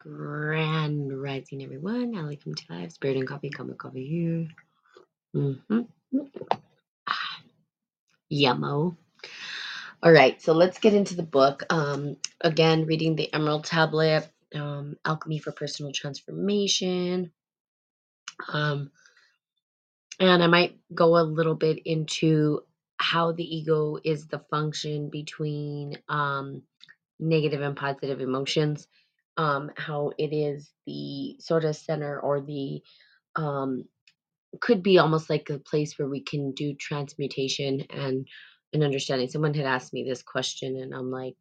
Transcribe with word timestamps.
Grand 0.00 1.12
rising, 1.22 1.62
everyone. 1.62 2.14
Alaikum 2.14 2.56
to 2.56 2.64
live. 2.70 2.90
Spirit 2.90 3.18
and 3.18 3.28
coffee, 3.28 3.50
come 3.50 3.74
coffee 3.74 4.06
here. 4.06 4.48
Mm-hmm. 5.36 5.80
Yummo. 8.32 8.96
All 10.02 10.12
right, 10.12 10.40
so 10.40 10.54
let's 10.54 10.78
get 10.78 10.94
into 10.94 11.16
the 11.16 11.22
book. 11.22 11.64
Um, 11.68 12.16
again, 12.40 12.86
reading 12.86 13.16
the 13.16 13.32
Emerald 13.34 13.64
Tablet, 13.64 14.26
um, 14.54 14.96
Alchemy 15.04 15.38
for 15.40 15.52
Personal 15.52 15.92
Transformation. 15.92 17.32
Um, 18.50 18.90
and 20.18 20.42
I 20.42 20.46
might 20.46 20.78
go 20.94 21.18
a 21.18 21.24
little 21.24 21.56
bit 21.56 21.80
into 21.84 22.62
how 22.96 23.32
the 23.32 23.44
ego 23.44 23.98
is 24.02 24.28
the 24.28 24.38
function 24.50 25.10
between 25.10 25.98
um, 26.08 26.62
negative 27.18 27.60
and 27.60 27.76
positive 27.76 28.22
emotions, 28.22 28.88
um, 29.40 29.70
how 29.74 30.12
it 30.18 30.34
is 30.34 30.70
the 30.86 31.34
sort 31.40 31.64
of 31.64 31.74
center 31.74 32.20
or 32.20 32.42
the 32.42 32.82
um, 33.36 33.86
could 34.60 34.82
be 34.82 34.98
almost 34.98 35.30
like 35.30 35.48
a 35.48 35.58
place 35.58 35.98
where 35.98 36.08
we 36.08 36.20
can 36.20 36.52
do 36.52 36.74
transmutation 36.74 37.80
and 37.88 38.28
and 38.74 38.84
understanding. 38.84 39.28
Someone 39.28 39.54
had 39.54 39.64
asked 39.64 39.94
me 39.94 40.04
this 40.04 40.22
question, 40.22 40.76
and 40.76 40.92
I'm 40.94 41.10
like, 41.10 41.36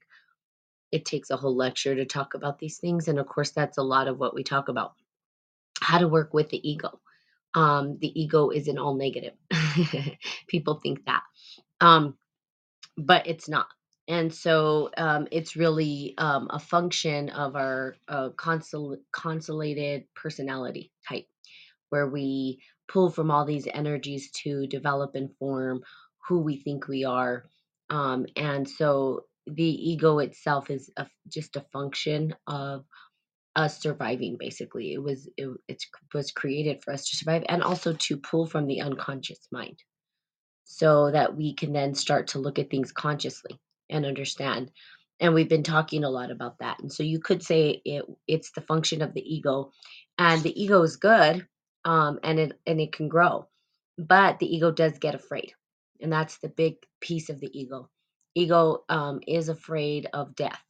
it 0.94 1.04
takes 1.04 1.30
a 1.30 1.36
whole 1.36 1.58
lecture 1.58 1.94
to 1.94 2.06
talk 2.06 2.36
about 2.36 2.58
these 2.58 2.78
things, 2.78 3.10
and 3.10 3.20
of 3.20 3.28
course, 3.28 3.52
that's 3.52 3.78
a 3.78 3.84
lot 3.84 4.08
of 4.08 4.18
what 4.18 4.34
we 4.34 4.44
talk 4.44 4.70
about. 4.70 4.94
How 5.82 5.98
to 5.98 6.08
work 6.08 6.34
with 6.34 6.48
the 6.50 6.70
ego. 6.70 7.02
Um, 7.54 7.98
the 8.00 8.22
ego 8.22 8.50
isn't 8.52 8.78
all 8.78 8.96
negative. 8.96 9.34
People 10.48 10.80
think 10.82 11.04
that, 11.06 11.24
um, 11.82 12.16
but 12.98 13.28
it's 13.28 13.50
not. 13.50 13.68
And 14.10 14.34
so 14.34 14.90
um, 14.98 15.28
it's 15.32 15.56
really 15.56 16.16
um, 16.18 16.48
a 16.50 16.60
function 16.60 17.30
of 17.30 17.56
our 17.56 17.96
uh, 18.08 18.30
consol- 18.30 18.98
consolated 19.12 20.06
personality 20.16 20.92
type 21.08 21.28
where 21.92 22.08
we 22.08 22.60
pull 22.88 23.12
from 23.12 23.30
all 23.30 23.46
these 23.46 23.68
energies 23.72 24.32
to 24.44 24.66
develop 24.66 25.14
and 25.14 25.30
form 25.38 25.82
who 26.28 26.40
we 26.42 26.58
think 26.58 26.88
we 26.88 27.06
are. 27.06 27.46
Um, 27.92 28.26
and 28.36 28.68
so 28.68 29.26
the 29.46 29.64
ego 29.64 30.18
itself 30.20 30.72
is 30.72 30.90
a, 30.98 31.06
just 31.28 31.56
a 31.56 31.66
function 31.72 32.36
of 32.48 32.86
us 33.56 33.82
surviving 33.82 34.38
basically 34.40 34.94
it 34.94 35.02
was 35.02 35.28
it, 35.36 35.50
it 35.68 35.84
was 36.14 36.32
created 36.32 36.84
for 36.84 36.94
us 36.94 37.10
to 37.10 37.18
survive 37.18 37.44
and 37.50 37.64
also 37.64 37.94
to 37.94 38.16
pull 38.18 38.46
from 38.46 38.68
the 38.68 38.82
unconscious 38.82 39.48
mind 39.52 39.78
so 40.66 41.10
that 41.12 41.36
we 41.36 41.56
can 41.56 41.74
then 41.74 41.96
start 41.96 42.28
to 42.28 42.40
look 42.40 42.60
at 42.60 42.70
things 42.70 42.92
consciously 42.92 43.60
and 43.90 44.06
understand 44.06 44.72
and 45.20 45.34
we've 45.34 45.50
been 45.50 45.64
talking 45.64 46.04
a 46.04 46.10
lot 46.10 46.32
about 46.32 46.60
that 46.60 46.80
and 46.80 46.92
so 46.92 47.04
you 47.04 47.20
could 47.20 47.44
say 47.44 47.82
it 47.86 48.06
it's 48.28 48.52
the 48.52 48.62
function 48.62 49.02
of 49.02 49.14
the 49.14 49.22
ego 49.36 49.72
and 50.18 50.44
the 50.44 50.62
ego 50.62 50.82
is 50.84 50.98
good 50.98 51.48
um 51.86 52.20
and 52.24 52.40
it 52.40 52.54
and 52.68 52.82
it 52.82 52.94
can 52.94 53.08
grow 53.10 53.48
but 53.98 54.40
the 54.40 54.56
ego 54.56 54.72
does 54.72 55.00
get 55.00 55.16
afraid 55.16 55.54
and 56.02 56.12
that's 56.12 56.38
the 56.40 56.50
big 56.50 56.76
piece 57.02 57.30
of 57.30 57.40
the 57.40 57.60
ego 57.60 57.90
ego 58.36 58.84
um 58.90 59.20
is 59.28 59.50
afraid 59.50 60.08
of 60.14 60.36
death 60.36 60.64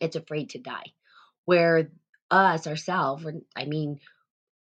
it's 0.00 0.16
afraid 0.16 0.50
to 0.50 0.58
die 0.58 0.92
where 1.46 1.90
us 2.30 2.66
ourselves 2.66 3.26
i 3.56 3.64
mean 3.64 3.96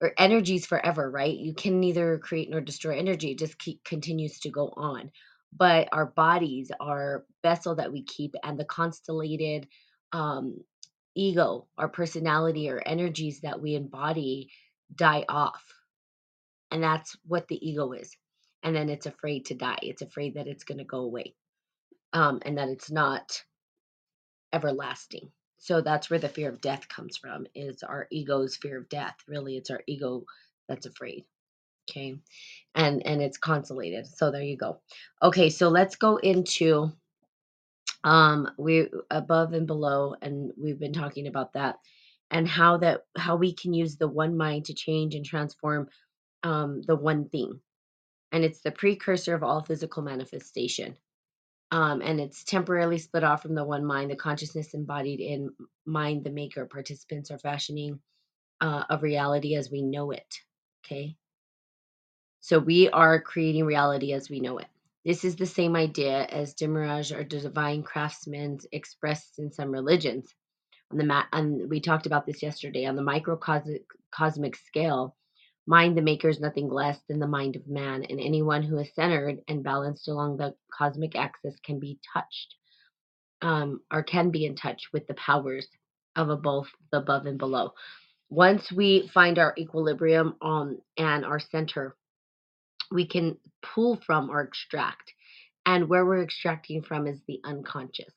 or 0.02 0.14
energy's 0.18 0.66
forever, 0.66 1.10
right? 1.10 1.36
You 1.36 1.54
can 1.54 1.80
neither 1.80 2.20
create 2.20 2.50
nor 2.50 2.62
destroy 2.62 2.98
energy. 2.98 3.32
It 3.32 3.40
just 3.40 3.58
keep 3.58 3.84
continues 3.84 4.40
to 4.42 4.50
go 4.50 4.72
on. 4.76 5.12
But 5.56 5.90
our 5.92 6.06
bodies, 6.06 6.72
our 6.80 7.26
vessel 7.44 7.76
that 7.76 7.92
we 7.92 8.04
keep, 8.04 8.36
and 8.44 8.60
the 8.60 8.66
constellated 8.66 9.68
um, 10.12 10.58
ego, 11.16 11.68
our 11.78 11.90
personality, 11.90 12.70
or 12.70 12.82
energies 12.86 13.42
that 13.42 13.62
we 13.62 13.76
embody 13.76 14.50
die 14.96 15.26
off. 15.30 15.64
And 16.72 16.82
that's 16.82 17.16
what 17.26 17.48
the 17.48 17.70
ego 17.70 17.92
is. 17.92 18.16
And 18.64 18.76
then 18.76 18.90
it's 18.90 19.06
afraid 19.06 19.46
to 19.46 19.56
die. 19.56 19.80
It's 19.82 20.02
afraid 20.02 20.36
that 20.36 20.48
it's 20.48 20.64
going 20.64 20.80
to 20.80 20.86
go 20.86 21.00
away 21.00 21.36
um, 22.14 22.40
and 22.46 22.58
that 22.58 22.70
it's 22.70 22.90
not 22.90 23.44
everlasting. 24.54 25.32
So 25.58 25.82
that's 25.82 26.10
where 26.10 26.20
the 26.20 26.30
fear 26.30 26.50
of 26.50 26.62
death 26.62 26.88
comes 26.88 27.18
from 27.18 27.46
is 27.56 27.84
our 27.84 28.08
ego's 28.12 28.58
fear 28.58 28.80
of 28.80 28.90
death. 28.90 29.16
Really, 29.28 29.58
it's 29.58 29.70
our 29.70 29.82
ego 29.88 30.24
that's 30.68 30.86
afraid. 30.86 31.26
Okay. 31.90 32.18
And 32.76 33.06
and 33.06 33.22
it's 33.22 33.38
consolated. 33.38 34.08
So 34.08 34.32
there 34.32 34.42
you 34.44 34.58
go. 34.58 34.82
Okay, 35.22 35.50
so 35.50 35.70
let's 35.70 35.96
go 35.96 36.18
into 36.18 36.92
um 38.04 38.50
we 38.58 38.90
above 39.12 39.54
and 39.54 39.68
below 39.68 40.16
and 40.22 40.52
we've 40.58 40.80
been 40.80 40.94
talking 40.94 41.28
about 41.28 41.54
that 41.54 41.78
and 42.32 42.48
how 42.48 42.78
that 42.78 43.02
how 43.18 43.36
we 43.38 43.54
can 43.54 43.74
use 43.74 43.98
the 43.98 44.08
one 44.08 44.38
mind 44.38 44.66
to 44.66 44.74
change 44.74 45.16
and 45.16 45.26
transform 45.26 45.90
um 46.44 46.82
the 46.88 46.96
one 46.96 47.30
thing. 47.30 47.60
And 48.34 48.44
it's 48.46 48.62
the 48.62 48.72
precursor 48.72 49.36
of 49.36 49.44
all 49.44 49.62
physical 49.64 50.04
manifestation 50.04 50.96
um, 51.72 52.02
and 52.02 52.20
it's 52.22 52.44
temporarily 52.46 52.98
split 52.98 53.26
off 53.26 53.42
from 53.44 53.56
the 53.56 53.66
one 53.66 53.86
mind, 53.86 54.12
the 54.12 54.18
consciousness 54.18 54.74
embodied 54.74 55.22
in 55.22 55.52
mind, 55.86 56.26
the 56.26 56.32
maker. 56.32 56.66
Participants 56.66 57.32
are 57.32 57.40
fashioning 57.40 58.00
uh, 58.62 58.84
of 58.90 59.04
reality 59.04 59.56
as 59.56 59.72
we 59.72 59.82
know 59.82 60.12
it. 60.12 60.36
Okay. 60.86 61.16
So 62.44 62.60
we 62.60 62.90
are 62.90 63.22
creating 63.22 63.64
reality 63.64 64.12
as 64.12 64.30
we 64.30 64.42
know 64.42 64.58
it. 64.58 64.68
This 65.06 65.24
is 65.24 65.38
the 65.38 65.46
same 65.46 65.78
idea 65.78 66.26
as 66.26 66.54
Demiurge 66.54 67.14
or 67.14 67.24
divine 67.24 67.84
craftsmen 67.84 68.60
expressed 68.74 69.40
in 69.40 69.50
some 69.50 69.72
religions. 69.72 70.28
On 70.92 70.98
the 70.98 71.06
mat, 71.06 71.28
and 71.32 71.70
we 71.70 71.80
talked 71.80 72.06
about 72.06 72.26
this 72.26 72.44
yesterday 72.44 72.86
on 72.86 72.98
the 72.98 73.02
microcosmic 73.02 73.86
cosmic 74.14 74.58
scale. 74.58 75.16
Mind 75.68 75.98
the 75.98 76.02
maker 76.02 76.28
is 76.28 76.42
nothing 76.42 76.68
less 76.68 77.00
than 77.08 77.20
the 77.20 77.28
mind 77.28 77.56
of 77.56 77.66
man, 77.66 78.04
and 78.04 78.20
anyone 78.20 78.62
who 78.62 78.78
is 78.78 78.94
centered 78.94 79.40
and 79.48 79.64
balanced 79.64 80.10
along 80.10 80.36
the 80.36 80.54
cosmic 80.78 81.16
axis 81.16 81.56
can 81.64 81.80
be 81.80 81.98
touched 82.14 82.56
um, 83.42 83.80
or 83.90 84.04
can 84.04 84.32
be 84.32 84.46
in 84.46 84.58
touch 84.58 84.90
with 84.92 85.08
the 85.08 85.14
powers 85.14 85.70
of 86.18 86.42
both 86.42 86.68
the 86.92 86.98
above 86.98 87.26
and 87.26 87.38
below. 87.38 87.72
Once 88.30 88.70
we 88.70 89.10
find 89.14 89.40
our 89.40 89.54
equilibrium 89.58 90.36
um, 90.42 90.78
and 90.98 91.24
our 91.24 91.40
center, 91.40 91.96
we 92.94 93.08
can 93.08 93.38
pull 93.62 93.96
from 94.06 94.30
or 94.30 94.42
extract. 94.42 95.14
And 95.66 95.90
where 95.90 96.06
we're 96.06 96.24
extracting 96.24 96.84
from 96.84 97.08
is 97.08 97.22
the 97.28 97.40
unconscious, 97.44 98.14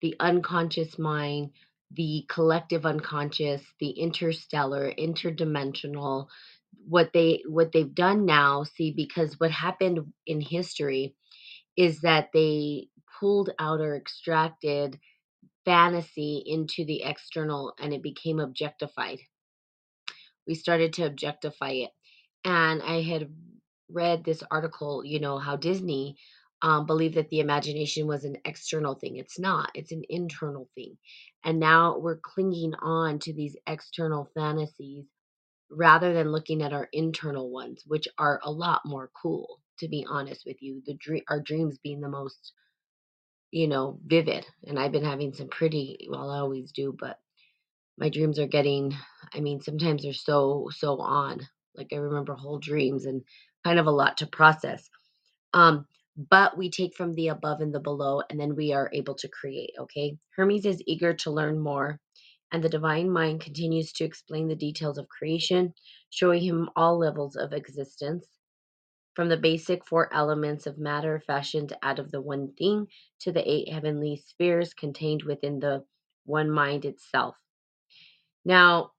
the 0.00 0.14
unconscious 0.20 0.98
mind, 0.98 1.50
the 1.90 2.24
collective 2.28 2.86
unconscious, 2.86 3.62
the 3.80 3.90
interstellar, 3.90 4.92
interdimensional. 4.98 6.28
What 6.88 7.12
they 7.12 7.42
what 7.46 7.72
they've 7.72 7.94
done 7.94 8.24
now, 8.24 8.64
see, 8.64 8.92
because 8.92 9.38
what 9.38 9.50
happened 9.50 10.00
in 10.26 10.40
history 10.40 11.14
is 11.76 12.00
that 12.00 12.28
they 12.32 12.88
pulled 13.20 13.50
out 13.58 13.80
or 13.80 13.96
extracted 13.96 14.98
fantasy 15.64 16.42
into 16.46 16.84
the 16.84 17.02
external 17.02 17.72
and 17.78 17.92
it 17.92 18.02
became 18.02 18.40
objectified. 18.40 19.18
We 20.46 20.54
started 20.54 20.92
to 20.94 21.04
objectify 21.04 21.70
it. 21.70 21.90
And 22.44 22.82
I 22.82 23.02
had 23.02 23.28
read 23.92 24.24
this 24.24 24.42
article, 24.50 25.04
you 25.04 25.20
know, 25.20 25.38
how 25.38 25.56
Disney 25.56 26.16
um, 26.62 26.86
believed 26.86 27.16
that 27.16 27.30
the 27.30 27.40
imagination 27.40 28.06
was 28.06 28.24
an 28.24 28.36
external 28.44 28.94
thing. 28.94 29.16
It's 29.16 29.38
not, 29.38 29.70
it's 29.74 29.92
an 29.92 30.04
internal 30.08 30.68
thing. 30.74 30.96
And 31.44 31.60
now 31.60 31.98
we're 31.98 32.18
clinging 32.22 32.74
on 32.82 33.18
to 33.20 33.34
these 33.34 33.56
external 33.66 34.30
fantasies 34.34 35.06
rather 35.70 36.14
than 36.14 36.32
looking 36.32 36.62
at 36.62 36.72
our 36.74 36.88
internal 36.92 37.50
ones, 37.50 37.82
which 37.86 38.08
are 38.18 38.40
a 38.44 38.50
lot 38.52 38.82
more 38.86 39.10
cool, 39.20 39.60
to 39.80 39.88
be 39.88 40.06
honest 40.08 40.44
with 40.46 40.62
you. 40.62 40.82
The 40.86 40.94
dream, 40.94 41.22
our 41.28 41.40
dreams 41.40 41.78
being 41.82 42.00
the 42.00 42.08
most 42.10 42.52
you 43.52 43.68
know, 43.68 43.98
vivid. 44.06 44.46
And 44.66 44.78
I've 44.78 44.92
been 44.92 45.04
having 45.04 45.34
some 45.34 45.48
pretty, 45.48 46.08
well, 46.10 46.30
I 46.30 46.40
always 46.40 46.72
do, 46.72 46.96
but 46.98 47.18
my 47.98 48.08
dreams 48.08 48.38
are 48.38 48.46
getting, 48.48 48.94
I 49.34 49.40
mean, 49.40 49.60
sometimes 49.60 50.02
they're 50.02 50.12
so, 50.14 50.68
so 50.72 51.00
on. 51.00 51.40
Like 51.76 51.88
I 51.92 51.96
remember 51.96 52.34
whole 52.34 52.58
dreams 52.58 53.06
and 53.06 53.22
kind 53.64 53.78
of 53.78 53.86
a 53.86 53.90
lot 53.90 54.18
to 54.18 54.26
process. 54.26 54.88
Um, 55.54 55.86
but 56.16 56.56
we 56.58 56.70
take 56.70 56.94
from 56.94 57.14
the 57.14 57.28
above 57.28 57.60
and 57.60 57.74
the 57.74 57.80
below, 57.80 58.22
and 58.28 58.38
then 58.38 58.54
we 58.54 58.72
are 58.72 58.90
able 58.92 59.14
to 59.14 59.28
create. 59.28 59.72
Okay. 59.78 60.18
Hermes 60.36 60.66
is 60.66 60.82
eager 60.86 61.14
to 61.14 61.30
learn 61.30 61.58
more, 61.58 62.00
and 62.52 62.62
the 62.62 62.68
divine 62.68 63.10
mind 63.10 63.40
continues 63.40 63.92
to 63.94 64.04
explain 64.04 64.48
the 64.48 64.54
details 64.54 64.98
of 64.98 65.08
creation, 65.08 65.72
showing 66.10 66.42
him 66.42 66.68
all 66.76 66.98
levels 66.98 67.36
of 67.36 67.52
existence 67.52 68.26
from 69.14 69.28
the 69.28 69.36
basic 69.36 69.86
four 69.86 70.12
elements 70.12 70.66
of 70.66 70.78
matter 70.78 71.22
fashioned 71.26 71.76
out 71.82 71.98
of 71.98 72.10
the 72.10 72.20
one 72.20 72.52
thing 72.58 72.86
to 73.20 73.32
the 73.32 73.50
eight 73.50 73.70
heavenly 73.70 74.16
spheres 74.16 74.72
contained 74.74 75.22
within 75.22 75.60
the 75.60 75.84
one 76.24 76.50
mind 76.50 76.84
itself. 76.84 77.36
Now, 78.44 78.92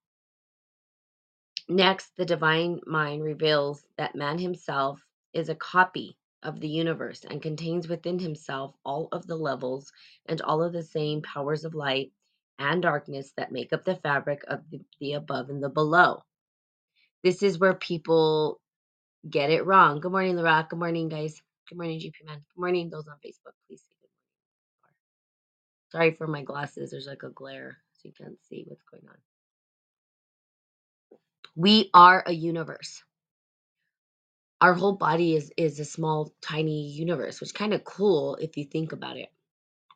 next, 1.69 2.15
the 2.17 2.25
divine 2.25 2.79
mind 2.85 3.23
reveals 3.23 3.85
that 3.97 4.15
man 4.15 4.37
himself 4.39 5.01
is 5.33 5.49
a 5.49 5.55
copy 5.55 6.17
of 6.43 6.59
the 6.59 6.67
universe 6.67 7.25
and 7.29 7.41
contains 7.41 7.87
within 7.87 8.19
himself 8.19 8.75
all 8.85 9.07
of 9.11 9.25
the 9.27 9.35
levels 9.35 9.91
and 10.27 10.41
all 10.41 10.61
of 10.61 10.73
the 10.73 10.83
same 10.83 11.21
powers 11.21 11.65
of 11.65 11.75
light 11.75 12.11
and 12.59 12.81
darkness 12.81 13.33
that 13.37 13.51
make 13.51 13.73
up 13.73 13.83
the 13.85 13.95
fabric 13.95 14.43
of 14.47 14.61
the, 14.99 15.13
above 15.13 15.49
and 15.49 15.63
the 15.63 15.69
below. 15.69 16.21
This 17.23 17.41
is 17.41 17.59
where 17.59 17.73
people 17.73 18.59
get 19.29 19.49
it 19.49 19.65
wrong. 19.65 20.01
Good 20.01 20.11
morning, 20.11 20.35
Larock. 20.35 20.69
Good 20.69 20.79
morning, 20.79 21.09
guys. 21.09 21.41
Good 21.69 21.77
morning, 21.77 21.99
GP 21.99 22.25
man. 22.25 22.37
Good 22.55 22.61
morning, 22.61 22.89
those 22.89 23.07
on 23.07 23.15
Facebook. 23.25 23.53
Please 23.67 23.81
say 23.81 23.95
good 24.01 24.09
morning. 24.81 24.97
Sorry 25.91 26.11
for 26.11 26.27
my 26.27 26.43
glasses. 26.43 26.91
There's 26.91 27.07
like 27.07 27.23
a 27.23 27.29
glare, 27.29 27.77
so 27.93 28.09
you 28.09 28.13
can't 28.13 28.37
see 28.49 28.65
what's 28.67 28.83
going 28.83 29.03
on. 29.07 29.32
We 31.55 31.89
are 31.93 32.23
a 32.25 32.33
universe. 32.33 33.03
Our 34.61 34.73
whole 34.73 34.95
body 34.95 35.35
is 35.35 35.51
is 35.57 35.79
a 35.79 35.85
small, 35.85 36.33
tiny 36.41 36.89
universe, 36.89 37.41
which 37.41 37.53
kind 37.53 37.73
of 37.73 37.83
cool 37.83 38.35
if 38.37 38.57
you 38.57 38.65
think 38.65 38.93
about 38.93 39.17
it. 39.17 39.29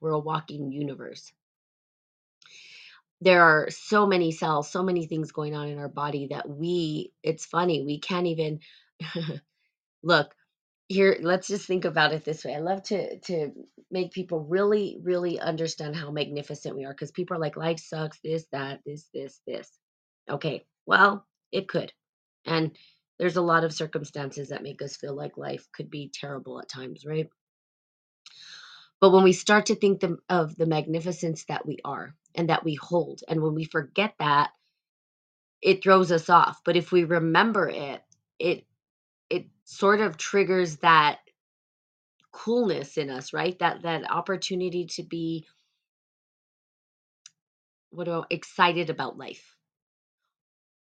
We're 0.02 0.12
a 0.12 0.20
walking 0.20 0.72
universe. 0.72 1.32
There 3.22 3.42
are 3.44 3.70
so 3.72 4.06
many 4.08 4.32
cells, 4.32 4.70
so 4.72 4.84
many 4.84 5.08
things 5.08 5.32
going 5.32 5.56
on 5.56 5.70
in 5.70 5.80
our 5.80 5.90
body 5.90 6.28
that 6.32 6.48
we, 6.50 7.14
it's 7.24 7.46
funny, 7.46 7.84
we 7.84 8.00
can't 8.00 8.28
even 8.28 8.60
look 10.04 10.34
here 10.90 11.18
let's 11.22 11.50
just 11.50 11.68
think 11.68 11.86
about 11.86 12.14
it 12.14 12.26
this 12.26 12.46
way 12.46 12.56
i 12.56 12.60
love 12.60 12.84
to 12.84 13.20
to 13.22 13.52
make 13.92 14.14
people 14.14 14.42
really 14.42 15.00
really 15.04 15.40
understand 15.40 15.98
how 15.98 16.12
magnificent 16.12 16.78
we 16.78 16.86
are 16.86 16.94
because 16.94 17.12
people 17.12 17.38
are 17.38 17.42
like 17.42 17.58
life 17.58 17.80
sucks 17.80 18.20
this 18.24 18.46
that 18.54 18.82
this 18.88 19.10
this 19.14 19.42
this 19.48 19.70
okay 20.32 20.66
well 20.88 21.27
it 21.52 21.68
could 21.70 21.94
and 22.46 22.72
there's 23.20 23.38
a 23.38 23.42
lot 23.42 23.64
of 23.64 23.74
circumstances 23.74 24.50
that 24.50 24.64
make 24.64 24.82
us 24.82 24.98
feel 24.98 25.16
like 25.16 25.38
life 25.38 25.68
could 25.74 25.90
be 25.92 26.12
terrible 26.14 26.60
at 26.60 26.70
times 26.70 27.06
right 27.06 27.30
but 29.02 29.12
when 29.12 29.24
we 29.24 29.34
start 29.34 29.68
to 29.68 29.76
think 29.76 30.02
the, 30.02 30.18
of 30.30 30.56
the 30.58 30.66
magnificence 30.68 31.46
that 31.50 31.66
we 31.68 31.78
are 31.86 32.16
and 32.36 32.50
that 32.50 32.66
we 32.66 32.76
hold 32.76 33.22
and 33.30 33.42
when 33.42 33.56
we 33.56 33.66
forget 33.66 34.14
that 34.20 34.52
it 35.62 35.84
throws 35.84 36.12
us 36.12 36.30
off 36.30 36.60
but 36.66 36.78
if 36.78 36.92
we 36.92 37.04
remember 37.06 37.70
it 37.70 38.02
it 38.40 38.66
it 39.32 39.48
sort 39.66 40.02
of 40.02 40.18
triggers 40.18 40.78
that 40.78 41.20
coolness 42.34 42.98
in 42.98 43.12
us, 43.12 43.34
right? 43.34 43.60
That 43.60 43.84
that 43.84 44.12
opportunity 44.12 44.88
to 44.98 45.04
be 45.04 45.48
what 47.92 48.06
do 48.06 48.14
I, 48.14 48.24
excited 48.32 48.92
about 48.92 49.18
life 49.20 49.57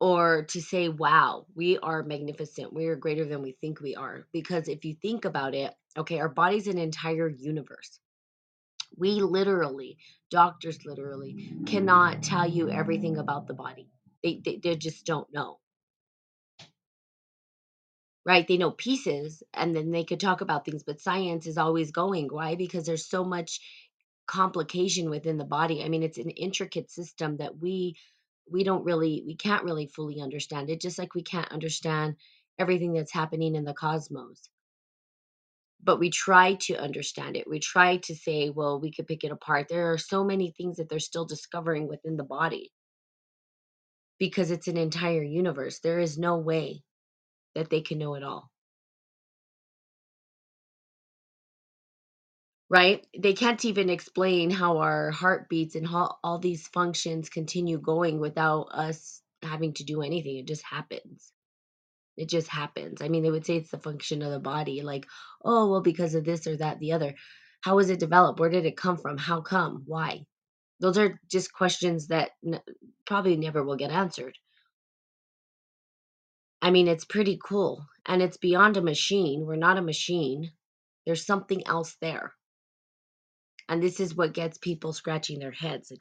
or 0.05 0.43
to 0.43 0.61
say, 0.61 0.87
wow, 0.87 1.47
we 1.55 1.79
are 1.79 2.03
magnificent. 2.03 2.71
We 2.71 2.85
are 2.85 2.95
greater 2.95 3.25
than 3.25 3.41
we 3.41 3.57
think 3.59 3.81
we 3.81 3.95
are. 3.95 4.27
Because 4.31 4.67
if 4.67 4.85
you 4.85 4.93
think 5.01 5.25
about 5.25 5.55
it, 5.55 5.73
okay, 5.97 6.19
our 6.19 6.29
body's 6.29 6.67
an 6.67 6.77
entire 6.77 7.27
universe. 7.27 7.99
We 8.95 9.13
literally, 9.21 9.97
doctors 10.29 10.85
literally, 10.85 11.49
cannot 11.65 12.21
tell 12.21 12.47
you 12.47 12.69
everything 12.69 13.17
about 13.17 13.47
the 13.47 13.55
body. 13.55 13.89
They, 14.21 14.39
they, 14.45 14.59
they 14.61 14.75
just 14.75 15.07
don't 15.07 15.33
know. 15.33 15.57
Right? 18.27 18.47
They 18.47 18.57
know 18.57 18.69
pieces 18.69 19.41
and 19.55 19.75
then 19.75 19.89
they 19.89 20.03
could 20.03 20.19
talk 20.19 20.41
about 20.41 20.65
things, 20.65 20.83
but 20.83 21.01
science 21.01 21.47
is 21.47 21.57
always 21.57 21.89
going. 21.89 22.27
Why? 22.29 22.53
Because 22.53 22.85
there's 22.85 23.09
so 23.09 23.23
much 23.23 23.59
complication 24.27 25.09
within 25.09 25.37
the 25.37 25.45
body. 25.45 25.83
I 25.83 25.89
mean, 25.89 26.03
it's 26.03 26.19
an 26.19 26.29
intricate 26.29 26.91
system 26.91 27.37
that 27.37 27.57
we 27.57 27.95
we 28.51 28.63
don't 28.63 28.85
really 28.85 29.23
we 29.25 29.35
can't 29.35 29.63
really 29.63 29.87
fully 29.87 30.21
understand 30.21 30.69
it 30.69 30.81
just 30.81 30.99
like 30.99 31.15
we 31.15 31.23
can't 31.23 31.51
understand 31.51 32.15
everything 32.59 32.93
that's 32.93 33.13
happening 33.13 33.55
in 33.55 33.65
the 33.65 33.73
cosmos. 33.73 34.49
But 35.83 35.99
we 35.99 36.09
try 36.09 36.55
to 36.61 36.75
understand 36.77 37.37
it. 37.37 37.47
We 37.49 37.59
try 37.59 37.97
to 37.97 38.15
say, 38.15 38.49
well, 38.49 38.79
we 38.79 38.91
could 38.91 39.07
pick 39.07 39.23
it 39.23 39.31
apart. 39.31 39.67
There 39.69 39.91
are 39.91 39.97
so 39.97 40.23
many 40.23 40.51
things 40.51 40.77
that 40.77 40.89
they're 40.89 40.99
still 40.99 41.25
discovering 41.25 41.87
within 41.87 42.17
the 42.17 42.23
body 42.23 42.71
because 44.19 44.51
it's 44.51 44.67
an 44.67 44.77
entire 44.77 45.23
universe. 45.23 45.79
There 45.79 45.99
is 45.99 46.17
no 46.17 46.37
way 46.37 46.83
that 47.55 47.69
they 47.69 47.81
can 47.81 47.99
know 47.99 48.15
it 48.15 48.23
all. 48.23 48.49
Right? 52.69 53.05
They 53.17 53.33
can't 53.33 53.63
even 53.65 53.89
explain 53.89 54.51
how 54.51 54.79
our 54.79 55.11
heartbeats 55.11 55.75
and 55.75 55.87
how 55.87 56.17
all 56.23 56.39
these 56.39 56.67
functions 56.69 57.29
continue 57.29 57.79
going 57.79 58.19
without 58.19 58.69
us 58.73 59.21
having 59.43 59.73
to 59.75 59.85
do 59.85 60.01
anything. 60.01 60.37
It 60.37 60.47
just 60.47 60.63
happens. 60.63 61.31
It 62.17 62.29
just 62.29 62.47
happens. 62.47 63.01
I 63.01 63.09
mean, 63.09 63.23
they 63.23 63.31
would 63.31 63.45
say 63.45 63.57
it's 63.57 63.71
the 63.71 63.79
function 63.79 64.21
of 64.21 64.31
the 64.31 64.39
body, 64.39 64.81
like, 64.81 65.07
oh, 65.43 65.69
well, 65.69 65.81
because 65.81 66.15
of 66.15 66.25
this 66.25 66.47
or 66.47 66.57
that, 66.57 66.79
the 66.79 66.93
other. 66.93 67.15
How 67.61 67.75
was 67.75 67.89
it 67.89 67.99
developed? 67.99 68.39
Where 68.39 68.49
did 68.49 68.65
it 68.65 68.77
come 68.77 68.97
from? 68.97 69.17
How 69.17 69.41
come? 69.41 69.83
Why? 69.87 70.25
Those 70.81 70.97
are 70.99 71.19
just 71.31 71.53
questions 71.53 72.09
that 72.09 72.31
n- 72.45 72.61
probably 73.07 73.37
never 73.37 73.63
will 73.63 73.77
get 73.77 73.91
answered. 73.91 74.37
I 76.61 76.71
mean, 76.71 76.89
it's 76.89 77.05
pretty 77.05 77.39
cool. 77.43 77.85
And 78.05 78.21
it's 78.21 78.37
beyond 78.37 78.77
a 78.77 78.83
machine. 78.83 79.45
We're 79.47 79.57
not 79.57 79.79
a 79.79 79.83
machine. 79.83 80.51
There's 81.07 81.25
something 81.25 81.67
else 81.67 81.97
there. 82.01 82.34
And 83.67 83.81
this 83.81 83.99
is 83.99 84.15
what 84.15 84.33
gets 84.33 84.59
people 84.59 84.93
scratching 84.93 85.39
their 85.39 85.51
heads, 85.51 85.91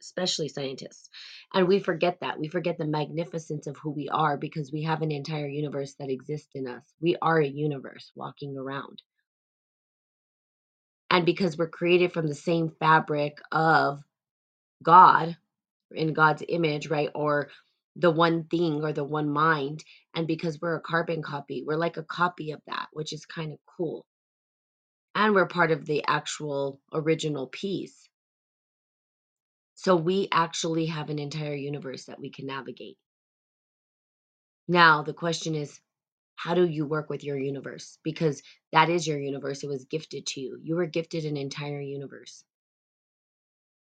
especially, 0.00 0.48
scientists. 0.48 1.10
And 1.52 1.68
we 1.68 1.78
forget 1.80 2.18
that. 2.20 2.38
We 2.38 2.48
forget 2.48 2.78
the 2.78 2.86
magnificence 2.86 3.66
of 3.66 3.76
who 3.76 3.90
we 3.90 4.08
are 4.08 4.38
because 4.38 4.72
we 4.72 4.84
have 4.84 5.02
an 5.02 5.12
entire 5.12 5.48
universe 5.48 5.94
that 5.98 6.08
exists 6.08 6.50
in 6.54 6.66
us. 6.66 6.82
We 7.00 7.16
are 7.20 7.38
a 7.38 7.46
universe 7.46 8.10
walking 8.14 8.56
around. 8.56 9.02
And 11.10 11.26
because 11.26 11.58
we're 11.58 11.68
created 11.68 12.12
from 12.12 12.26
the 12.26 12.34
same 12.34 12.70
fabric 12.80 13.38
of 13.52 14.00
God, 14.82 15.36
in 15.92 16.12
God's 16.14 16.42
image, 16.48 16.88
right? 16.88 17.10
Or 17.14 17.48
the 17.96 18.10
one 18.10 18.44
thing 18.44 18.82
or 18.82 18.92
the 18.92 19.04
one 19.04 19.28
mind. 19.28 19.84
And 20.14 20.26
because 20.26 20.60
we're 20.60 20.76
a 20.76 20.80
carbon 20.80 21.22
copy, 21.22 21.64
we're 21.66 21.76
like 21.76 21.96
a 21.96 22.04
copy 22.04 22.52
of 22.52 22.60
that, 22.66 22.88
which 22.92 23.12
is 23.12 23.26
kind 23.26 23.52
of 23.52 23.58
cool. 23.76 24.06
And 25.20 25.36
we're 25.36 25.46
part 25.46 25.70
of 25.70 25.86
the 25.86 26.04
actual 26.08 26.80
original 26.92 27.46
piece 27.46 28.08
So 29.76 29.96
we 29.96 30.28
actually 30.30 30.86
have 30.88 31.10
an 31.10 31.18
entire 31.18 31.54
universe 31.54 32.06
that 32.06 32.20
we 32.20 32.30
can 32.30 32.46
navigate. 32.46 32.98
Now, 34.68 35.02
the 35.02 35.14
question 35.14 35.54
is, 35.54 35.80
how 36.36 36.54
do 36.54 36.66
you 36.66 36.86
work 36.86 37.10
with 37.10 37.24
your 37.24 37.38
universe? 37.38 37.98
Because 38.04 38.42
that 38.72 38.90
is 38.90 39.06
your 39.06 39.20
universe. 39.20 39.64
It 39.64 39.68
was 39.68 39.86
gifted 39.86 40.26
to 40.28 40.40
you. 40.40 40.60
You 40.62 40.76
were 40.76 40.86
gifted 40.86 41.26
an 41.26 41.36
entire 41.36 41.80
universe. 41.80 42.44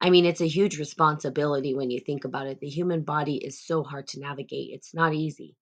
I 0.00 0.11
mean, 0.11 0.26
it's 0.26 0.43
a 0.43 0.49
huge 0.49 0.79
responsibility 0.79 1.75
when 1.75 1.90
you 1.90 2.00
think 2.00 2.25
about 2.26 2.49
it. 2.49 2.61
The 2.61 2.69
human 2.69 3.03
body 3.05 3.36
is 3.36 3.60
so 3.60 3.84
hard 3.84 4.08
to 4.08 4.20
navigate, 4.20 4.70
it's 4.72 4.94
not 4.94 5.15
easy. 5.15 5.56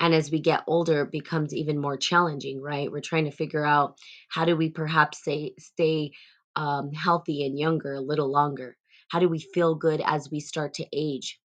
And 0.00 0.14
as 0.14 0.30
we 0.30 0.40
get 0.40 0.64
older, 0.66 1.02
it 1.02 1.12
becomes 1.12 1.54
even 1.54 1.78
more 1.80 1.96
challenging, 1.96 2.60
right? 2.62 2.90
We're 2.90 3.00
trying 3.00 3.24
to 3.26 3.30
figure 3.30 3.64
out 3.64 3.98
how 4.28 4.44
do 4.44 4.56
we 4.56 4.70
perhaps 4.70 5.24
say, 5.24 5.54
stay 5.58 6.12
um, 6.56 6.92
healthy 6.92 7.44
and 7.46 7.58
younger 7.58 7.94
a 7.94 8.00
little 8.00 8.30
longer? 8.30 8.76
How 9.10 9.20
do 9.20 9.28
we 9.28 9.38
feel 9.40 9.74
good 9.74 10.02
as 10.04 10.30
we 10.30 10.40
start 10.40 10.74
to 10.74 10.86
age? 10.92 11.40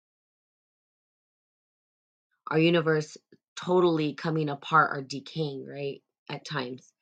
our 2.51 2.60
universe 2.60 3.17
totally 3.55 4.13
coming 4.13 4.50
apart 4.50 4.96
or 4.96 5.01
decaying, 5.01 5.65
right? 5.65 6.01
At 6.29 6.46
times. 6.46 6.93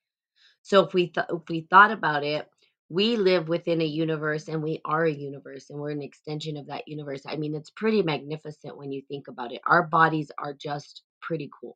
So 0.63 0.85
if 0.85 0.93
we 0.93 1.07
th- 1.09 1.27
if 1.29 1.43
we 1.49 1.61
thought 1.69 1.91
about 1.91 2.23
it, 2.23 2.49
we 2.89 3.17
live 3.17 3.49
within 3.49 3.81
a 3.81 3.85
universe 3.85 4.47
and 4.47 4.63
we 4.63 4.81
are 4.85 5.05
a 5.05 5.11
universe 5.13 5.69
and 5.69 5.79
we're 5.79 5.91
an 5.91 6.01
extension 6.01 6.57
of 6.57 6.67
that 6.67 6.87
universe. 6.87 7.23
I 7.27 7.37
mean, 7.37 7.55
it's 7.55 7.69
pretty 7.71 8.03
magnificent 8.03 8.77
when 8.77 8.91
you 8.91 9.01
think 9.09 9.27
about 9.27 9.53
it. 9.53 9.61
Our 9.67 9.83
bodies 9.83 10.31
are 10.39 10.53
just 10.53 11.03
pretty 11.21 11.49
cool. 11.61 11.75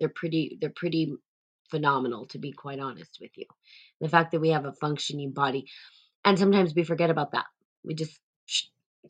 They're 0.00 0.08
pretty 0.08 0.58
they're 0.60 0.72
pretty 0.74 1.14
phenomenal 1.70 2.26
to 2.26 2.38
be 2.38 2.52
quite 2.52 2.80
honest 2.80 3.18
with 3.20 3.30
you. 3.36 3.46
The 4.00 4.08
fact 4.08 4.32
that 4.32 4.40
we 4.40 4.50
have 4.50 4.66
a 4.66 4.72
functioning 4.72 5.32
body 5.32 5.66
and 6.24 6.38
sometimes 6.38 6.74
we 6.74 6.84
forget 6.84 7.10
about 7.10 7.32
that. 7.32 7.46
We 7.84 7.94
just 7.94 8.18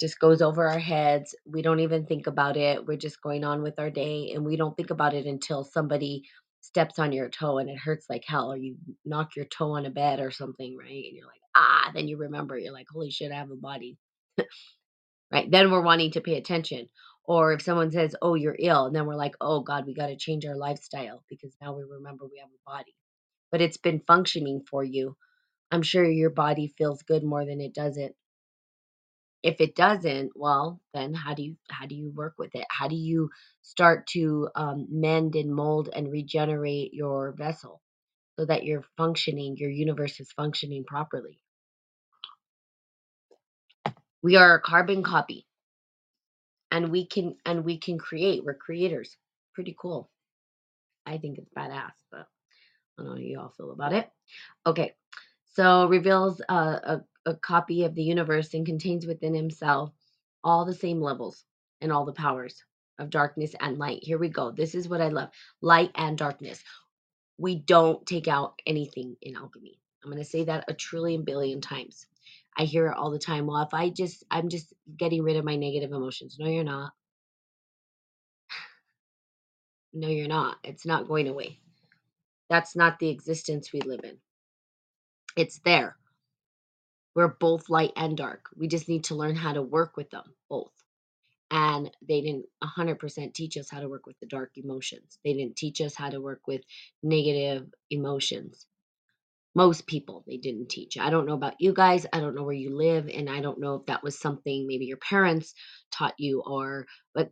just 0.01 0.19
goes 0.21 0.43
over 0.43 0.69
our 0.69 0.79
heads. 0.81 1.35
We 1.47 1.63
don't 1.63 1.81
even 1.81 2.07
think 2.07 2.27
about 2.27 2.57
it. 2.57 2.87
We're 2.87 2.97
just 2.99 3.23
going 3.23 3.45
on 3.45 3.63
with 3.63 3.79
our 3.79 3.91
day 3.91 4.33
and 4.35 4.45
we 4.45 4.57
don't 4.57 4.77
think 4.77 4.91
about 4.91 5.15
it 5.15 5.27
until 5.27 5.65
somebody 5.65 6.25
steps 6.63 6.99
on 6.99 7.13
your 7.13 7.29
toe 7.29 7.59
and 7.59 7.71
it 7.71 7.79
hurts 7.79 8.07
like 8.11 8.25
hell 8.27 8.53
or 8.53 8.57
you 8.57 8.77
knock 9.05 9.37
your 9.37 9.47
toe 9.47 9.73
on 9.73 9.87
a 9.87 9.91
bed 9.91 10.21
or 10.21 10.31
something, 10.33 10.77
right? 10.77 11.05
And 11.07 11.17
you're 11.17 11.27
like, 11.27 11.41
"Ah," 11.55 11.91
then 11.95 12.09
you 12.09 12.17
remember 12.17 12.59
you're 12.59 12.73
like, 12.73 12.89
"Holy 12.93 13.11
shit, 13.11 13.33
I 13.33 13.37
have 13.37 13.51
a 13.51 13.57
body." 13.57 13.97
right? 15.33 15.51
Then 15.51 15.71
we're 15.71 15.83
wanting 15.83 16.13
to 16.13 16.21
pay 16.21 16.37
attention. 16.37 16.89
Or 17.27 17.53
if 17.53 17.63
someone 17.63 17.93
says, 17.93 18.17
"Oh, 18.23 18.35
you're 18.35 18.57
ill," 18.59 18.87
and 18.87 18.97
then 18.97 19.07
we're 19.07 19.17
like, 19.17 19.37
"Oh 19.41 19.61
god, 19.63 19.87
we 19.87 19.95
got 19.95 20.09
to 20.09 20.17
change 20.17 20.47
our 20.47 20.57
lifestyle 20.57 21.25
because 21.31 21.57
now 21.63 21.75
we 21.77 21.85
remember 21.85 22.27
we 22.27 22.39
have 22.41 22.51
a 22.51 22.71
body." 22.71 22.95
But 23.53 23.63
it's 23.63 23.79
been 23.79 24.03
functioning 24.07 24.63
for 24.71 24.85
you. 24.85 25.17
I'm 25.73 25.83
sure 25.83 26.05
your 26.05 26.31
body 26.31 26.75
feels 26.79 27.03
good 27.05 27.25
more 27.25 27.45
than 27.47 27.61
it 27.61 27.75
doesn't 27.75 28.15
if 29.43 29.61
it 29.63 29.77
doesn't 29.77 30.33
well 30.37 30.81
then 30.95 31.15
how 31.15 31.35
do 31.35 31.45
you 31.45 31.57
how 31.71 31.87
do 31.87 31.97
you 31.97 32.13
work 32.17 32.35
with 32.39 32.55
it 32.57 32.67
how 32.71 32.89
do 32.89 32.97
you 32.97 33.31
start 33.63 34.07
to 34.09 34.51
um, 34.57 34.87
mend 34.91 35.37
and 35.37 35.55
mold 35.55 35.91
and 35.97 36.13
regenerate 36.13 36.95
your 36.95 37.35
vessel 37.39 37.83
so 38.39 38.47
that 38.47 38.65
you're 38.65 38.85
functioning 38.97 39.57
your 39.59 39.71
universe 39.71 40.21
is 40.21 40.33
functioning 40.33 40.85
properly 40.87 41.41
We 44.23 44.37
are 44.37 44.57
a 44.57 44.61
carbon 44.63 45.03
copy 45.03 45.47
and 46.75 46.91
we 46.91 47.07
can 47.07 47.37
and 47.47 47.65
we 47.65 47.79
can 47.79 47.97
create. 47.99 48.45
We're 48.45 48.55
creators. 48.55 49.17
Pretty 49.55 49.77
cool. 49.81 50.11
I 51.07 51.19
think 51.19 51.39
it's 51.39 51.51
badass, 51.57 51.93
but 52.11 52.27
I 52.99 53.03
don't 53.03 53.07
know 53.07 53.13
how 53.13 53.19
you 53.19 53.41
all 53.41 53.55
feel 53.57 53.71
about 53.71 53.93
it. 53.93 54.11
Okay. 54.67 54.95
So 55.55 55.87
reveals 55.87 56.43
a, 56.49 56.55
a, 56.55 57.05
a 57.27 57.35
copy 57.37 57.85
of 57.85 57.95
the 57.95 58.03
universe 58.03 58.55
and 58.55 58.67
contains 58.67 59.07
within 59.07 59.35
himself 59.35 59.93
all 60.43 60.65
the 60.65 60.75
same 60.75 61.01
levels 61.01 61.45
and 61.81 61.93
all 61.93 62.05
the 62.05 62.13
powers 62.13 62.65
of 62.99 63.09
darkness 63.09 63.55
and 63.61 63.79
light. 63.79 64.03
Here 64.03 64.19
we 64.19 64.29
go. 64.29 64.51
This 64.51 64.75
is 64.75 64.89
what 64.89 65.01
I 65.01 65.09
love 65.09 65.29
light 65.63 65.93
and 65.95 66.19
darkness. 66.19 66.61
We 67.39 67.55
don't 67.55 68.05
take 68.05 68.27
out 68.27 68.61
anything 68.67 69.17
in 69.23 69.37
alchemy. 69.37 69.79
I'm 70.03 70.11
going 70.11 70.23
to 70.23 70.29
say 70.29 70.43
that 70.45 70.65
a 70.67 70.75
trillion 70.75 71.23
billion 71.23 71.61
times. 71.61 72.07
I 72.57 72.65
hear 72.65 72.87
it 72.89 72.97
all 72.97 73.11
the 73.11 73.19
time. 73.19 73.47
Well, 73.47 73.63
if 73.63 73.75
I 73.75 73.91
just, 73.91 74.25
I'm 74.31 74.49
just 74.49 74.73
getting 74.97 75.23
rid 75.23 75.37
of 75.37 75.45
my 75.45 75.57
negative 75.57 75.93
emotions. 75.93 76.37
No, 76.39 76.47
you're 76.47 76.65
not. 76.65 76.93
No, 79.93 80.09
you're 80.09 80.29
not. 80.29 80.57
It's 80.65 80.87
not 80.87 81.09
going 81.09 81.29
away. 81.29 81.59
That's 82.51 82.77
not 82.77 82.99
the 82.99 83.09
existence 83.09 83.73
we 83.73 83.81
live 83.81 84.01
in. 84.05 84.19
It's 85.37 85.61
there. 85.65 85.97
We're 87.15 87.29
both 87.29 87.71
light 87.71 87.93
and 87.97 88.17
dark. 88.17 88.47
We 88.57 88.69
just 88.69 88.89
need 88.89 89.05
to 89.05 89.15
learn 89.15 89.37
how 89.37 89.53
to 89.53 89.63
work 89.63 89.97
with 89.97 90.11
them 90.11 90.35
both. 90.49 90.73
And 91.51 91.91
they 92.07 92.21
didn't 92.21 92.47
100% 92.63 93.35
teach 93.35 93.57
us 93.57 93.71
how 93.71 93.81
to 93.81 93.89
work 93.89 94.07
with 94.07 94.19
the 94.19 94.27
dark 94.27 94.53
emotions. 94.57 95.19
They 95.25 95.33
didn't 95.33 95.57
teach 95.57 95.81
us 95.81 95.95
how 95.95 96.11
to 96.11 96.21
work 96.21 96.43
with 96.49 96.63
negative 97.03 97.73
emotions. 97.91 98.67
Most 99.55 99.87
people 99.87 100.25
they 100.27 100.39
didn't 100.39 100.69
teach. 100.71 100.99
I 100.99 101.11
don't 101.11 101.27
know 101.27 101.35
about 101.35 101.55
you 101.61 101.75
guys. 101.75 102.07
I 102.13 102.21
don't 102.21 102.35
know 102.37 102.45
where 102.45 102.55
you 102.55 102.77
live 102.77 103.09
and 103.09 103.31
I 103.31 103.41
don't 103.41 103.61
know 103.61 103.77
if 103.77 103.87
that 103.87 104.03
was 104.03 104.19
something 104.19 104.67
maybe 104.67 104.87
your 104.87 104.99
parents 104.99 105.55
taught 105.93 106.15
you 106.19 106.43
or 106.47 106.87
but 107.15 107.31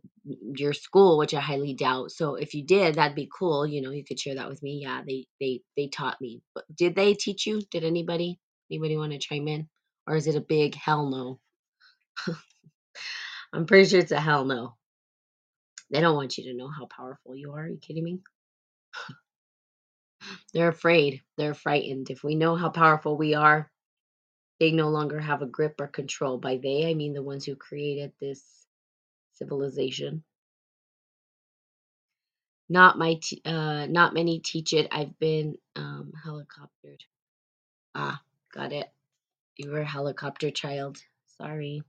your 0.55 0.73
school, 0.73 1.17
which 1.17 1.33
I 1.33 1.41
highly 1.41 1.73
doubt. 1.75 2.11
So 2.11 2.35
if 2.35 2.53
you 2.53 2.65
did, 2.65 2.95
that'd 2.95 3.15
be 3.15 3.29
cool. 3.37 3.67
You 3.67 3.81
know, 3.81 3.91
you 3.91 4.05
could 4.05 4.19
share 4.19 4.35
that 4.35 4.49
with 4.49 4.63
me. 4.63 4.81
Yeah, 4.83 5.01
they 5.07 5.25
they 5.41 5.61
they 5.77 5.87
taught 5.89 6.21
me. 6.21 6.41
But 6.55 6.65
did 6.75 6.95
they 6.95 7.13
teach 7.15 7.47
you? 7.47 7.61
Did 7.71 7.83
anybody? 7.85 8.39
Anybody 8.71 8.97
want 8.97 9.13
to 9.13 9.19
chime 9.19 9.47
in? 9.47 9.67
Or 10.07 10.15
is 10.15 10.27
it 10.27 10.35
a 10.35 10.41
big 10.41 10.75
hell 10.75 11.09
no? 11.09 11.39
I'm 13.53 13.65
pretty 13.65 13.89
sure 13.89 13.99
it's 13.99 14.11
a 14.11 14.19
hell 14.19 14.45
no. 14.45 14.75
They 15.91 16.01
don't 16.01 16.15
want 16.15 16.37
you 16.37 16.45
to 16.45 16.57
know 16.57 16.69
how 16.69 16.87
powerful 16.87 17.35
you 17.35 17.51
are. 17.53 17.65
Are 17.65 17.69
you 17.69 17.79
kidding 17.81 18.03
me? 18.03 18.19
They're 20.53 20.69
afraid. 20.69 21.21
They're 21.37 21.53
frightened. 21.53 22.09
If 22.09 22.23
we 22.23 22.35
know 22.35 22.55
how 22.55 22.69
powerful 22.69 23.17
we 23.17 23.33
are, 23.33 23.69
they 24.59 24.71
no 24.71 24.89
longer 24.89 25.19
have 25.19 25.41
a 25.41 25.47
grip 25.47 25.79
or 25.79 25.87
control. 25.87 26.37
By 26.37 26.57
they, 26.57 26.89
I 26.89 26.93
mean 26.93 27.13
the 27.13 27.23
ones 27.23 27.45
who 27.45 27.55
created 27.55 28.13
this 28.19 28.43
civilization. 29.33 30.23
Not 32.69 32.97
my, 32.97 33.19
t- 33.21 33.41
uh, 33.45 33.87
not 33.87 34.13
many 34.13 34.39
teach 34.39 34.73
it. 34.73 34.87
I've 34.91 35.17
been 35.19 35.57
um, 35.75 36.13
helicoptered. 36.25 37.01
Ah, 37.95 38.21
got 38.53 38.71
it. 38.71 38.87
You 39.57 39.71
were 39.71 39.81
a 39.81 39.85
helicopter 39.85 40.49
child. 40.49 40.97
Sorry. 41.37 41.83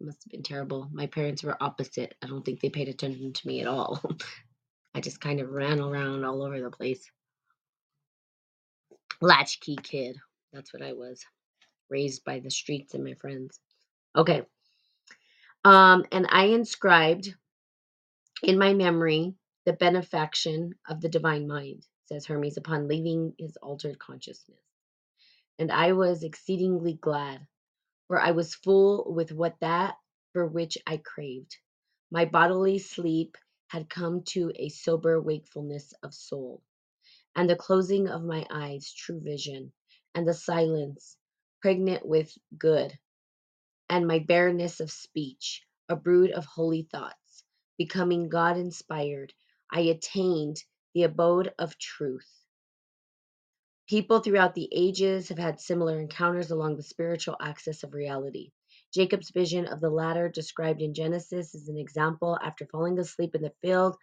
Must 0.00 0.22
have 0.24 0.32
been 0.32 0.42
terrible. 0.42 0.88
My 0.92 1.06
parents 1.06 1.44
were 1.44 1.62
opposite. 1.62 2.14
I 2.22 2.26
don't 2.26 2.44
think 2.44 2.60
they 2.60 2.70
paid 2.70 2.88
attention 2.88 3.32
to 3.32 3.46
me 3.46 3.60
at 3.60 3.68
all. 3.68 4.02
I 4.94 5.00
just 5.00 5.20
kind 5.20 5.40
of 5.40 5.50
ran 5.50 5.80
around 5.80 6.24
all 6.24 6.42
over 6.42 6.60
the 6.60 6.70
place. 6.70 7.10
Latchkey 9.22 9.78
kid. 9.82 10.18
That's 10.52 10.74
what 10.74 10.82
I 10.82 10.94
was. 10.94 11.24
Raised 11.90 12.24
by 12.24 12.40
the 12.40 12.50
streets 12.50 12.94
and 12.94 13.04
my 13.04 13.14
friends. 13.14 13.60
Okay. 14.16 14.42
Um, 15.64 16.04
and 16.12 16.26
I 16.30 16.46
inscribed 16.46 17.34
in 18.42 18.58
my 18.58 18.74
memory 18.74 19.34
the 19.66 19.74
benefaction 19.74 20.74
of 20.88 21.00
the 21.00 21.08
divine 21.08 21.46
mind, 21.48 21.86
says 22.06 22.26
Hermes, 22.26 22.56
upon 22.58 22.88
leaving 22.88 23.34
his 23.38 23.56
altered 23.62 23.98
consciousness. 23.98 24.58
And 25.58 25.72
I 25.72 25.92
was 25.92 26.24
exceedingly 26.24 26.94
glad, 26.94 27.46
for 28.08 28.20
I 28.20 28.32
was 28.32 28.54
full 28.56 29.12
with 29.14 29.32
what 29.32 29.56
that 29.60 29.96
for 30.32 30.46
which 30.46 30.78
I 30.86 30.98
craved. 30.98 31.56
My 32.10 32.24
bodily 32.24 32.78
sleep 32.78 33.38
had 33.68 33.90
come 33.90 34.22
to 34.28 34.52
a 34.56 34.68
sober 34.70 35.20
wakefulness 35.20 35.94
of 36.02 36.14
soul, 36.14 36.62
and 37.36 37.48
the 37.50 37.56
closing 37.56 38.08
of 38.08 38.24
my 38.24 38.46
eyes, 38.50 38.92
true 38.92 39.20
vision, 39.20 39.72
and 40.14 40.28
the 40.28 40.34
silence, 40.34 41.16
pregnant 41.62 42.06
with 42.06 42.32
good, 42.58 42.98
and 43.88 44.06
my 44.06 44.18
barrenness 44.20 44.80
of 44.80 44.90
speech, 44.90 45.62
a 45.88 45.96
brood 45.96 46.30
of 46.32 46.44
holy 46.46 46.88
thoughts, 46.92 47.44
becoming 47.78 48.28
God 48.28 48.56
inspired, 48.58 49.32
I 49.72 49.80
attained 49.82 50.62
the 50.94 51.04
abode 51.04 51.52
of 51.58 51.78
truth. 51.78 52.28
People 53.88 54.20
throughout 54.20 54.54
the 54.54 54.70
ages 54.72 55.28
have 55.28 55.38
had 55.38 55.60
similar 55.60 56.00
encounters 56.00 56.50
along 56.50 56.76
the 56.76 56.82
spiritual 56.84 57.36
axis 57.40 57.82
of 57.84 57.94
reality. 57.94 58.52
Jacob's 58.94 59.30
vision 59.30 59.66
of 59.66 59.80
the 59.80 59.90
ladder, 59.90 60.30
described 60.30 60.82
in 60.82 60.94
Genesis, 60.94 61.54
is 61.54 61.68
an 61.68 61.78
example. 61.78 62.38
After 62.42 62.66
falling 62.66 62.98
asleep 62.98 63.34
in 63.34 63.42
the 63.42 63.52
field 63.62 63.96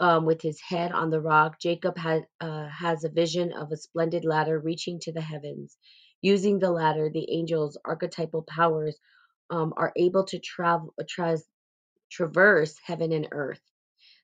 um, 0.00 0.24
with 0.24 0.42
his 0.42 0.60
head 0.60 0.92
on 0.92 1.10
the 1.10 1.20
rock, 1.20 1.60
Jacob 1.60 1.96
had, 1.98 2.26
uh, 2.40 2.68
has 2.68 3.04
a 3.04 3.08
vision 3.10 3.52
of 3.52 3.72
a 3.72 3.76
splendid 3.76 4.24
ladder 4.24 4.58
reaching 4.58 5.00
to 5.00 5.12
the 5.12 5.20
heavens. 5.20 5.76
Using 6.22 6.58
the 6.58 6.70
ladder, 6.70 7.10
the 7.12 7.30
angels' 7.30 7.78
archetypal 7.84 8.42
powers 8.48 8.96
um, 9.50 9.72
are 9.76 9.92
able 9.96 10.24
to 10.26 10.38
travel, 10.38 10.94
tra- 11.08 11.38
traverse 12.10 12.76
heaven 12.84 13.12
and 13.12 13.28
earth. 13.32 13.60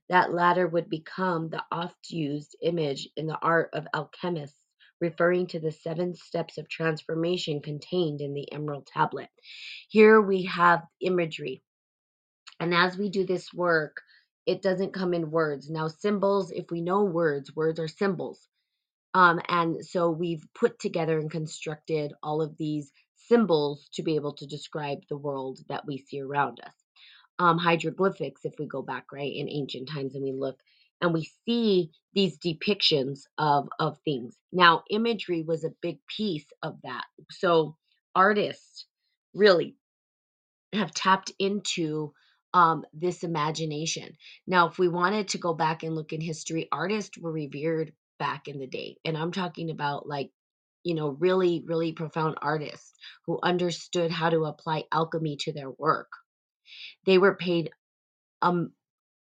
That 0.08 0.32
ladder 0.32 0.66
would 0.68 0.90
become 0.90 1.48
the 1.48 1.62
oft 1.72 2.10
used 2.10 2.56
image 2.62 3.08
in 3.16 3.26
the 3.26 3.38
art 3.40 3.70
of 3.72 3.86
alchemists, 3.94 4.58
referring 5.00 5.46
to 5.48 5.60
the 5.60 5.72
seven 5.72 6.14
steps 6.14 6.58
of 6.58 6.68
transformation 6.68 7.60
contained 7.62 8.20
in 8.20 8.34
the 8.34 8.52
Emerald 8.52 8.86
Tablet. 8.86 9.28
Here 9.88 10.20
we 10.20 10.44
have 10.44 10.82
imagery. 11.00 11.62
And 12.60 12.74
as 12.74 12.96
we 12.96 13.08
do 13.08 13.24
this 13.26 13.52
work, 13.52 13.96
it 14.46 14.62
doesn't 14.62 14.94
come 14.94 15.14
in 15.14 15.30
words. 15.30 15.70
Now, 15.70 15.88
symbols, 15.88 16.50
if 16.52 16.70
we 16.70 16.80
know 16.80 17.04
words, 17.04 17.54
words 17.56 17.80
are 17.80 17.88
symbols. 17.88 18.48
Um, 19.14 19.40
and 19.48 19.84
so 19.84 20.10
we've 20.10 20.46
put 20.54 20.78
together 20.80 21.18
and 21.18 21.30
constructed 21.30 22.12
all 22.22 22.42
of 22.42 22.56
these 22.58 22.92
symbols 23.16 23.88
to 23.94 24.02
be 24.02 24.16
able 24.16 24.34
to 24.34 24.46
describe 24.46 25.00
the 25.10 25.16
world 25.18 25.60
that 25.68 25.86
we 25.86 25.98
see 25.98 26.20
around 26.20 26.60
us 26.64 26.74
um, 27.40 27.58
hieroglyphics 27.58 28.42
if 28.44 28.54
we 28.60 28.66
go 28.66 28.82
back 28.82 29.06
right 29.12 29.34
in 29.34 29.50
ancient 29.50 29.90
times 29.90 30.16
and 30.16 30.24
we 30.24 30.32
look 30.32 30.60
and 31.02 31.14
we 31.14 31.30
see 31.46 31.90
these 32.14 32.38
depictions 32.38 33.22
of 33.38 33.68
of 33.80 33.98
things 34.06 34.36
now 34.52 34.84
imagery 34.90 35.42
was 35.42 35.64
a 35.64 35.74
big 35.82 35.98
piece 36.16 36.46
of 36.64 36.78
that 36.84 37.04
so 37.32 37.76
artists 38.16 38.86
really 39.34 39.76
have 40.74 40.92
tapped 40.94 41.32
into 41.38 42.12
um, 42.54 42.84
this 42.94 43.24
imagination 43.24 44.16
now 44.46 44.68
if 44.68 44.78
we 44.78 44.88
wanted 44.88 45.28
to 45.28 45.38
go 45.38 45.54
back 45.54 45.82
and 45.84 45.94
look 45.94 46.12
in 46.14 46.22
history 46.22 46.68
artists 46.72 47.18
were 47.18 47.32
revered 47.32 47.92
back 48.18 48.48
in 48.48 48.58
the 48.60 48.68
day 48.68 48.96
and 49.04 49.18
i'm 49.18 49.32
talking 49.32 49.70
about 49.70 50.08
like 50.08 50.30
you 50.84 50.94
know 50.94 51.10
really 51.20 51.64
really 51.66 51.92
profound 51.92 52.36
artists 52.42 52.94
who 53.26 53.40
understood 53.42 54.10
how 54.12 54.30
to 54.30 54.44
apply 54.46 54.84
alchemy 54.92 55.36
to 55.38 55.52
their 55.52 55.70
work 55.70 56.08
they 57.06 57.18
were 57.18 57.36
paid 57.36 57.70
um 58.42 58.72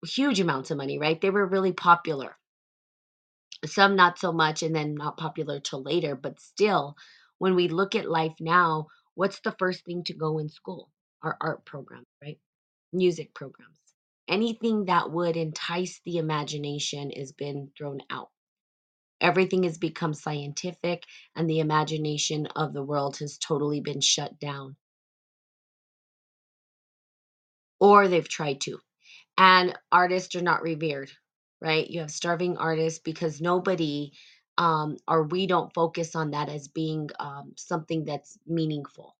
huge 0.06 0.40
amounts 0.40 0.70
of 0.70 0.78
money, 0.78 0.98
right? 0.98 1.20
They 1.20 1.30
were 1.30 1.46
really 1.46 1.72
popular. 1.72 2.36
Some 3.66 3.96
not 3.96 4.18
so 4.18 4.32
much 4.32 4.62
and 4.62 4.74
then 4.74 4.94
not 4.94 5.16
popular 5.16 5.60
till 5.60 5.82
later, 5.82 6.16
but 6.16 6.40
still 6.40 6.96
when 7.38 7.56
we 7.56 7.68
look 7.68 7.94
at 7.96 8.08
life 8.10 8.34
now, 8.40 8.88
what's 9.14 9.40
the 9.40 9.52
first 9.58 9.84
thing 9.84 10.04
to 10.04 10.14
go 10.14 10.38
in 10.38 10.48
school? 10.48 10.90
Our 11.22 11.36
art 11.40 11.64
program, 11.64 12.04
right? 12.22 12.38
Music 12.92 13.34
programs. 13.34 13.78
Anything 14.28 14.86
that 14.86 15.10
would 15.12 15.36
entice 15.36 16.00
the 16.04 16.18
imagination 16.18 17.10
has 17.12 17.32
been 17.32 17.70
thrown 17.76 18.00
out. 18.10 18.30
Everything 19.20 19.64
has 19.64 19.78
become 19.78 20.14
scientific 20.14 21.04
and 21.36 21.50
the 21.50 21.60
imagination 21.60 22.46
of 22.48 22.72
the 22.74 22.84
world 22.84 23.18
has 23.18 23.38
totally 23.38 23.80
been 23.80 24.00
shut 24.00 24.38
down. 24.40 24.76
Or 27.80 28.08
they've 28.08 28.28
tried 28.28 28.60
to. 28.62 28.78
and 29.38 29.76
artists 29.90 30.34
are 30.36 30.42
not 30.42 30.62
revered 30.62 31.10
right 31.60 31.88
you 31.90 32.00
have 32.00 32.10
starving 32.10 32.56
artists 32.56 33.00
because 33.00 33.40
nobody 33.40 34.12
um 34.58 34.96
or 35.08 35.24
we 35.24 35.46
don't 35.46 35.74
focus 35.74 36.14
on 36.14 36.30
that 36.32 36.48
as 36.48 36.68
being 36.68 37.08
um 37.20 37.52
something 37.56 38.04
that's 38.04 38.38
meaningful 38.46 39.16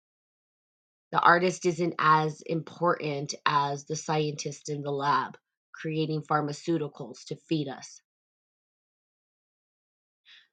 the 1.13 1.21
artist 1.21 1.67
isn't 1.67 1.95
as 1.99 2.43
important 2.47 3.35
as 3.47 3.85
the 3.85 3.97
scientist 3.97 4.69
in 4.69 4.83
the 4.83 4.91
lab 4.91 5.37
creating 5.73 6.23
pharmaceuticals 6.23 7.25
to 7.27 7.37
feed 7.49 7.69
us 7.69 7.99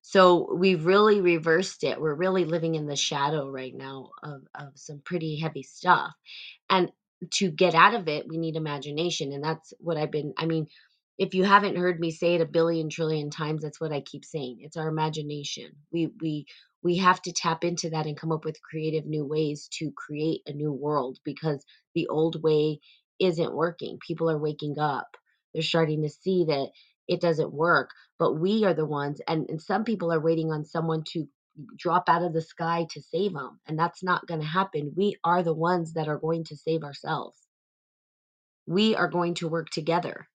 So 0.03 0.55
we've 0.55 0.85
really 0.85 1.21
reversed 1.21 1.85
it. 1.85 2.01
We're 2.01 2.15
really 2.15 2.45
living 2.45 2.75
in 2.75 2.87
the 2.87 2.97
shadow 2.97 3.49
right 3.51 3.75
now 3.75 4.11
of, 4.23 4.43
of 4.55 4.69
some 4.77 5.03
pretty 5.05 5.39
heavy 5.41 5.63
stuff. 5.63 6.13
And 6.71 6.91
to 7.35 7.51
get 7.51 7.75
out 7.75 7.95
of 7.95 8.09
it, 8.09 8.27
we 8.29 8.39
need 8.39 8.57
imagination. 8.57 9.33
And 9.33 9.43
that's 9.45 9.73
what 9.81 9.97
I've 9.97 10.11
been, 10.13 10.35
I 10.39 10.47
mean, 10.47 10.67
if 11.19 11.35
you 11.35 11.45
haven't 11.45 11.77
heard 11.77 12.01
me 12.01 12.13
say 12.13 12.35
it 12.37 12.41
a 12.41 12.47
billion 12.47 12.91
trillion 12.91 13.31
times, 13.31 13.63
that's 13.63 13.81
what 13.81 13.93
I 13.93 14.01
keep 14.01 14.25
saying. 14.25 14.59
It's 14.61 14.77
our 14.77 14.89
imagination. 14.89 15.73
We 15.93 16.11
we 16.21 16.47
we 16.83 16.99
have 16.99 17.23
to 17.23 17.33
tap 17.33 17.65
into 17.65 17.91
that 17.91 18.07
and 18.07 18.19
come 18.19 18.33
up 18.33 18.45
with 18.45 18.63
creative 18.63 19.07
new 19.07 19.25
ways 19.27 19.69
to 19.79 19.93
create 19.97 20.43
a 20.47 20.53
new 20.53 20.73
world 20.73 21.19
because 21.25 21.65
the 21.95 22.09
old 22.09 22.43
way 22.43 22.81
isn't 23.21 23.55
working. 23.55 23.99
People 24.07 24.31
are 24.31 24.39
waking 24.39 24.79
up. 24.79 25.09
They're 25.55 25.63
starting 25.63 26.03
to 26.03 26.09
see 26.09 26.47
that 26.49 26.69
it 27.09 27.21
doesn't 27.21 27.53
work 27.53 27.91
but 28.19 28.35
we 28.35 28.65
are 28.65 28.75
the 28.75 28.87
ones 28.87 29.21
and, 29.29 29.49
and 29.51 29.61
some 29.61 29.85
people 29.85 30.13
are 30.13 30.21
waiting 30.21 30.53
on 30.53 30.65
someone 30.65 31.03
to 31.05 31.27
drop 31.79 32.05
out 32.09 32.23
of 32.23 32.33
the 32.33 32.43
sky 32.43 32.87
to 32.91 33.03
save 33.03 33.35
them 33.35 33.61
and 33.67 33.79
that's 33.79 34.03
not 34.03 34.27
going 34.27 34.41
to 34.41 34.47
happen 34.47 34.93
we 34.97 35.17
are 35.25 35.43
the 35.43 35.55
ones 35.55 35.95
that 35.95 36.09
are 36.09 36.19
going 36.19 36.45
to 36.45 36.57
save 36.57 36.83
ourselves 36.85 37.37
we 38.67 38.95
are 38.97 39.09
going 39.09 39.35
to 39.35 39.49
work 39.49 39.69
together 39.71 40.29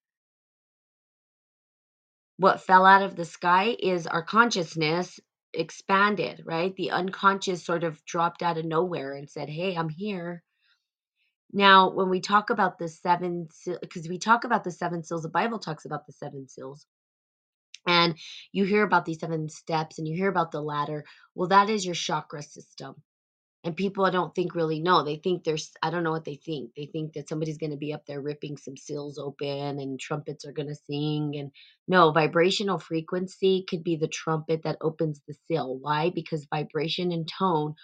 what 2.38 2.62
fell 2.62 2.86
out 2.86 3.04
of 3.04 3.16
the 3.16 3.26
sky 3.26 3.76
is 3.80 4.08
our 4.08 4.24
consciousness 4.24 5.20
expanded 5.56 6.44
right? 6.46 6.76
The 6.76 6.92
unconscious 6.92 7.66
sort 7.66 7.84
of 7.84 8.04
dropped 8.06 8.44
out 8.44 8.58
of 8.58 8.66
nowhere 8.66 9.14
and 9.14 9.30
said 9.30 9.50
hey 9.50 9.76
i'm 9.76 9.90
here. 9.90 10.44
Now 11.54 11.92
when 11.92 12.10
we 12.10 12.22
talk 12.22 12.50
about 12.50 12.80
the 12.80 12.90
seven 12.90 13.48
because 13.82 14.10
we 14.10 14.20
talk 14.20 14.44
about 14.44 14.64
the 14.64 14.72
seven 14.72 15.04
seals 15.04 15.24
the 15.24 15.30
bible 15.30 15.60
talks 15.60 15.86
about 15.86 16.06
the 16.08 16.14
seven 16.14 16.48
seals 16.50 16.86
and 17.88 18.16
you 18.52 18.66
hear 18.66 18.84
about 18.84 19.06
these 19.06 19.20
seven 19.20 19.50
steps 19.50 20.00
and 20.00 20.08
you 20.08 20.16
hear 20.16 20.30
about 20.30 20.52
the 20.52 20.62
ladder 20.62 21.06
well 21.36 21.50
that 21.50 21.70
is 21.70 21.86
your 21.86 21.96
chakra 21.96 22.42
system 22.44 22.96
and 23.66 23.78
people 23.78 24.06
i 24.06 24.12
don't 24.12 24.36
think 24.36 24.56
really 24.56 24.82
know 24.82 25.04
they 25.04 25.18
think 25.18 25.44
there's 25.46 25.72
i 25.84 25.92
don't 25.92 26.04
know 26.06 26.12
what 26.12 26.26
they 26.26 26.36
think 26.38 26.72
they 26.78 26.88
think 26.88 27.14
that 27.14 27.30
somebody's 27.30 27.60
going 27.60 27.72
to 27.72 27.78
be 27.78 27.94
up 27.94 28.06
there 28.08 28.22
ripping 28.22 28.58
some 28.58 28.78
seals 28.78 29.20
open 29.20 29.80
and 29.80 30.00
trumpets 30.00 30.46
are 30.46 30.54
going 30.54 30.70
to 30.70 30.76
sing 30.76 31.36
and 31.38 31.52
no 31.90 32.12
vibrational 32.12 32.80
frequency 32.80 33.66
could 33.70 33.84
be 33.84 33.98
the 33.98 34.10
trumpet 34.10 34.64
that 34.64 34.80
opens 34.82 35.22
the 35.28 35.36
seal 35.48 35.78
why 35.78 36.12
because 36.16 36.48
vibration 36.54 37.14
and 37.14 37.30
tone 37.30 37.76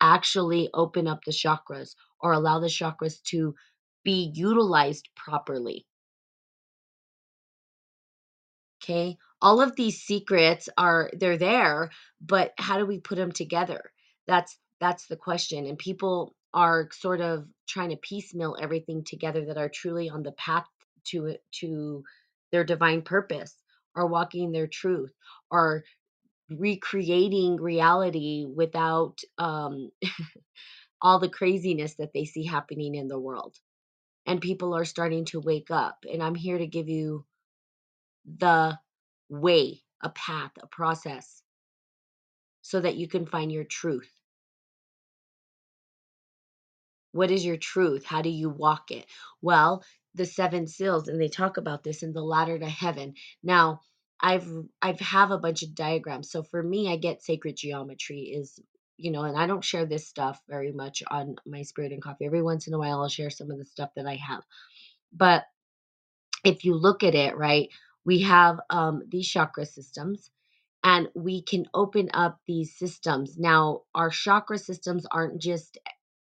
actually 0.00 0.70
open 0.74 1.08
up 1.08 1.20
the 1.26 1.32
chakras 1.32 1.96
or 2.20 2.32
allow 2.32 2.60
the 2.60 2.68
chakras 2.68 3.22
to 3.24 3.54
be 4.04 4.32
utilized 4.34 5.08
properly 5.16 5.86
Okay. 8.82 9.18
All 9.42 9.60
of 9.60 9.76
these 9.76 10.02
secrets 10.02 10.68
are 10.78 11.10
they're 11.14 11.38
there, 11.38 11.90
but 12.20 12.52
how 12.58 12.78
do 12.78 12.86
we 12.86 13.00
put 13.00 13.16
them 13.16 13.32
together? 13.32 13.82
That's 14.26 14.58
that's 14.80 15.06
the 15.06 15.16
question. 15.16 15.66
And 15.66 15.78
people 15.78 16.34
are 16.54 16.88
sort 16.92 17.20
of 17.20 17.46
trying 17.68 17.90
to 17.90 17.96
piecemeal 17.96 18.56
everything 18.60 19.04
together 19.04 19.46
that 19.46 19.58
are 19.58 19.68
truly 19.68 20.08
on 20.10 20.22
the 20.22 20.32
path 20.32 20.66
to 21.08 21.36
to 21.60 22.02
their 22.52 22.64
divine 22.64 23.02
purpose 23.02 23.54
are 23.96 24.06
walking 24.06 24.52
their 24.52 24.66
truth 24.66 25.12
are 25.50 25.84
recreating 26.50 27.56
reality 27.56 28.46
without 28.46 29.18
um 29.38 29.90
all 31.02 31.18
the 31.18 31.28
craziness 31.28 31.94
that 31.96 32.12
they 32.12 32.24
see 32.24 32.44
happening 32.44 32.94
in 32.94 33.08
the 33.08 33.18
world. 33.18 33.56
And 34.26 34.40
people 34.40 34.74
are 34.74 34.84
starting 34.84 35.24
to 35.26 35.40
wake 35.40 35.70
up. 35.70 35.98
And 36.10 36.22
I'm 36.22 36.34
here 36.34 36.58
to 36.58 36.66
give 36.66 36.88
you 36.88 37.24
the 38.26 38.78
way, 39.28 39.82
a 40.02 40.10
path, 40.10 40.52
a 40.62 40.66
process 40.68 41.42
so 42.62 42.80
that 42.80 42.96
you 42.96 43.08
can 43.08 43.26
find 43.26 43.52
your 43.52 43.64
truth. 43.64 44.10
What 47.16 47.32
is 47.32 47.46
your 47.46 47.58
truth? 47.58 48.06
How 48.06 48.22
do 48.22 48.30
you 48.30 48.50
walk 48.50 48.92
it? 48.92 49.06
Well, 49.42 49.84
the 50.14 50.26
seven 50.26 50.68
seals 50.68 51.08
and 51.08 51.20
they 51.20 51.28
talk 51.28 51.58
about 51.58 51.84
this 51.84 52.04
in 52.04 52.14
the 52.14 52.22
ladder 52.22 52.58
to 52.58 52.68
heaven. 52.68 53.14
Now, 53.44 53.82
I've 54.20 54.48
I've 54.82 55.00
have 55.00 55.32
a 55.32 55.38
bunch 55.38 55.64
of 55.64 55.74
diagrams. 55.76 56.30
So 56.30 56.44
for 56.44 56.62
me, 56.62 56.92
I 56.92 56.96
get 56.96 57.22
sacred 57.24 57.56
geometry 57.56 58.20
is 58.22 58.60
you 58.98 59.12
know, 59.12 59.24
and 59.24 59.36
I 59.38 59.46
don't 59.48 59.64
share 59.64 59.86
this 59.86 60.08
stuff 60.08 60.40
very 60.48 60.72
much 60.72 61.02
on 61.10 61.36
my 61.46 61.62
spirit 61.62 61.92
and 61.92 62.02
coffee. 62.02 62.26
Every 62.26 62.42
once 62.42 62.68
in 62.68 62.74
a 62.74 62.78
while 62.78 63.02
I'll 63.02 63.08
share 63.10 63.30
some 63.30 63.50
of 63.50 63.58
the 63.58 63.66
stuff 63.66 63.90
that 63.96 64.06
I 64.06 64.16
have. 64.16 64.44
But 65.12 65.44
if 66.44 66.64
you 66.64 66.76
look 66.76 67.04
at 67.04 67.14
it, 67.16 67.36
right, 67.36 67.70
we 68.06 68.22
have 68.22 68.60
um, 68.70 69.02
these 69.08 69.28
chakra 69.28 69.66
systems 69.66 70.30
and 70.84 71.08
we 71.14 71.42
can 71.42 71.66
open 71.74 72.10
up 72.14 72.40
these 72.46 72.76
systems. 72.78 73.36
Now, 73.38 73.82
our 73.94 74.10
chakra 74.10 74.58
systems 74.58 75.06
aren't 75.10 75.40
just 75.40 75.78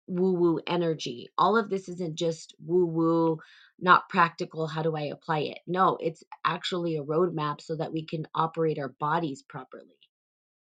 woo 0.10 0.34
woo 0.34 0.62
energy. 0.68 1.30
All 1.38 1.58
of 1.58 1.70
this 1.70 1.90
isn't 1.90 2.16
just 2.18 2.56
woo 2.66 2.86
woo, 2.88 3.40
not 3.80 4.10
practical. 4.10 4.68
How 4.68 4.84
do 4.84 4.96
I 4.98 5.04
apply 5.04 5.40
it? 5.42 5.60
No, 5.68 5.98
it's 6.02 6.24
actually 6.46 6.98
a 6.98 7.04
roadmap 7.04 7.62
so 7.62 7.78
that 7.78 7.94
we 7.94 8.06
can 8.06 8.28
operate 8.36 8.80
our 8.80 8.90
bodies 8.90 9.44
properly 9.44 9.98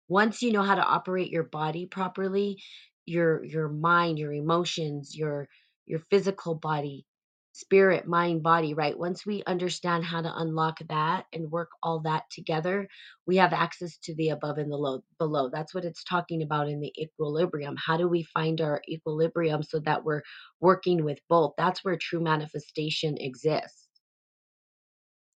once 0.09 0.43
you 0.43 0.53
know 0.53 0.63
how 0.63 0.75
to 0.75 0.83
operate 0.83 1.31
your 1.31 1.45
body 1.45 1.87
properly 1.87 2.61
your 3.07 3.43
your 3.45 3.69
mind 3.69 4.19
your 4.19 4.33
emotions 4.33 5.17
your 5.17 5.49
your 5.87 6.01
physical 6.11 6.55
body 6.55 7.05
spirit 7.53 8.07
mind 8.07 8.43
body 8.43 8.73
right? 8.75 8.99
Once 8.99 9.25
we 9.25 9.43
understand 9.47 10.05
how 10.05 10.21
to 10.21 10.33
unlock 10.37 10.79
that 10.89 11.25
and 11.33 11.51
work 11.51 11.71
all 11.83 12.01
that 12.01 12.23
together 12.31 12.85
we 13.27 13.37
have 13.37 13.53
access 13.53 13.97
to 13.99 14.15
the 14.17 14.31
above 14.31 14.59
and 14.59 14.71
the 14.71 14.77
low 14.77 15.03
below. 15.19 15.49
That's 15.49 15.75
what 15.75 15.85
it's 15.85 16.03
talking 16.05 16.43
about 16.43 16.69
in 16.69 16.81
the 16.81 16.93
equilibrium. 17.01 17.77
How 17.77 17.97
do 17.97 18.09
we 18.09 18.25
find 18.25 18.61
our 18.61 18.83
equilibrium 18.89 19.63
so 19.63 19.79
that 19.81 20.05
we're 20.05 20.23
working 20.61 21.05
with 21.05 21.19
both? 21.29 21.53
That's 21.57 21.85
where 21.85 21.97
true 21.97 22.21
manifestation 22.21 23.17
exists. 23.19 23.87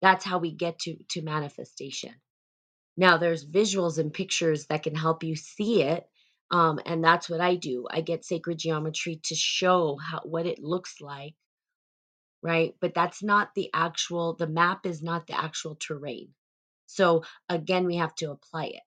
That's 0.03 0.25
how 0.25 0.39
we 0.39 0.53
get 0.53 0.79
to 0.81 0.97
to 1.11 1.23
manifestation. 1.23 2.15
Now 2.97 3.19
there's 3.19 3.47
visuals 3.47 3.99
and 3.99 4.13
pictures 4.15 4.67
that 4.69 4.85
can 4.85 4.97
help 4.97 5.25
you 5.25 5.37
see 5.37 5.83
it. 5.83 6.07
Um, 6.53 6.81
and 6.87 7.05
that's 7.05 7.31
what 7.31 7.43
I 7.43 7.57
do. 7.57 7.87
I 7.91 8.03
get 8.03 8.25
sacred 8.25 8.59
geometry 8.61 9.21
to 9.25 9.37
show 9.37 9.99
how 9.99 10.21
what 10.25 10.47
it 10.47 10.61
looks 10.61 11.01
like, 11.01 11.35
right? 12.47 12.77
But 12.81 12.95
that's 12.95 13.25
not 13.25 13.55
the 13.57 13.71
actual, 13.75 14.35
the 14.35 14.47
map 14.47 14.87
is 14.87 15.03
not 15.03 15.27
the 15.27 15.37
actual 15.37 15.75
terrain. 15.75 16.29
So 16.87 17.25
again, 17.49 17.87
we 17.87 17.97
have 17.97 18.15
to 18.17 18.31
apply 18.31 18.67
it. 18.67 18.83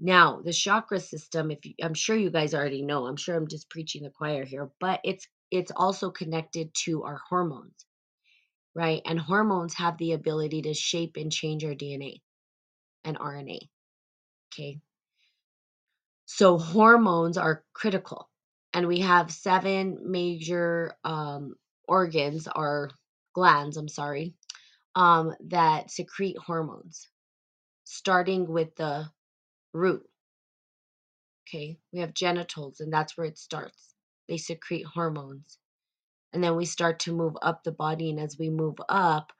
Now, 0.00 0.40
the 0.42 0.54
chakra 0.54 0.98
system, 0.98 1.50
if 1.50 1.66
you, 1.66 1.74
I'm 1.82 1.92
sure 1.92 2.16
you 2.16 2.30
guys 2.30 2.54
already 2.54 2.80
know, 2.80 3.06
I'm 3.06 3.18
sure 3.18 3.36
I'm 3.36 3.46
just 3.46 3.68
preaching 3.68 4.02
the 4.02 4.10
choir 4.10 4.44
here, 4.44 4.70
but 4.80 5.00
it's 5.04 5.28
it's 5.50 5.70
also 5.76 6.10
connected 6.10 6.72
to 6.86 7.02
our 7.04 7.20
hormones, 7.28 7.84
right? 8.74 9.02
And 9.04 9.20
hormones 9.20 9.74
have 9.74 9.98
the 9.98 10.12
ability 10.12 10.62
to 10.62 10.72
shape 10.72 11.18
and 11.18 11.30
change 11.30 11.62
our 11.62 11.74
DNA 11.74 12.22
and 13.04 13.18
RNA. 13.18 13.58
Okay. 14.52 14.80
So 16.24 16.56
hormones 16.56 17.36
are 17.36 17.62
critical. 17.74 18.30
And 18.72 18.88
we 18.88 19.00
have 19.00 19.30
seven 19.30 19.98
major 20.10 20.96
um, 21.04 21.54
organs 21.88 22.48
or 22.54 22.90
glands, 23.34 23.76
I'm 23.76 23.88
sorry, 23.88 24.34
um, 24.94 25.34
that 25.48 25.90
secrete 25.90 26.38
hormones, 26.38 27.08
starting 27.84 28.46
with 28.48 28.74
the 28.76 29.10
root. 29.72 30.04
Okay. 31.48 31.78
We 31.92 32.00
have 32.00 32.14
genitals, 32.14 32.80
and 32.80 32.92
that's 32.92 33.16
where 33.16 33.26
it 33.26 33.38
starts. 33.38 33.94
They 34.28 34.38
secrete 34.38 34.86
hormones. 34.86 35.58
And 36.32 36.42
then 36.42 36.56
we 36.56 36.64
start 36.64 37.00
to 37.00 37.12
move 37.12 37.34
up 37.42 37.62
the 37.62 37.72
body. 37.72 38.10
And 38.10 38.18
as 38.20 38.38
we 38.38 38.48
move 38.48 38.76
up, 38.88 39.32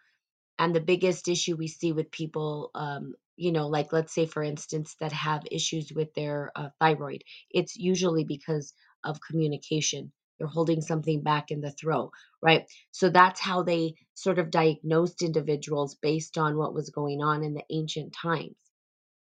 and 0.58 0.74
the 0.74 0.80
biggest 0.80 1.28
issue 1.28 1.56
we 1.56 1.68
see 1.68 1.92
with 1.92 2.10
people 2.10 2.70
um, 2.74 3.14
you 3.36 3.52
know 3.52 3.68
like 3.68 3.92
let's 3.92 4.14
say 4.14 4.26
for 4.26 4.42
instance 4.42 4.96
that 5.00 5.12
have 5.12 5.42
issues 5.50 5.92
with 5.92 6.12
their 6.14 6.52
uh, 6.56 6.68
thyroid 6.80 7.24
it's 7.50 7.76
usually 7.76 8.24
because 8.24 8.74
of 9.04 9.20
communication 9.28 10.12
they're 10.42 10.48
holding 10.48 10.82
something 10.82 11.22
back 11.22 11.52
in 11.52 11.60
the 11.60 11.72
throat 11.72 12.10
right? 12.42 12.66
So 12.90 13.08
that's 13.08 13.40
how 13.40 13.62
they 13.62 13.94
sort 14.14 14.38
of 14.38 14.50
diagnosed 14.50 15.22
individuals 15.22 15.94
based 15.94 16.38
on 16.38 16.56
what 16.56 16.74
was 16.74 16.90
going 16.90 17.22
on 17.22 17.44
in 17.44 17.54
the 17.54 17.64
ancient 17.70 18.12
times. 18.12 18.56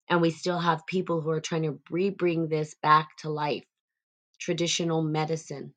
And 0.08 0.20
we 0.20 0.30
still 0.30 0.58
have 0.58 0.86
people 0.86 1.20
who 1.20 1.30
are 1.30 1.40
trying 1.40 1.64
to 1.64 1.80
re-bring 1.90 2.48
this 2.48 2.74
back 2.82 3.16
to 3.18 3.30
life. 3.30 3.64
Traditional 4.40 5.02
medicine. 5.02 5.74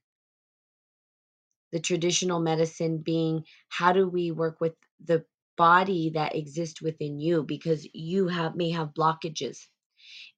The 1.72 1.80
traditional 1.80 2.40
medicine 2.40 3.00
being 3.00 3.46
how 3.70 3.94
do 3.94 4.08
we 4.08 4.32
work 4.32 4.62
with 4.62 4.76
the 5.04 5.26
body 5.58 6.12
that 6.16 6.36
exists 6.36 6.82
within 6.82 7.20
you? 7.20 7.44
Because 7.44 7.88
you 7.94 8.28
have 8.28 8.56
may 8.56 8.72
have 8.72 8.94
blockages. 8.94 9.68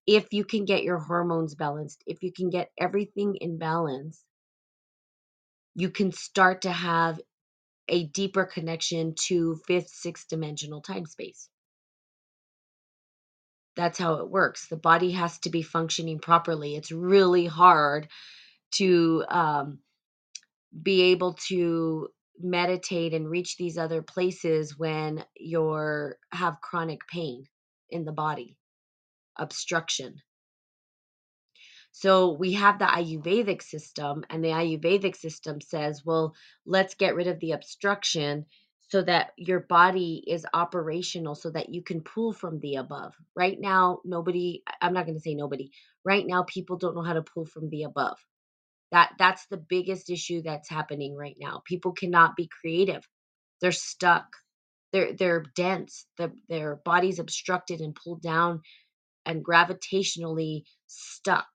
If 0.07 0.33
you 0.33 0.45
can 0.45 0.65
get 0.65 0.83
your 0.83 0.99
hormones 0.99 1.55
balanced 1.55 2.03
if 2.07 2.23
you 2.23 2.31
can 2.31 2.49
get 2.49 2.71
everything 2.79 3.35
in 3.37 3.57
balance 3.57 4.23
you 5.75 5.89
can 5.91 6.11
start 6.11 6.63
to 6.63 6.71
have 6.71 7.19
a 7.89 8.05
deeper 8.07 8.45
connection 8.45 9.15
to 9.27 9.59
fifth 9.67 9.89
sixth 9.89 10.27
dimensional 10.29 10.81
time 10.81 11.05
space 11.05 11.47
That's 13.77 13.99
how 13.99 14.15
it 14.15 14.29
works. 14.29 14.67
The 14.69 14.77
body 14.77 15.13
has 15.13 15.39
to 15.41 15.51
be 15.51 15.63
functioning 15.63 16.19
properly. 16.19 16.77
It's 16.77 16.93
really 16.93 17.47
hard 17.47 18.09
to 18.75 19.25
um, 19.29 19.79
be 20.81 21.03
able 21.13 21.35
to 21.49 22.09
meditate 22.39 23.13
and 23.13 23.29
reach 23.29 23.57
these 23.57 23.77
other 23.77 24.01
places 24.01 24.77
when 24.77 25.25
you're 25.37 26.17
have 26.31 26.61
chronic 26.61 27.01
pain 27.07 27.45
in 27.89 28.05
the 28.05 28.13
body, 28.13 28.57
obstruction. 29.37 30.15
So 31.97 32.33
we 32.33 32.51
have 32.51 32.77
the 32.77 32.85
Ayurvedic 32.85 33.61
system, 33.61 34.25
and 34.29 34.43
the 34.43 34.49
Ayurvedic 34.49 35.15
system 35.15 35.61
says, 35.61 36.03
well, 36.03 36.35
let's 36.65 36.95
get 36.95 37.15
rid 37.15 37.27
of 37.27 37.39
the 37.39 37.53
obstruction 37.53 38.47
so 38.89 39.01
that 39.03 39.31
your 39.37 39.61
body 39.61 40.21
is 40.27 40.45
operational 40.53 41.35
so 41.35 41.51
that 41.51 41.69
you 41.69 41.81
can 41.83 42.01
pull 42.01 42.33
from 42.33 42.59
the 42.59 42.75
above. 42.75 43.13
Right 43.33 43.57
now, 43.57 44.01
nobody, 44.03 44.61
I'm 44.81 44.91
not 44.91 45.05
going 45.05 45.15
to 45.15 45.21
say 45.21 45.35
nobody, 45.35 45.71
right 46.03 46.27
now, 46.27 46.43
people 46.43 46.75
don't 46.75 46.95
know 46.95 47.01
how 47.01 47.13
to 47.13 47.21
pull 47.21 47.45
from 47.45 47.69
the 47.69 47.83
above. 47.83 48.17
That 48.91 49.13
that's 49.17 49.45
the 49.45 49.57
biggest 49.57 50.09
issue 50.09 50.41
that's 50.41 50.69
happening 50.69 51.15
right 51.15 51.37
now. 51.39 51.61
People 51.63 51.93
cannot 51.93 52.35
be 52.35 52.49
creative. 52.61 53.07
They're 53.61 53.71
stuck. 53.71 54.27
They're 54.91 55.13
they're 55.13 55.45
dense. 55.55 56.05
The, 56.17 56.33
their 56.49 56.75
body's 56.75 57.19
obstructed 57.19 57.79
and 57.79 57.95
pulled 57.95 58.21
down 58.21 58.63
and 59.25 59.45
gravitationally 59.45 60.63
stuck 60.87 61.47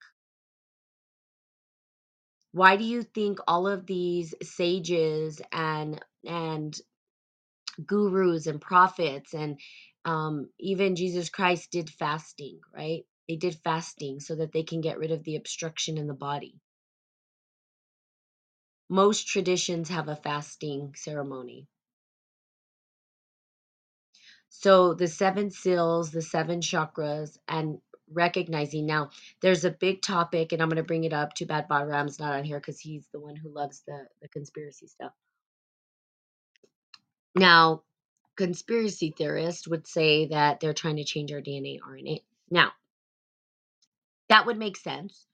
why 2.53 2.77
do 2.77 2.85
you 2.85 3.03
think 3.03 3.39
all 3.49 3.69
of 3.69 3.87
these 3.87 4.35
sages 4.43 5.41
and 5.53 6.01
and 6.27 6.79
gurus 7.87 8.47
and 8.47 8.61
prophets 8.61 9.35
and 9.35 9.61
um, 10.05 10.49
even 10.59 10.97
jesus 10.97 11.31
christ 11.31 11.71
did 11.73 11.91
fasting 11.91 12.61
right? 12.75 13.05
They 13.29 13.37
did 13.37 13.57
fasting 13.65 14.21
so 14.21 14.37
that 14.37 14.53
they 14.53 14.65
can 14.65 14.81
get 14.81 14.99
rid 14.99 15.13
of 15.13 15.23
the 15.25 15.37
obstruction 15.37 15.99
in 15.99 16.09
the 16.09 16.15
body. 16.15 16.61
Most 18.89 19.29
traditions 19.29 19.89
have 19.91 20.09
a 20.09 20.17
fasting 20.17 20.95
ceremony. 20.97 21.69
So 24.51 24.95
the 24.95 25.09
seven 25.09 25.51
seals 25.51 26.11
the 26.13 26.23
seven 26.23 26.61
chakras 26.61 27.39
and 27.49 27.79
recognizing 28.13 28.87
now 28.87 29.11
there's 29.43 29.65
a 29.65 29.71
big 29.71 30.03
topic 30.03 30.53
and 30.53 30.63
i'm 30.63 30.69
going 30.69 30.77
to 30.77 30.83
bring 30.85 31.05
it 31.05 31.13
up 31.13 31.35
too 31.35 31.47
bad 31.47 31.67
Ram's 31.71 32.21
not 32.21 32.35
on 32.35 32.45
here 32.45 32.61
because 32.61 32.81
he's 32.81 33.07
the 33.13 33.21
one 33.21 33.37
who 33.37 33.55
loves 33.55 33.83
the 33.87 34.07
the 34.23 34.29
conspiracy 34.29 34.87
stuff 34.89 35.13
Now, 37.37 37.85
conspiracy 38.37 39.15
theorists 39.17 39.69
would 39.69 39.87
say 39.87 40.27
that 40.29 40.61
they're 40.61 40.75
trying 40.75 40.97
to 40.97 41.05
change 41.05 41.33
our 41.33 41.41
DNA, 41.41 41.79
RNA. 41.81 42.21
Now, 42.51 42.73
that 44.29 44.47
would 44.47 44.59
make 44.59 44.77
sense 44.77 45.27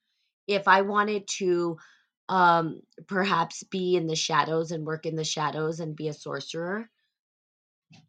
if 0.48 0.68
I 0.68 0.82
wanted 0.82 1.28
to 1.38 1.78
um 2.28 2.80
perhaps 3.08 3.64
be 3.64 3.96
in 3.96 4.06
the 4.06 4.16
shadows 4.16 4.72
and 4.72 4.86
work 4.86 5.06
in 5.06 5.16
the 5.16 5.24
shadows 5.24 5.80
and 5.80 5.96
be 5.96 6.08
a 6.08 6.14
sorcerer 6.14 6.90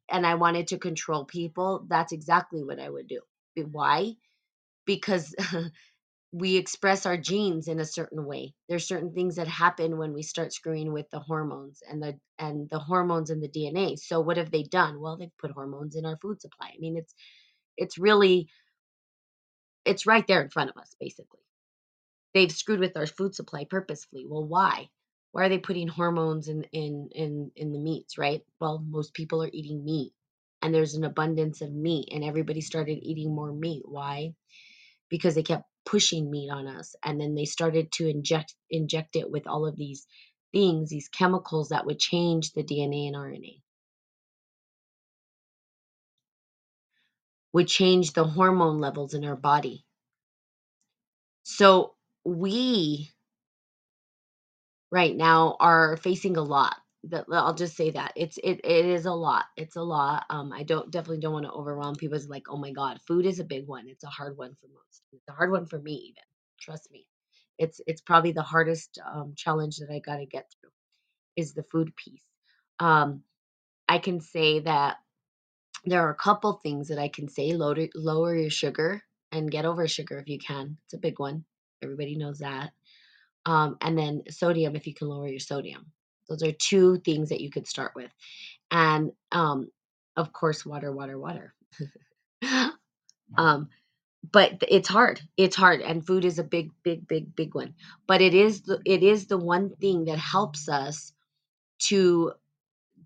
and 0.10 0.26
I 0.26 0.36
wanted 0.36 0.68
to 0.70 0.78
control 0.80 1.26
people, 1.26 1.86
that's 1.90 2.14
exactly 2.14 2.64
what 2.64 2.80
I 2.80 2.90
would 2.90 3.08
do. 3.08 3.22
Why? 3.72 4.16
Because 4.88 5.36
we 6.34 6.58
express 6.58 7.06
our 7.06 7.18
genes 7.18 7.68
in 7.68 7.80
a 7.80 7.86
certain 7.86 8.26
way. 8.26 8.54
There's 8.70 8.88
certain 8.88 9.14
things 9.14 9.38
that 9.38 9.48
happen 9.48 9.98
when 9.98 10.14
we 10.14 10.24
start 10.24 10.54
screwing 10.54 10.94
with 10.94 11.10
the 11.12 11.20
hormones 11.20 11.82
and 11.90 12.04
the 12.04 12.20
and 12.40 12.70
the 12.70 12.80
hormones 12.80 13.32
in 13.32 13.40
the 13.42 13.50
DNA. 13.50 13.98
So 13.98 14.20
what 14.22 14.38
have 14.38 14.52
they 14.52 14.64
done? 14.64 15.00
Well, 15.02 15.18
they've 15.18 15.38
put 15.40 15.52
hormones 15.52 15.96
in 15.96 16.06
our 16.06 16.18
food 16.22 16.42
supply. 16.42 16.70
I 16.76 16.80
mean, 16.80 16.98
it's 16.98 17.16
it's 17.78 17.98
really 17.98 18.50
it's 19.86 20.06
right 20.06 20.26
there 20.28 20.42
in 20.42 20.50
front 20.50 20.70
of 20.70 20.78
us 20.78 20.96
basically. 21.00 21.40
They've 22.34 22.52
screwed 22.52 22.80
with 22.82 22.98
our 22.98 23.08
food 23.08 23.36
supply 23.36 23.66
purposefully. 23.66 24.26
Well, 24.28 24.46
why? 24.46 24.90
Why 25.34 25.46
are 25.46 25.50
they 25.50 25.60
putting 25.60 25.88
hormones 25.88 26.48
in 26.48 26.64
in 26.72 27.10
in 27.14 27.52
in 27.56 27.72
the 27.74 27.80
meats, 27.80 28.18
right? 28.18 28.44
Well, 28.62 28.80
most 28.80 29.14
people 29.14 29.44
are 29.44 29.50
eating 29.54 29.84
meat 29.86 30.14
and 30.62 30.74
there's 30.74 30.96
an 30.96 31.04
abundance 31.06 31.62
of 31.62 31.74
meat 31.74 32.10
and 32.12 32.24
everybody 32.24 32.62
started 32.62 33.00
eating 33.02 33.36
more 33.36 33.52
meat. 33.54 33.84
Why? 33.86 34.36
Because 35.10 35.36
they 35.36 35.44
kept 35.44 35.66
pushing 35.86 36.30
meat 36.32 36.50
on 36.50 36.68
us 36.68 36.96
and 37.04 37.20
then 37.20 37.36
they 37.36 37.46
started 37.46 37.92
to 37.94 38.10
inject 38.10 38.56
inject 38.70 39.16
it 39.16 39.30
with 39.32 39.48
all 39.48 39.66
of 39.68 39.78
these 39.78 40.06
things 40.54 40.90
these 40.90 41.10
chemicals 41.10 41.70
that 41.70 41.86
would 41.86 42.00
change 42.00 42.54
the 42.54 42.64
DNA 42.64 43.08
and 43.08 43.16
RNA 43.16 43.62
would 47.54 47.68
change 47.68 48.14
the 48.14 48.24
hormone 48.24 48.80
levels 48.80 49.14
in 49.14 49.26
our 49.26 49.36
body. 49.36 49.86
So 51.44 51.96
we 52.26 53.12
right 54.92 55.16
now 55.16 55.58
are 55.60 55.98
facing 55.98 56.38
a 56.38 56.44
lot 56.44 56.76
that 57.06 57.26
I'll 57.32 57.54
just 57.56 57.78
say 57.78 57.92
that 57.92 58.14
it's 58.16 58.38
it 58.40 58.62
it 58.64 58.86
is 58.86 59.06
a 59.06 59.14
lot. 59.14 59.46
It's 59.58 59.76
a 59.78 59.82
lot. 59.84 60.26
Um, 60.30 60.52
I 60.54 60.64
don't 60.64 60.92
definitely 60.92 61.20
don't 61.20 61.34
want 61.34 61.46
to 61.46 61.52
overwhelm 61.52 61.96
people. 61.96 62.18
It's 62.18 62.28
like, 62.28 62.46
oh 62.50 62.58
my 62.58 62.72
God, 62.72 63.00
food 63.08 63.26
is 63.26 63.40
a 63.40 63.46
big 63.46 63.68
one. 63.68 63.86
It's 63.88 64.04
a 64.04 64.10
hard 64.10 64.38
one 64.38 64.56
for 64.56 64.68
most. 64.68 65.04
It's 65.14 65.28
a 65.30 65.34
hard 65.34 65.52
one 65.52 65.66
for 65.66 65.80
me 65.80 65.94
even. 65.94 66.24
Trust 66.60 66.90
me. 66.92 67.08
It's 67.58 67.82
it's 67.88 68.02
probably 68.02 68.34
the 68.34 68.44
hardest 68.44 69.00
um, 69.06 69.34
challenge 69.38 69.78
that 69.78 69.92
I 69.92 70.00
got 70.00 70.18
to 70.18 70.26
get 70.26 70.52
through 70.62 70.72
is 71.38 71.54
the 71.54 71.64
food 71.64 71.96
piece. 71.96 72.24
Um, 72.80 73.24
I 73.90 74.00
can 74.00 74.22
say 74.22 74.60
that 74.62 74.98
there 75.86 76.02
are 76.08 76.12
a 76.12 76.16
couple 76.16 76.54
things 76.54 76.90
that 76.90 77.00
I 77.00 77.10
can 77.10 77.30
say. 77.30 77.54
Lower 77.54 77.76
lower 77.96 78.36
your 78.36 78.50
sugar 78.52 79.02
and 79.32 79.52
get 79.52 79.66
over 79.66 79.88
sugar 79.88 80.20
if 80.20 80.30
you 80.30 80.40
can. 80.40 80.78
It's 80.86 80.96
a 80.96 81.00
big 81.00 81.20
one. 81.20 81.46
Everybody 81.84 82.18
knows 82.18 82.40
that. 82.40 82.72
Um, 83.46 83.78
and 83.82 83.98
then 83.98 84.24
sodium 84.30 84.76
if 84.76 84.88
you 84.88 84.94
can 84.94 85.10
lower 85.10 85.28
your 85.28 85.40
sodium. 85.40 85.88
Those 86.28 86.44
are 86.44 86.52
two 86.52 87.00
things 87.00 87.30
that 87.30 87.42
you 87.42 87.50
could 87.50 87.68
start 87.68 87.94
with. 87.96 88.12
And 88.72 89.12
um, 89.32 89.70
of 90.16 90.34
course, 90.34 90.66
water, 90.66 90.92
water, 90.92 91.18
water. 91.18 91.54
um, 93.38 93.70
but 94.32 94.64
it's 94.68 94.90
hard. 94.90 95.22
It's 95.38 95.56
hard, 95.56 95.82
and 95.82 96.06
food 96.06 96.26
is 96.26 96.40
a 96.40 96.44
big, 96.44 96.72
big, 96.84 97.08
big, 97.08 97.36
big 97.36 97.56
one. 97.56 97.76
But 98.08 98.22
it 98.22 98.34
is 98.34 98.62
the 98.64 98.82
it 98.86 99.04
is 99.04 99.28
the 99.28 99.38
one 99.38 99.76
thing 99.76 100.06
that 100.06 100.18
helps 100.18 100.68
us 100.68 101.14
to 101.84 102.34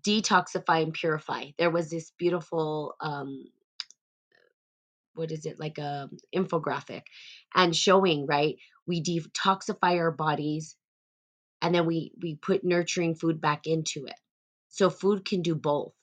detoxify 0.02 0.82
and 0.82 0.92
purify. 0.92 1.46
There 1.58 1.70
was 1.70 1.90
this 1.90 2.12
beautiful 2.18 2.96
um, 3.00 3.44
what 5.14 5.30
is 5.30 5.46
it 5.46 5.60
like 5.60 5.78
a 5.78 6.08
infographic 6.34 7.02
and 7.54 7.74
showing 7.74 8.26
right 8.26 8.56
we 8.86 9.02
detoxify 9.02 9.98
our 9.98 10.10
bodies 10.10 10.76
and 11.62 11.74
then 11.74 11.86
we 11.86 12.12
we 12.22 12.36
put 12.36 12.64
nurturing 12.64 13.16
food 13.16 13.40
back 13.42 13.66
into 13.66 14.06
it. 14.06 14.16
So 14.70 14.90
food 14.90 15.26
can 15.26 15.42
do 15.42 15.56
both 15.56 15.94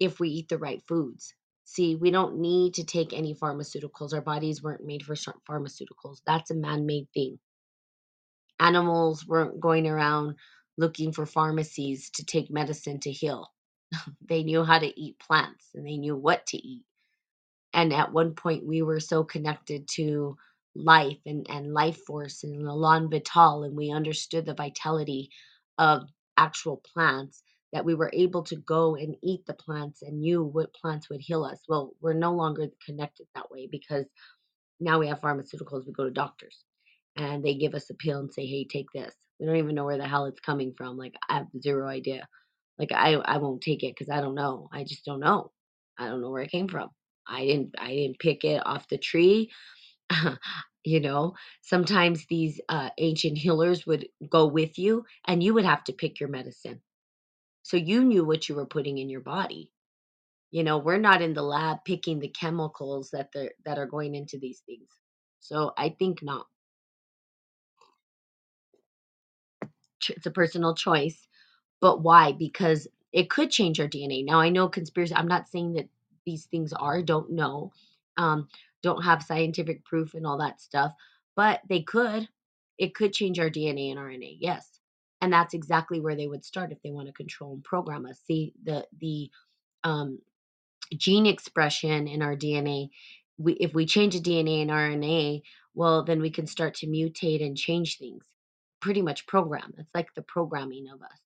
if 0.00 0.20
we 0.20 0.30
eat 0.30 0.48
the 0.48 0.58
right 0.58 0.82
foods. 0.88 1.34
See 1.64 1.96
we 1.96 2.10
don't 2.12 2.40
need 2.40 2.74
to 2.76 2.84
take 2.84 3.12
any 3.14 3.34
pharmaceuticals. 3.34 4.14
Our 4.14 4.22
bodies 4.22 4.62
weren't 4.62 4.86
made 4.86 5.04
for 5.04 5.14
pharmaceuticals. 5.50 6.18
That's 6.26 6.50
a 6.52 6.56
man-made 6.56 7.08
thing. 7.14 7.38
Animals 8.60 9.26
weren't 9.26 9.60
going 9.60 9.86
around 9.86 10.36
looking 10.78 11.12
for 11.12 11.26
pharmacies 11.26 12.10
to 12.12 12.24
take 12.24 12.50
medicine 12.50 13.00
to 13.00 13.12
heal. 13.12 13.48
They 14.28 14.44
knew 14.44 14.64
how 14.64 14.78
to 14.78 15.00
eat 15.00 15.18
plants 15.20 15.66
and 15.74 15.86
they 15.86 15.96
knew 15.98 16.16
what 16.16 16.46
to 16.48 16.58
eat. 16.58 16.84
And 17.74 17.92
at 17.92 18.12
one 18.12 18.34
point 18.34 18.66
we 18.66 18.82
were 18.82 19.00
so 19.00 19.24
connected 19.24 19.88
to 19.96 20.36
life 20.78 21.18
and, 21.26 21.46
and 21.50 21.74
life 21.74 21.98
force 22.06 22.44
and 22.44 22.66
Elan 22.66 23.10
Vital, 23.10 23.64
and 23.64 23.76
we 23.76 23.90
understood 23.92 24.46
the 24.46 24.54
vitality 24.54 25.30
of 25.78 26.08
actual 26.36 26.82
plants 26.94 27.42
that 27.72 27.84
we 27.84 27.94
were 27.94 28.10
able 28.14 28.42
to 28.44 28.56
go 28.56 28.96
and 28.96 29.16
eat 29.22 29.44
the 29.46 29.54
plants 29.54 30.02
and 30.02 30.20
knew 30.20 30.42
what 30.44 30.74
plants 30.74 31.10
would 31.10 31.20
heal 31.20 31.44
us. 31.44 31.60
Well, 31.68 31.92
we're 32.00 32.14
no 32.14 32.32
longer 32.32 32.68
connected 32.86 33.26
that 33.34 33.50
way 33.50 33.68
because 33.70 34.06
now 34.80 34.98
we 34.98 35.08
have 35.08 35.20
pharmaceuticals, 35.20 35.86
we 35.86 35.92
go 35.92 36.04
to 36.04 36.10
doctors 36.10 36.64
and 37.16 37.44
they 37.44 37.54
give 37.54 37.74
us 37.74 37.90
a 37.90 37.94
pill 37.94 38.20
and 38.20 38.32
say, 38.32 38.46
hey, 38.46 38.66
take 38.70 38.86
this. 38.94 39.14
We 39.40 39.46
don't 39.46 39.56
even 39.56 39.74
know 39.74 39.84
where 39.84 39.98
the 39.98 40.08
hell 40.08 40.26
it's 40.26 40.40
coming 40.40 40.72
from. 40.76 40.96
Like, 40.96 41.14
I 41.28 41.38
have 41.38 41.46
zero 41.60 41.88
idea. 41.88 42.26
Like, 42.78 42.92
I, 42.92 43.14
I 43.14 43.38
won't 43.38 43.60
take 43.62 43.82
it 43.82 43.94
because 43.96 44.10
I 44.10 44.20
don't 44.20 44.34
know. 44.34 44.68
I 44.72 44.84
just 44.84 45.04
don't 45.04 45.20
know. 45.20 45.50
I 45.98 46.06
don't 46.08 46.20
know 46.20 46.30
where 46.30 46.42
it 46.42 46.50
came 46.50 46.68
from. 46.68 46.90
I 47.26 47.44
didn't 47.44 47.74
I 47.78 47.88
didn't 47.90 48.20
pick 48.20 48.44
it 48.44 48.62
off 48.66 48.88
the 48.88 48.98
tree. 48.98 49.50
you 50.84 51.00
know, 51.00 51.34
sometimes 51.62 52.26
these 52.26 52.60
uh, 52.68 52.90
ancient 52.98 53.38
healers 53.38 53.86
would 53.86 54.08
go 54.30 54.46
with 54.46 54.78
you 54.78 55.04
and 55.26 55.42
you 55.42 55.54
would 55.54 55.64
have 55.64 55.84
to 55.84 55.92
pick 55.92 56.20
your 56.20 56.28
medicine. 56.28 56.80
So 57.62 57.76
you 57.76 58.04
knew 58.04 58.24
what 58.24 58.48
you 58.48 58.54
were 58.54 58.66
putting 58.66 58.98
in 58.98 59.10
your 59.10 59.20
body. 59.20 59.70
You 60.50 60.64
know, 60.64 60.78
we're 60.78 60.98
not 60.98 61.22
in 61.22 61.34
the 61.34 61.42
lab 61.42 61.78
picking 61.84 62.20
the 62.20 62.28
chemicals 62.28 63.10
that 63.12 63.30
they 63.34 63.50
that 63.66 63.78
are 63.78 63.86
going 63.86 64.14
into 64.14 64.38
these 64.38 64.62
things. 64.66 64.88
So 65.40 65.72
I 65.78 65.90
think 65.90 66.22
not. 66.22 66.46
It's 70.08 70.26
a 70.26 70.30
personal 70.30 70.74
choice. 70.74 71.28
But 71.80 72.02
why? 72.02 72.32
Because 72.32 72.88
it 73.12 73.30
could 73.30 73.50
change 73.50 73.80
our 73.80 73.88
DNA. 73.88 74.24
Now 74.24 74.40
I 74.40 74.50
know 74.50 74.68
conspiracy. 74.68 75.14
I'm 75.14 75.28
not 75.28 75.48
saying 75.48 75.74
that 75.74 75.88
these 76.26 76.46
things 76.46 76.72
are. 76.72 77.02
Don't 77.02 77.32
know. 77.32 77.72
Um, 78.16 78.48
don't 78.82 79.02
have 79.02 79.22
scientific 79.22 79.84
proof 79.84 80.14
and 80.14 80.26
all 80.26 80.38
that 80.38 80.60
stuff, 80.60 80.92
but 81.36 81.60
they 81.68 81.82
could. 81.82 82.28
It 82.78 82.94
could 82.94 83.12
change 83.12 83.38
our 83.38 83.50
DNA 83.50 83.90
and 83.90 83.98
RNA, 83.98 84.36
yes. 84.40 84.80
And 85.20 85.32
that's 85.32 85.54
exactly 85.54 86.00
where 86.00 86.14
they 86.14 86.28
would 86.28 86.44
start 86.44 86.70
if 86.70 86.80
they 86.82 86.92
want 86.92 87.08
to 87.08 87.12
control 87.12 87.54
and 87.54 87.64
program 87.64 88.06
us. 88.06 88.20
See, 88.26 88.52
the 88.62 88.86
the 89.00 89.30
um, 89.82 90.20
gene 90.96 91.26
expression 91.26 92.06
in 92.08 92.22
our 92.22 92.36
DNA, 92.36 92.90
we, 93.36 93.54
if 93.54 93.74
we 93.74 93.86
change 93.86 94.14
the 94.14 94.20
DNA 94.20 94.62
and 94.62 94.70
RNA, 94.70 95.42
well, 95.74 96.04
then 96.04 96.20
we 96.20 96.30
can 96.30 96.46
start 96.46 96.74
to 96.74 96.86
mutate 96.86 97.44
and 97.44 97.56
change 97.56 97.98
things. 97.98 98.24
Pretty 98.80 99.02
much 99.02 99.26
program. 99.26 99.74
It's 99.78 99.94
like 99.94 100.14
the 100.14 100.22
programming 100.22 100.88
of 100.88 101.02
us. 101.02 101.20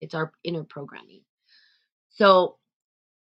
It's 0.00 0.14
our 0.14 0.32
inner 0.42 0.64
programming. 0.64 1.20
So 2.10 2.56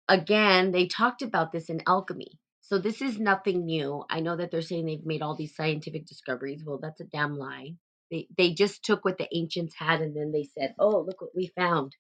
again, 0.09 0.71
they 0.71 0.87
talked 0.87 1.23
about 1.23 1.53
this 1.53 1.69
in 1.69 1.83
alchemy. 1.87 2.39
So 2.69 2.79
this 2.79 3.03
is 3.03 3.21
nothing 3.21 3.67
new. 3.67 4.05
I 4.11 4.21
know 4.21 4.37
that 4.37 4.53
they're 4.53 4.63
saying 4.63 4.87
they've 4.87 5.07
made 5.07 5.23
all 5.23 5.37
these 5.37 5.57
scientific 5.57 6.07
discoveries. 6.07 6.65
Well, 6.67 6.81
that's 6.83 7.03
a 7.03 7.07
damn 7.07 7.37
lie. 7.39 7.77
They 8.13 8.29
they 8.39 8.55
just 8.55 8.85
took 8.85 9.05
what 9.05 9.19
the 9.19 9.29
ancients 9.37 9.77
had 9.77 10.03
and 10.03 10.17
then 10.17 10.33
they 10.33 10.45
said, 10.59 10.75
"Oh, 10.81 11.01
look 11.03 11.23
what 11.23 11.37
we 11.37 11.49
found." 11.57 11.97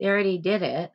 They 0.00 0.08
already 0.08 0.38
did 0.38 0.62
it, 0.62 0.92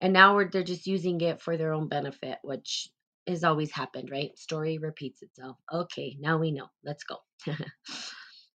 and 0.00 0.12
now 0.12 0.36
we're 0.36 0.50
they're 0.50 0.64
just 0.64 0.86
using 0.86 1.20
it 1.22 1.42
for 1.42 1.56
their 1.58 1.74
own 1.74 1.88
benefit, 1.88 2.38
which 2.42 2.88
has 3.28 3.44
always 3.44 3.72
happened, 3.72 4.10
right? 4.10 4.36
Story 4.38 4.78
repeats 4.78 5.22
itself. 5.22 5.58
Okay, 5.72 6.16
now 6.20 6.38
we 6.38 6.52
know. 6.52 6.68
Let's 6.84 7.04
go. 7.04 7.18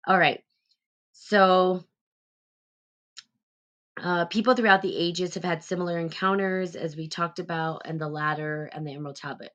all 0.08 0.20
right. 0.20 0.42
So 1.14 1.84
uh, 4.02 4.26
people 4.26 4.56
throughout 4.56 4.82
the 4.82 4.96
ages 4.96 5.36
have 5.36 5.44
had 5.44 5.64
similar 5.64 6.00
encounters, 6.00 6.76
as 6.76 6.96
we 6.96 7.08
talked 7.08 7.40
about, 7.40 7.84
and 7.86 8.00
the 8.00 8.08
ladder 8.08 8.70
and 8.74 8.86
the 8.86 8.94
Emerald 8.94 9.16
Tablet. 9.16 9.52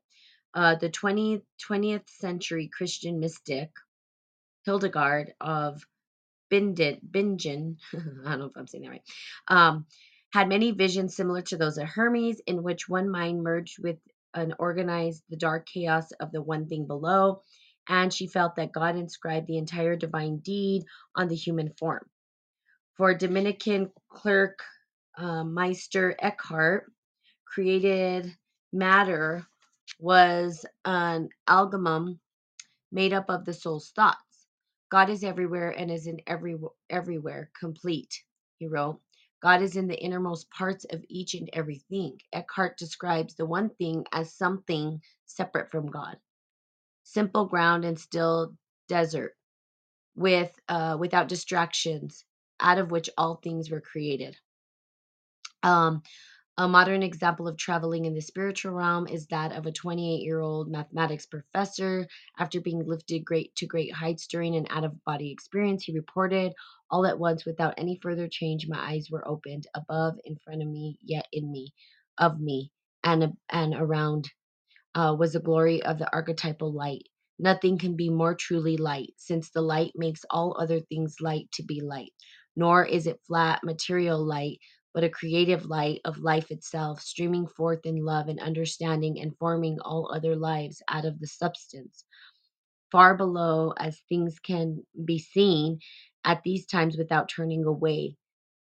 Uh, 0.55 0.77
the 0.77 0.89
20th, 0.89 1.43
20th 1.69 2.09
century 2.09 2.71
Christian 2.73 3.21
mystic 3.21 3.71
Hildegard 4.65 5.35
of 5.41 5.83
Bingen, 6.51 7.01
Bingen 7.11 7.77
I 7.95 8.31
don't 8.31 8.39
know 8.39 8.47
if 8.47 8.57
I'm 8.57 8.67
saying 8.67 8.85
that 8.85 8.91
right, 8.91 9.03
um, 9.49 9.87
had 10.33 10.49
many 10.49 10.73
visions 10.73 11.17
similar 11.17 11.43
to 11.43 11.57
those 11.57 11.79
of 11.79 11.89
Hermes, 11.89 12.41
in 12.47 12.63
which 12.63 12.89
one 12.89 13.11
mind 13.11 13.43
merged 13.43 13.83
with 13.83 13.99
and 14.35 14.55
organized 14.59 15.23
the 15.31 15.37
dark 15.37 15.67
chaos 15.67 16.13
of 16.21 16.33
the 16.33 16.43
one 16.43 16.67
thing 16.69 16.87
below, 16.87 17.43
and 17.89 18.13
she 18.13 18.27
felt 18.27 18.57
that 18.57 18.73
God 18.73 18.97
inscribed 18.97 19.47
the 19.47 19.59
entire 19.59 19.97
divine 19.97 20.39
deed 20.39 20.85
on 21.17 21.29
the 21.29 21.35
human 21.35 21.73
form. 21.79 22.07
For 22.99 23.15
Dominican 23.15 23.93
clerk 24.11 24.59
uh, 25.17 25.45
Meister 25.45 26.17
Eckhart, 26.19 26.93
created 27.47 28.37
matter 28.73 29.47
was 30.01 30.67
an 30.85 31.29
amalgam 31.47 32.19
made 32.91 33.13
up 33.13 33.27
of 33.31 33.45
the 33.45 33.55
soul's 33.55 33.91
thoughts. 33.91 34.49
God 34.91 35.11
is 35.11 35.23
everywhere 35.23 35.71
and 35.71 35.93
is 35.93 36.09
in 36.09 36.21
every 36.27 36.57
everywhere, 36.91 37.51
complete, 37.59 38.25
he 38.59 38.67
wrote. 38.67 39.01
God 39.41 39.63
is 39.63 39.77
in 39.77 39.87
the 39.87 40.03
innermost 40.03 40.51
parts 40.51 40.85
of 40.91 41.05
each 41.09 41.35
and 41.35 41.49
everything. 41.53 42.19
Eckhart 42.33 42.79
describes 42.79 43.37
the 43.37 43.47
one 43.47 43.71
thing 43.71 44.05
as 44.13 44.35
something 44.35 45.01
separate 45.27 45.71
from 45.71 45.87
God. 45.87 46.17
Simple 47.05 47.47
ground 47.47 47.85
and 47.85 47.99
still 47.99 48.57
desert, 48.89 49.37
with 50.17 50.53
uh, 50.69 50.97
without 50.99 51.29
distractions, 51.29 52.25
out 52.61 52.79
of 52.79 52.91
which 52.91 53.11
all 53.19 53.37
things 53.37 53.71
were 53.71 53.81
created. 53.81 54.37
Um, 55.63 56.03
a 56.57 56.69
modern 56.69 57.03
example 57.03 57.49
of 57.49 57.57
traveling 57.57 58.05
in 58.05 58.15
the 58.15 58.21
spiritual 58.21 58.73
realm 58.73 59.09
is 59.09 59.27
that 59.29 59.53
of 59.53 59.67
a 59.67 59.73
28 59.73 60.23
year 60.23 60.41
old 60.41 60.71
mathematics 60.71 61.27
professor. 61.27 62.07
After 62.39 62.61
being 62.61 62.87
lifted 62.87 63.25
great 63.25 63.55
to 63.57 63.67
great 63.67 63.93
heights 63.93 64.27
during 64.29 64.55
an 64.55 64.67
out 64.71 64.85
of 64.85 65.03
body 65.05 65.33
experience, 65.33 65.85
he 65.85 65.93
reported, 65.95 66.53
All 66.91 67.07
at 67.07 67.19
once, 67.19 67.45
without 67.45 67.75
any 67.77 67.99
further 68.03 68.29
change, 68.29 68.67
my 68.69 68.79
eyes 68.79 69.09
were 69.11 69.27
opened 69.27 69.67
above, 69.75 70.15
in 70.25 70.37
front 70.45 70.63
of 70.63 70.69
me, 70.69 70.99
yet 71.03 71.27
in 71.33 71.51
me, 71.51 71.73
of 72.19 72.41
me, 72.41 72.71
and, 73.05 73.35
and 73.51 73.75
around 73.75 74.31
uh, 74.95 75.17
was 75.19 75.35
the 75.35 75.41
glory 75.41 75.83
of 75.83 75.99
the 75.99 76.13
archetypal 76.15 76.73
light. 76.73 77.05
Nothing 77.41 77.79
can 77.79 77.97
be 77.97 78.11
more 78.11 78.37
truly 78.37 78.79
light, 78.79 79.15
since 79.19 79.51
the 79.51 79.63
light 79.63 79.93
makes 79.97 80.23
all 80.31 80.57
other 80.61 80.81
things 80.81 81.17
light 81.21 81.51
to 81.55 81.65
be 81.65 81.83
light. 81.83 82.13
Nor 82.57 82.85
is 82.87 83.07
it 83.07 83.21
flat 83.27 83.65
material 83.65 84.25
light, 84.25 84.59
but 84.95 85.05
a 85.05 85.11
creative 85.11 85.67
light 85.67 86.01
of 86.05 86.19
life 86.19 86.51
itself, 86.51 87.01
streaming 87.01 87.47
forth 87.47 87.87
in 87.87 88.05
love 88.05 88.29
and 88.29 88.41
understanding 88.41 89.21
and 89.21 89.37
forming 89.39 89.79
all 89.81 90.11
other 90.13 90.37
lives 90.37 90.83
out 90.89 91.05
of 91.05 91.21
the 91.21 91.27
substance. 91.27 92.05
Far 92.93 93.17
below, 93.17 93.73
as 93.79 94.01
things 94.09 94.39
can 94.39 94.85
be 95.05 95.19
seen 95.19 95.81
at 96.25 96.43
these 96.43 96.67
times 96.67 96.97
without 96.99 97.29
turning 97.29 97.65
away, 97.65 98.17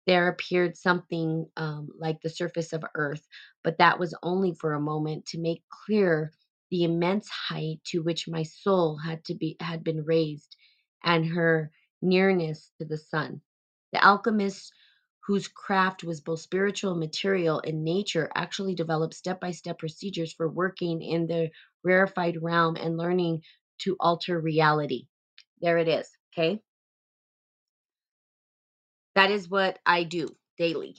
there 0.07 0.29
appeared 0.29 0.77
something 0.77 1.51
um, 1.57 1.89
like 1.99 2.21
the 2.23 2.31
surface 2.31 2.73
of 2.73 2.85
earth, 2.95 3.27
but 3.65 3.79
that 3.79 3.99
was 3.99 4.15
only 4.23 4.55
for 4.55 4.75
a 4.75 4.81
moment 4.81 5.27
to 5.27 5.39
make 5.41 5.63
clear 5.71 6.33
the 6.71 6.85
immense 6.85 7.29
height 7.29 7.81
to 7.85 8.03
which 8.03 8.29
my 8.29 8.43
soul 8.43 8.99
had 8.99 9.25
to 9.27 9.35
be 9.35 9.57
had 9.61 9.85
been 9.85 10.05
raised 10.05 10.57
and 11.05 11.27
her 11.27 11.71
nearness 12.03 12.73
to 12.79 12.85
the 12.87 12.99
sun. 12.99 13.43
The 13.97 14.05
alchemist 14.05 14.75
whose 15.27 15.49
craft 15.49 16.05
was 16.05 16.21
both 16.21 16.41
spiritual 16.41 16.91
and 16.91 17.01
material 17.01 17.61
in 17.61 17.83
nature, 17.83 18.31
actually 18.35 18.75
developed 18.75 19.15
step 19.15 19.41
by 19.41 19.53
step 19.53 19.79
procedures 19.79 20.35
for 20.35 20.51
working 20.51 21.01
in 21.01 21.27
the 21.27 21.49
rarefied 21.83 22.43
realm 22.43 22.77
and 22.77 22.99
learning 22.99 23.41
to 23.79 23.97
alter 23.99 24.39
reality. 24.39 25.07
There 25.63 25.79
it 25.79 25.89
is. 25.89 26.11
Okay. 26.35 26.61
That 29.15 29.31
is 29.31 29.49
what 29.49 29.79
I 29.87 30.05
do 30.05 30.29
daily. 30.59 30.97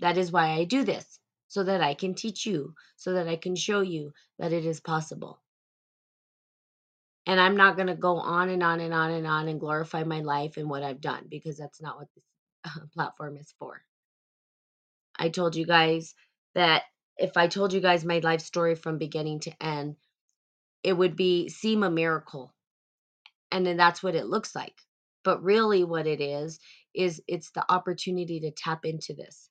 That 0.00 0.18
is 0.18 0.30
why 0.30 0.50
I 0.50 0.64
do 0.64 0.84
this, 0.84 1.18
so 1.48 1.64
that 1.64 1.80
I 1.80 1.94
can 1.94 2.12
teach 2.12 2.44
you, 2.44 2.74
so 2.96 3.14
that 3.14 3.26
I 3.26 3.36
can 3.36 3.56
show 3.56 3.80
you 3.80 4.12
that 4.38 4.52
it 4.52 4.66
is 4.66 4.80
possible. 4.80 5.40
And 7.26 7.38
I'm 7.40 7.56
not 7.56 7.76
going 7.76 7.88
to 7.88 7.94
go 7.94 8.16
on 8.16 8.48
and 8.48 8.62
on 8.62 8.80
and 8.80 8.94
on 8.94 9.10
and 9.10 9.26
on 9.26 9.48
and 9.48 9.60
glorify 9.60 10.04
my 10.04 10.20
life 10.20 10.56
and 10.56 10.68
what 10.70 10.82
I've 10.82 11.00
done 11.00 11.26
because 11.28 11.58
that's 11.58 11.80
not 11.80 11.96
what 11.96 12.08
this 12.14 12.82
platform 12.94 13.36
is 13.36 13.54
for. 13.58 13.82
I 15.16 15.28
told 15.28 15.54
you 15.54 15.66
guys 15.66 16.14
that 16.54 16.84
if 17.18 17.36
I 17.36 17.46
told 17.46 17.72
you 17.72 17.80
guys 17.80 18.04
my 18.04 18.20
life 18.20 18.40
story 18.40 18.74
from 18.74 18.96
beginning 18.98 19.40
to 19.40 19.62
end, 19.62 19.96
it 20.82 20.94
would 20.94 21.16
be 21.16 21.48
seem 21.48 21.82
a 21.82 21.90
miracle. 21.90 22.54
And 23.52 23.66
then 23.66 23.76
that's 23.76 24.02
what 24.02 24.14
it 24.14 24.26
looks 24.26 24.54
like. 24.54 24.74
But 25.22 25.42
really 25.42 25.84
what 25.84 26.06
it 26.06 26.20
is 26.20 26.58
is 26.94 27.22
it's 27.28 27.50
the 27.50 27.70
opportunity 27.70 28.40
to 28.40 28.50
tap 28.50 28.86
into 28.86 29.14
this. 29.14 29.50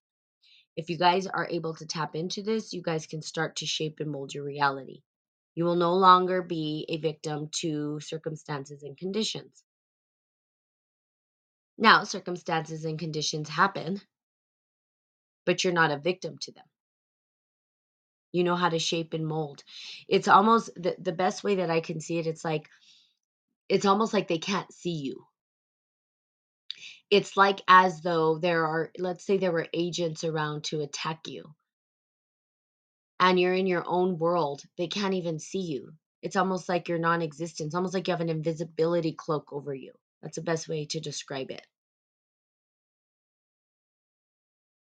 If 0.75 0.89
you 0.89 0.97
guys 0.97 1.27
are 1.27 1.47
able 1.49 1.75
to 1.75 1.85
tap 1.85 2.15
into 2.15 2.41
this, 2.41 2.73
you 2.73 2.81
guys 2.81 3.05
can 3.05 3.21
start 3.21 3.57
to 3.57 3.65
shape 3.65 3.99
and 3.99 4.11
mold 4.11 4.33
your 4.33 4.43
reality. 4.43 5.01
You 5.55 5.65
will 5.65 5.75
no 5.75 5.93
longer 5.95 6.41
be 6.41 6.85
a 6.89 6.97
victim 6.97 7.49
to 7.61 7.99
circumstances 7.99 8.83
and 8.83 8.97
conditions. 8.97 9.63
Now, 11.77 12.03
circumstances 12.03 12.85
and 12.85 12.99
conditions 12.99 13.49
happen, 13.49 14.01
but 15.45 15.63
you're 15.63 15.73
not 15.73 15.91
a 15.91 15.97
victim 15.97 16.37
to 16.41 16.51
them. 16.51 16.65
You 18.31 18.43
know 18.43 18.55
how 18.55 18.69
to 18.69 18.79
shape 18.79 19.13
and 19.13 19.25
mold. 19.25 19.63
It's 20.07 20.27
almost 20.27 20.69
the, 20.75 20.95
the 20.99 21.13
best 21.13 21.43
way 21.43 21.55
that 21.55 21.69
I 21.69 21.79
can 21.79 21.99
see 21.99 22.19
it. 22.19 22.27
It's 22.27 22.45
like, 22.45 22.67
it's 23.69 23.85
almost 23.85 24.13
like 24.13 24.27
they 24.27 24.37
can't 24.37 24.71
see 24.73 24.95
you. 24.95 25.25
It's 27.09 27.35
like 27.35 27.61
as 27.67 28.01
though 28.01 28.37
there 28.37 28.65
are, 28.65 28.91
let's 28.99 29.25
say 29.25 29.37
there 29.37 29.51
were 29.51 29.67
agents 29.73 30.23
around 30.23 30.65
to 30.65 30.81
attack 30.81 31.27
you 31.27 31.55
and 33.19 33.39
you're 33.39 33.53
in 33.53 33.67
your 33.67 33.83
own 33.87 34.17
world. 34.17 34.63
They 34.77 34.87
can't 34.87 35.13
even 35.15 35.39
see 35.39 35.61
you. 35.61 35.93
It's 36.21 36.35
almost 36.35 36.69
like 36.69 36.87
you're 36.89 36.99
non 36.99 37.21
existent. 37.21 37.75
Almost 37.75 37.93
like 37.93 38.07
you 38.07 38.13
have 38.13 38.21
an 38.21 38.29
invisibility 38.29 39.13
cloak 39.13 39.53
over 39.53 39.73
you. 39.73 39.93
That's 40.21 40.35
the 40.35 40.43
best 40.43 40.69
way 40.69 40.85
to 40.87 40.99
describe 40.99 41.51
it. 41.51 41.65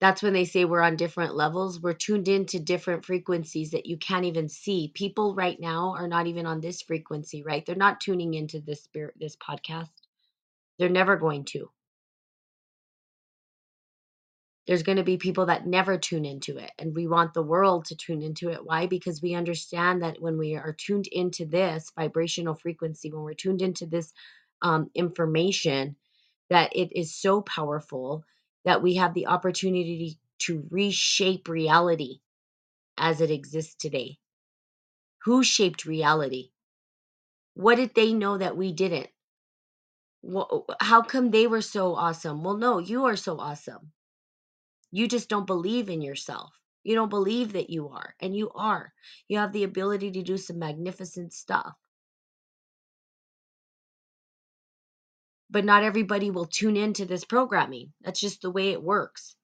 That's 0.01 0.23
when 0.23 0.33
they 0.33 0.45
say 0.45 0.65
we're 0.65 0.81
on 0.81 0.95
different 0.95 1.35
levels. 1.35 1.81
We're 1.81 1.93
tuned 1.93 2.27
into 2.29 2.59
different 2.59 3.05
frequencies 3.05 3.71
that 3.71 3.85
you 3.85 3.97
can't 3.97 4.25
even 4.25 4.49
see. 4.49 4.91
People 4.93 5.35
right 5.35 5.59
now 5.59 5.95
are 5.97 6.07
not 6.07 6.27
even 6.27 6.45
on 6.45 6.61
this 6.61 6.81
frequency, 6.83 7.43
right? 7.43 7.65
They're 7.65 7.75
not 7.75 8.01
tuning 8.01 8.33
into 8.35 8.61
this 8.61 8.83
spirit 8.83 9.15
this 9.19 9.35
podcast. 9.37 9.89
They're 10.79 10.89
never 10.89 11.17
going 11.17 11.45
to. 11.45 11.69
There's 14.69 14.83
going 14.83 14.99
to 14.99 15.03
be 15.03 15.17
people 15.17 15.47
that 15.47 15.65
never 15.65 15.97
tune 15.97 16.25
into 16.25 16.59
it 16.59 16.69
and 16.77 16.93
we 16.93 17.07
want 17.07 17.33
the 17.33 17.41
world 17.41 17.85
to 17.85 17.95
tune 17.95 18.21
into 18.21 18.49
it. 18.51 18.63
Why? 18.63 18.85
Because 18.85 19.19
we 19.19 19.33
understand 19.33 20.03
that 20.03 20.21
when 20.21 20.37
we 20.37 20.57
are 20.57 20.73
tuned 20.77 21.07
into 21.07 21.47
this 21.47 21.91
vibrational 21.97 22.53
frequency, 22.53 23.11
when 23.11 23.23
we're 23.23 23.33
tuned 23.33 23.63
into 23.63 23.87
this 23.87 24.13
um, 24.61 24.91
information, 24.93 25.95
that 26.51 26.75
it 26.75 26.95
is 26.95 27.15
so 27.15 27.41
powerful 27.41 28.23
that 28.63 28.83
we 28.83 28.93
have 28.97 29.15
the 29.15 29.25
opportunity 29.25 30.19
to 30.41 30.63
reshape 30.69 31.49
reality 31.49 32.19
as 32.95 33.21
it 33.21 33.31
exists 33.31 33.73
today. 33.73 34.19
Who 35.23 35.43
shaped 35.43 35.85
reality? 35.85 36.51
What 37.55 37.77
did 37.77 37.95
they 37.95 38.13
know 38.13 38.37
that 38.37 38.55
we 38.55 38.71
didn't? 38.71 39.09
How 40.79 41.01
come 41.01 41.31
they 41.31 41.47
were 41.47 41.63
so 41.63 41.95
awesome? 41.95 42.43
Well, 42.43 42.57
no, 42.57 42.77
you 42.77 43.05
are 43.05 43.15
so 43.15 43.39
awesome. 43.39 43.93
You 44.91 45.07
just 45.07 45.29
don't 45.29 45.47
believe 45.47 45.89
in 45.89 46.01
yourself. 46.01 46.53
You 46.83 46.95
don't 46.95 47.09
believe 47.09 47.53
that 47.53 47.69
you 47.69 47.89
are, 47.89 48.15
and 48.19 48.35
you 48.35 48.51
are. 48.55 48.91
You 49.27 49.37
have 49.39 49.51
the 49.51 49.63
ability 49.63 50.11
to 50.11 50.23
do 50.23 50.37
some 50.37 50.59
magnificent 50.59 51.33
stuff. 51.33 51.73
But 55.49 55.65
not 55.65 55.83
everybody 55.83 56.31
will 56.31 56.45
tune 56.45 56.77
into 56.77 57.05
this 57.05 57.25
programming. 57.25 57.91
That's 58.01 58.19
just 58.19 58.41
the 58.41 58.51
way 58.51 58.71
it 58.71 58.81
works. 58.81 59.35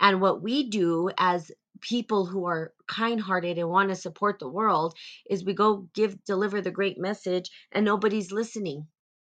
And 0.00 0.20
what 0.20 0.42
we 0.42 0.68
do 0.68 1.10
as 1.18 1.50
people 1.80 2.26
who 2.26 2.46
are 2.46 2.72
kind-hearted 2.86 3.58
and 3.58 3.68
want 3.68 3.88
to 3.90 3.96
support 3.96 4.38
the 4.38 4.48
world 4.48 4.94
is 5.28 5.44
we 5.44 5.54
go 5.54 5.88
give 5.94 6.22
deliver 6.24 6.60
the 6.60 6.70
great 6.70 6.98
message 6.98 7.50
and 7.72 7.84
nobody's 7.84 8.32
listening. 8.32 8.86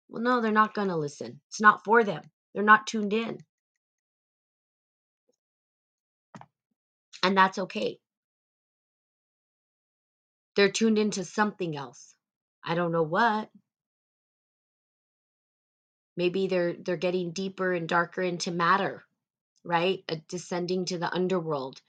Well, 0.08 0.22
no, 0.22 0.40
they're 0.40 0.52
not 0.52 0.74
going 0.74 0.88
to 0.88 0.96
listen. 0.96 1.40
It's 1.48 1.60
not 1.60 1.84
for 1.84 2.04
them. 2.04 2.22
They're 2.54 2.62
not 2.62 2.86
tuned 2.86 3.12
in. 3.12 3.38
And 7.24 7.36
that's 7.36 7.58
okay. 7.58 8.00
They're 10.56 10.72
tuned 10.72 10.98
into 10.98 11.24
something 11.24 11.76
else. 11.76 12.14
I 12.64 12.76
don't 12.76 12.92
know 12.92 13.04
what. 13.04 13.50
Maybe 16.16 16.48
they're 16.48 16.74
they're 16.74 16.96
getting 16.96 17.32
deeper 17.32 17.72
and 17.74 17.88
darker 17.88 18.22
into 18.22 18.52
matter, 18.52 19.04
right? 19.64 20.04
Uh, 20.08 20.16
descending 20.28 20.86
to 20.86 20.98
the 20.98 21.12
underworld 21.12 21.80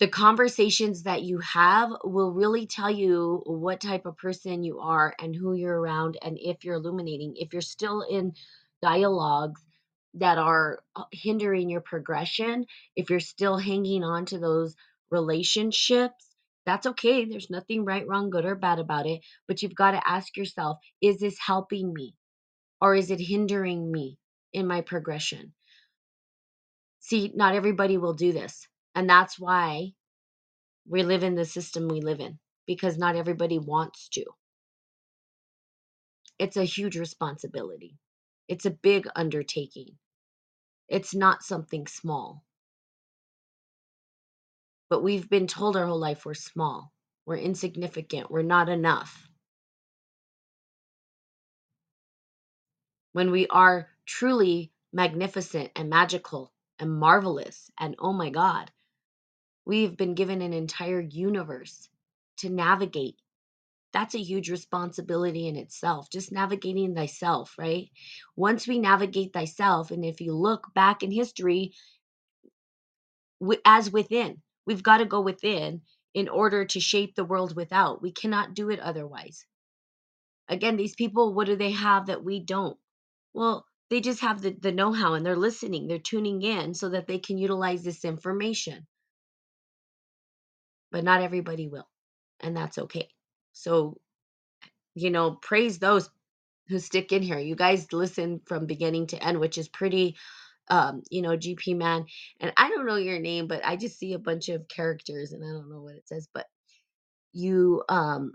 the 0.00 0.08
conversations 0.08 1.04
that 1.04 1.22
you 1.22 1.38
have 1.40 1.90
will 2.04 2.32
really 2.32 2.66
tell 2.66 2.90
you 2.90 3.42
what 3.46 3.80
type 3.80 4.06
of 4.06 4.18
person 4.18 4.64
you 4.64 4.80
are 4.80 5.14
and 5.20 5.36
who 5.36 5.54
you're 5.54 5.80
around 5.80 6.18
and 6.22 6.38
if 6.40 6.64
you're 6.64 6.76
illuminating 6.76 7.34
if 7.36 7.54
you're 7.54 7.62
still 7.62 8.02
in 8.02 8.34
dialogues 8.82 9.62
that 10.14 10.38
are 10.38 10.80
uh, 10.96 11.04
hindering 11.12 11.70
your 11.70 11.80
progression 11.80 12.66
if 12.96 13.10
you're 13.10 13.20
still 13.20 13.58
hanging 13.58 14.04
on 14.04 14.26
to 14.26 14.38
those 14.38 14.74
relationships 15.10 16.26
that's 16.66 16.86
okay 16.86 17.24
there's 17.24 17.50
nothing 17.50 17.84
right 17.84 18.06
wrong 18.06 18.30
good 18.30 18.44
or 18.44 18.54
bad 18.54 18.78
about 18.78 19.06
it 19.06 19.20
but 19.48 19.62
you've 19.62 19.74
got 19.74 19.92
to 19.92 20.08
ask 20.08 20.36
yourself 20.36 20.78
is 21.00 21.18
this 21.18 21.38
helping 21.38 21.92
me 21.92 22.14
or 22.80 22.94
is 22.94 23.10
it 23.10 23.20
hindering 23.20 23.90
me 23.90 24.18
in 24.52 24.66
my 24.66 24.80
progression 24.80 25.52
see 27.00 27.32
not 27.34 27.54
everybody 27.54 27.98
will 27.98 28.14
do 28.14 28.32
this 28.32 28.66
and 28.94 29.08
that's 29.08 29.38
why 29.38 29.92
we 30.88 31.02
live 31.02 31.22
in 31.22 31.34
the 31.34 31.44
system 31.44 31.88
we 31.88 32.00
live 32.00 32.20
in 32.20 32.38
because 32.66 32.98
not 32.98 33.16
everybody 33.16 33.58
wants 33.58 34.08
to. 34.10 34.24
It's 36.38 36.56
a 36.56 36.64
huge 36.64 36.96
responsibility. 36.96 37.96
It's 38.50 38.66
a 38.66 38.70
big 38.72 39.06
undertaking. 39.14 39.96
It's 40.88 41.14
not 41.14 41.44
something 41.44 41.86
small. 41.86 42.42
But 44.88 45.04
we've 45.04 45.30
been 45.30 45.46
told 45.46 45.76
our 45.76 45.86
whole 45.86 46.00
life 46.00 46.26
we're 46.26 46.34
small, 46.34 46.90
we're 47.26 47.36
insignificant, 47.36 48.28
we're 48.28 48.42
not 48.42 48.68
enough. 48.68 49.28
When 53.12 53.30
we 53.30 53.46
are 53.46 53.88
truly 54.04 54.72
magnificent 54.92 55.70
and 55.76 55.88
magical 55.88 56.52
and 56.80 56.90
marvelous, 56.90 57.70
and 57.78 57.94
oh 58.00 58.12
my 58.12 58.30
God, 58.30 58.68
we've 59.64 59.96
been 59.96 60.16
given 60.16 60.42
an 60.42 60.52
entire 60.52 61.00
universe 61.00 61.88
to 62.38 62.50
navigate 62.50 63.14
that's 63.92 64.14
a 64.14 64.22
huge 64.22 64.50
responsibility 64.50 65.48
in 65.48 65.56
itself 65.56 66.08
just 66.10 66.32
navigating 66.32 66.94
thyself 66.94 67.54
right? 67.58 67.90
Once 68.36 68.66
we 68.66 68.78
navigate 68.78 69.32
thyself 69.32 69.90
and 69.90 70.04
if 70.04 70.20
you 70.20 70.34
look 70.34 70.68
back 70.74 71.02
in 71.02 71.10
history 71.10 71.72
as 73.64 73.90
within 73.90 74.42
we've 74.66 74.82
got 74.82 74.98
to 74.98 75.04
go 75.04 75.20
within 75.20 75.82
in 76.14 76.28
order 76.28 76.64
to 76.64 76.80
shape 76.80 77.14
the 77.14 77.24
world 77.24 77.54
without. 77.54 78.02
We 78.02 78.12
cannot 78.12 78.54
do 78.54 78.70
it 78.70 78.80
otherwise. 78.80 79.46
Again 80.48 80.76
these 80.76 80.94
people 80.94 81.34
what 81.34 81.46
do 81.46 81.56
they 81.56 81.72
have 81.72 82.06
that 82.06 82.24
we 82.24 82.40
don't? 82.40 82.78
Well 83.34 83.66
they 83.90 84.00
just 84.00 84.20
have 84.20 84.40
the, 84.40 84.56
the 84.60 84.72
know-how 84.72 85.14
and 85.14 85.26
they're 85.26 85.36
listening 85.36 85.88
they're 85.88 85.98
tuning 85.98 86.42
in 86.42 86.74
so 86.74 86.90
that 86.90 87.06
they 87.06 87.18
can 87.18 87.38
utilize 87.38 87.82
this 87.82 88.04
information. 88.04 88.86
But 90.92 91.04
not 91.04 91.22
everybody 91.22 91.68
will 91.68 91.88
and 92.40 92.56
that's 92.56 92.78
okay 92.78 93.08
so 93.52 93.98
you 94.94 95.10
know 95.10 95.32
praise 95.42 95.78
those 95.78 96.10
who 96.68 96.78
stick 96.78 97.12
in 97.12 97.22
here. 97.22 97.38
You 97.38 97.56
guys 97.56 97.92
listen 97.92 98.40
from 98.46 98.66
beginning 98.66 99.08
to 99.08 99.24
end, 99.24 99.40
which 99.40 99.58
is 99.58 99.68
pretty 99.68 100.16
um, 100.70 101.02
you 101.10 101.22
know, 101.22 101.36
GP 101.36 101.76
man. 101.76 102.06
And 102.40 102.52
I 102.56 102.70
don't 102.70 102.86
know 102.86 102.96
your 102.96 103.18
name, 103.18 103.48
but 103.48 103.64
I 103.64 103.76
just 103.76 103.98
see 103.98 104.14
a 104.14 104.18
bunch 104.20 104.48
of 104.48 104.68
characters 104.68 105.32
and 105.32 105.44
I 105.44 105.48
don't 105.48 105.70
know 105.70 105.82
what 105.82 105.96
it 105.96 106.08
says, 106.08 106.28
but 106.32 106.46
you 107.32 107.82
um 107.88 108.32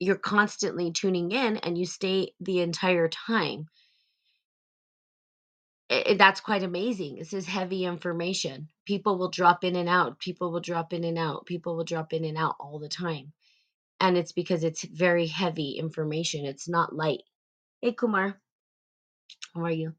you're 0.00 0.16
constantly 0.16 0.92
tuning 0.92 1.30
in 1.32 1.58
and 1.58 1.78
you 1.78 1.86
stay 1.86 2.32
the 2.40 2.60
entire 2.60 3.08
time. 3.08 3.66
That's 6.16 6.40
quite 6.40 6.62
amazing. 6.62 7.16
This 7.16 7.32
is 7.32 7.46
heavy 7.46 7.84
information. 7.84 8.68
People 8.86 9.18
will 9.18 9.30
drop 9.30 9.64
in 9.64 9.76
and 9.76 9.88
out. 9.88 10.18
People 10.20 10.52
will 10.52 10.60
drop 10.60 10.92
in 10.92 11.04
and 11.04 11.18
out. 11.18 11.46
People 11.46 11.76
will 11.76 11.84
drop 11.84 12.12
in 12.12 12.24
and 12.24 12.38
out 12.38 12.56
all 12.60 12.78
the 12.78 12.88
time. 12.88 13.32
And 14.00 14.18
it's 14.18 14.32
because 14.32 14.64
it's 14.64 14.84
very 14.84 15.26
heavy 15.28 15.72
information. 15.72 16.46
It's 16.46 16.68
not 16.68 16.94
light. 16.96 17.22
Hey 17.82 17.92
Kumar, 17.92 18.40
how 19.54 19.62
are 19.64 19.70
you? 19.70 19.94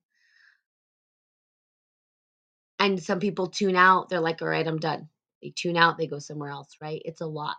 And 2.80 3.02
some 3.02 3.20
people 3.20 3.48
tune 3.48 3.76
out. 3.78 4.10
They're 4.10 4.22
like, 4.22 4.42
all 4.42 4.50
right, 4.50 4.68
I'm 4.68 4.80
done. 4.80 5.10
They 5.42 5.54
tune 5.56 5.78
out, 5.78 5.98
they 5.98 6.08
go 6.08 6.20
somewhere 6.20 6.52
else, 6.52 6.70
right? 6.82 7.02
It's 7.06 7.22
a 7.22 7.28
lot. 7.28 7.58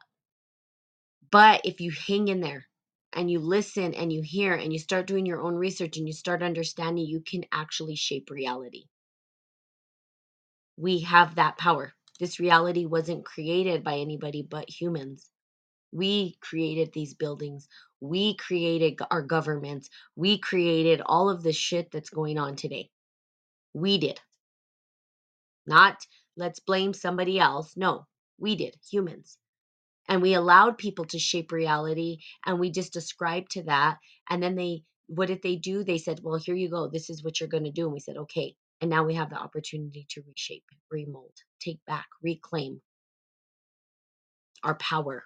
But 1.30 1.62
if 1.64 1.80
you 1.80 1.92
hang 1.92 2.28
in 2.28 2.40
there 2.40 2.66
and 3.14 3.30
you 3.30 3.40
listen 3.40 3.94
and 3.94 4.12
you 4.12 4.22
hear 4.22 4.54
and 4.54 4.72
you 4.72 4.80
start 4.80 5.06
doing 5.08 5.26
your 5.26 5.42
own 5.42 5.56
research 5.56 5.98
and 5.98 6.06
you 6.06 6.14
start 6.14 6.42
understanding, 6.42 7.06
you 7.06 7.20
can 7.22 7.44
actually 7.52 7.96
shape 7.96 8.30
reality. 8.30 8.84
We 10.78 11.00
have 11.02 11.36
that 11.36 11.58
power. 11.58 11.94
This 12.20 12.40
reality 12.40 12.86
wasn't 12.86 13.26
created 13.26 13.84
by 13.84 13.98
anybody 13.98 14.42
but 14.42 14.70
humans. 14.70 15.30
We 15.92 16.36
created 16.40 16.92
these 16.92 17.14
buildings. 17.14 17.68
We 18.00 18.36
created 18.36 18.98
our 19.10 19.22
governments. 19.22 19.90
We 20.16 20.38
created 20.38 21.02
all 21.04 21.30
of 21.30 21.42
the 21.42 21.52
shit 21.52 21.90
that's 21.92 22.10
going 22.10 22.38
on 22.38 22.56
today. 22.56 22.90
We 23.74 23.98
did. 23.98 24.20
Not 25.66 26.04
let's 26.36 26.60
blame 26.60 26.94
somebody 26.94 27.38
else. 27.38 27.76
No, 27.76 28.06
we 28.38 28.56
did, 28.56 28.76
humans. 28.90 29.38
And 30.08 30.20
we 30.20 30.34
allowed 30.34 30.78
people 30.78 31.04
to 31.06 31.18
shape 31.18 31.52
reality 31.52 32.18
and 32.44 32.58
we 32.58 32.70
just 32.70 32.96
ascribed 32.96 33.52
to 33.52 33.62
that. 33.64 33.98
And 34.28 34.42
then 34.42 34.56
they, 34.56 34.82
what 35.06 35.28
did 35.28 35.42
they 35.42 35.56
do? 35.56 35.84
They 35.84 35.98
said, 35.98 36.20
well, 36.22 36.36
here 36.36 36.54
you 36.56 36.68
go. 36.68 36.88
This 36.88 37.08
is 37.10 37.22
what 37.22 37.38
you're 37.38 37.48
going 37.48 37.64
to 37.64 37.70
do. 37.70 37.84
And 37.84 37.92
we 37.92 38.00
said, 38.00 38.16
okay. 38.16 38.56
And 38.80 38.90
now 38.90 39.04
we 39.04 39.14
have 39.14 39.30
the 39.30 39.36
opportunity 39.36 40.06
to 40.10 40.22
reshape, 40.26 40.64
remold, 40.90 41.32
take 41.60 41.78
back, 41.86 42.06
reclaim 42.22 42.80
our 44.64 44.74
power. 44.74 45.24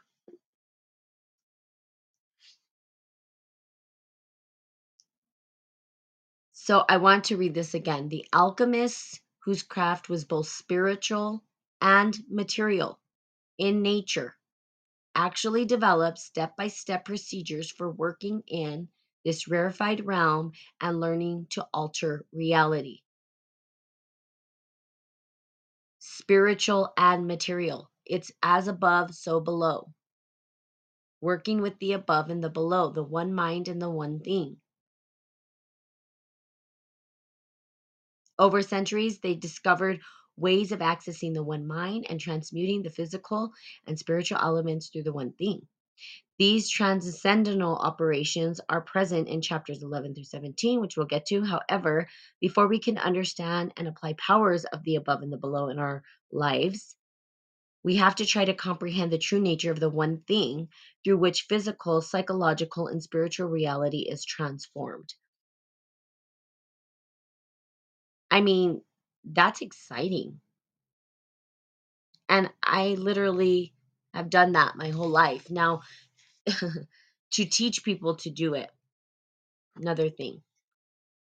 So 6.66 6.84
I 6.88 6.96
want 6.96 7.22
to 7.26 7.36
read 7.36 7.54
this 7.54 7.74
again. 7.74 8.08
The 8.08 8.26
alchemists 8.32 9.20
whose 9.44 9.62
craft 9.62 10.08
was 10.08 10.24
both 10.24 10.48
spiritual 10.48 11.44
and 11.80 12.12
material 12.28 12.98
in 13.56 13.82
nature 13.82 14.34
actually 15.14 15.64
developed 15.64 16.18
step 16.18 16.56
by 16.56 16.66
step 16.66 17.04
procedures 17.04 17.70
for 17.70 17.92
working 17.92 18.42
in 18.48 18.88
this 19.24 19.46
rarefied 19.46 20.04
realm 20.04 20.50
and 20.80 20.98
learning 20.98 21.46
to 21.50 21.64
alter 21.72 22.26
reality. 22.32 22.98
Spiritual 26.00 26.92
and 26.96 27.28
material. 27.28 27.92
It's 28.04 28.32
as 28.42 28.66
above, 28.66 29.14
so 29.14 29.38
below. 29.38 29.92
Working 31.20 31.62
with 31.62 31.78
the 31.78 31.92
above 31.92 32.28
and 32.28 32.42
the 32.42 32.50
below, 32.50 32.90
the 32.90 33.04
one 33.04 33.32
mind 33.32 33.68
and 33.68 33.80
the 33.80 33.88
one 33.88 34.18
thing. 34.18 34.56
Over 38.38 38.62
centuries, 38.62 39.20
they 39.20 39.34
discovered 39.34 40.00
ways 40.36 40.72
of 40.72 40.80
accessing 40.80 41.34
the 41.34 41.42
one 41.44 41.66
mind 41.66 42.06
and 42.08 42.20
transmuting 42.20 42.82
the 42.82 42.90
physical 42.90 43.52
and 43.86 43.98
spiritual 43.98 44.38
elements 44.38 44.88
through 44.88 45.04
the 45.04 45.12
one 45.12 45.32
thing. 45.32 45.68
These 46.38 46.70
transcendental 46.70 47.76
operations 47.76 48.60
are 48.68 48.80
present 48.80 49.28
in 49.28 49.42
chapters 49.42 49.82
11 49.82 50.14
through 50.14 50.24
17, 50.24 50.80
which 50.80 50.96
we'll 50.96 51.06
get 51.06 51.26
to. 51.26 51.42
However, 51.44 52.08
before 52.40 52.68
we 52.68 52.78
can 52.78 52.98
understand 52.98 53.72
and 53.76 53.86
apply 53.88 54.14
powers 54.14 54.64
of 54.64 54.82
the 54.84 54.96
above 54.96 55.22
and 55.22 55.32
the 55.32 55.36
below 55.38 55.68
in 55.68 55.78
our 55.78 56.02
lives, 56.32 56.96
We 57.82 57.96
have 57.96 58.16
to 58.16 58.26
try 58.26 58.44
to 58.44 58.52
comprehend 58.52 59.12
the 59.12 59.18
true 59.18 59.40
nature 59.40 59.70
of 59.70 59.80
the 59.80 59.88
one 59.88 60.20
thing 60.20 60.68
through 61.04 61.16
which 61.16 61.44
physical, 61.48 62.02
psychological, 62.02 62.88
and 62.88 63.02
spiritual 63.02 63.48
reality 63.48 64.00
is 64.00 64.26
transformed. 64.26 65.14
I 68.36 68.42
mean, 68.42 68.82
that's 69.24 69.62
exciting. 69.62 70.40
And 72.28 72.50
I 72.62 72.88
literally 72.88 73.72
have 74.12 74.28
done 74.28 74.52
that 74.52 74.76
my 74.76 74.90
whole 74.90 75.08
life. 75.08 75.50
Now, 75.50 75.80
to 76.46 77.44
teach 77.46 77.82
people 77.82 78.16
to 78.16 78.30
do 78.30 78.52
it, 78.52 78.70
another 79.76 80.10
thing. 80.10 80.42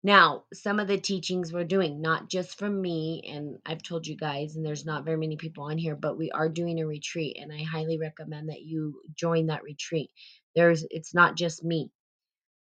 Now, 0.02 0.44
some 0.54 0.80
of 0.80 0.88
the 0.88 0.96
teachings 0.96 1.52
we're 1.52 1.64
doing, 1.64 2.00
not 2.00 2.30
just 2.30 2.58
from 2.58 2.80
me, 2.80 3.22
and 3.28 3.58
I've 3.66 3.82
told 3.82 4.06
you 4.06 4.16
guys, 4.16 4.56
and 4.56 4.64
there's 4.64 4.86
not 4.86 5.04
very 5.04 5.18
many 5.18 5.36
people 5.36 5.64
on 5.64 5.76
here, 5.76 5.96
but 5.96 6.16
we 6.16 6.30
are 6.30 6.48
doing 6.48 6.80
a 6.80 6.86
retreat, 6.86 7.36
and 7.38 7.52
I 7.52 7.62
highly 7.62 7.98
recommend 7.98 8.48
that 8.48 8.62
you 8.62 9.02
join 9.14 9.48
that 9.48 9.64
retreat. 9.64 10.10
There's, 10.54 10.86
it's 10.90 11.12
not 11.12 11.36
just 11.36 11.62
me, 11.62 11.90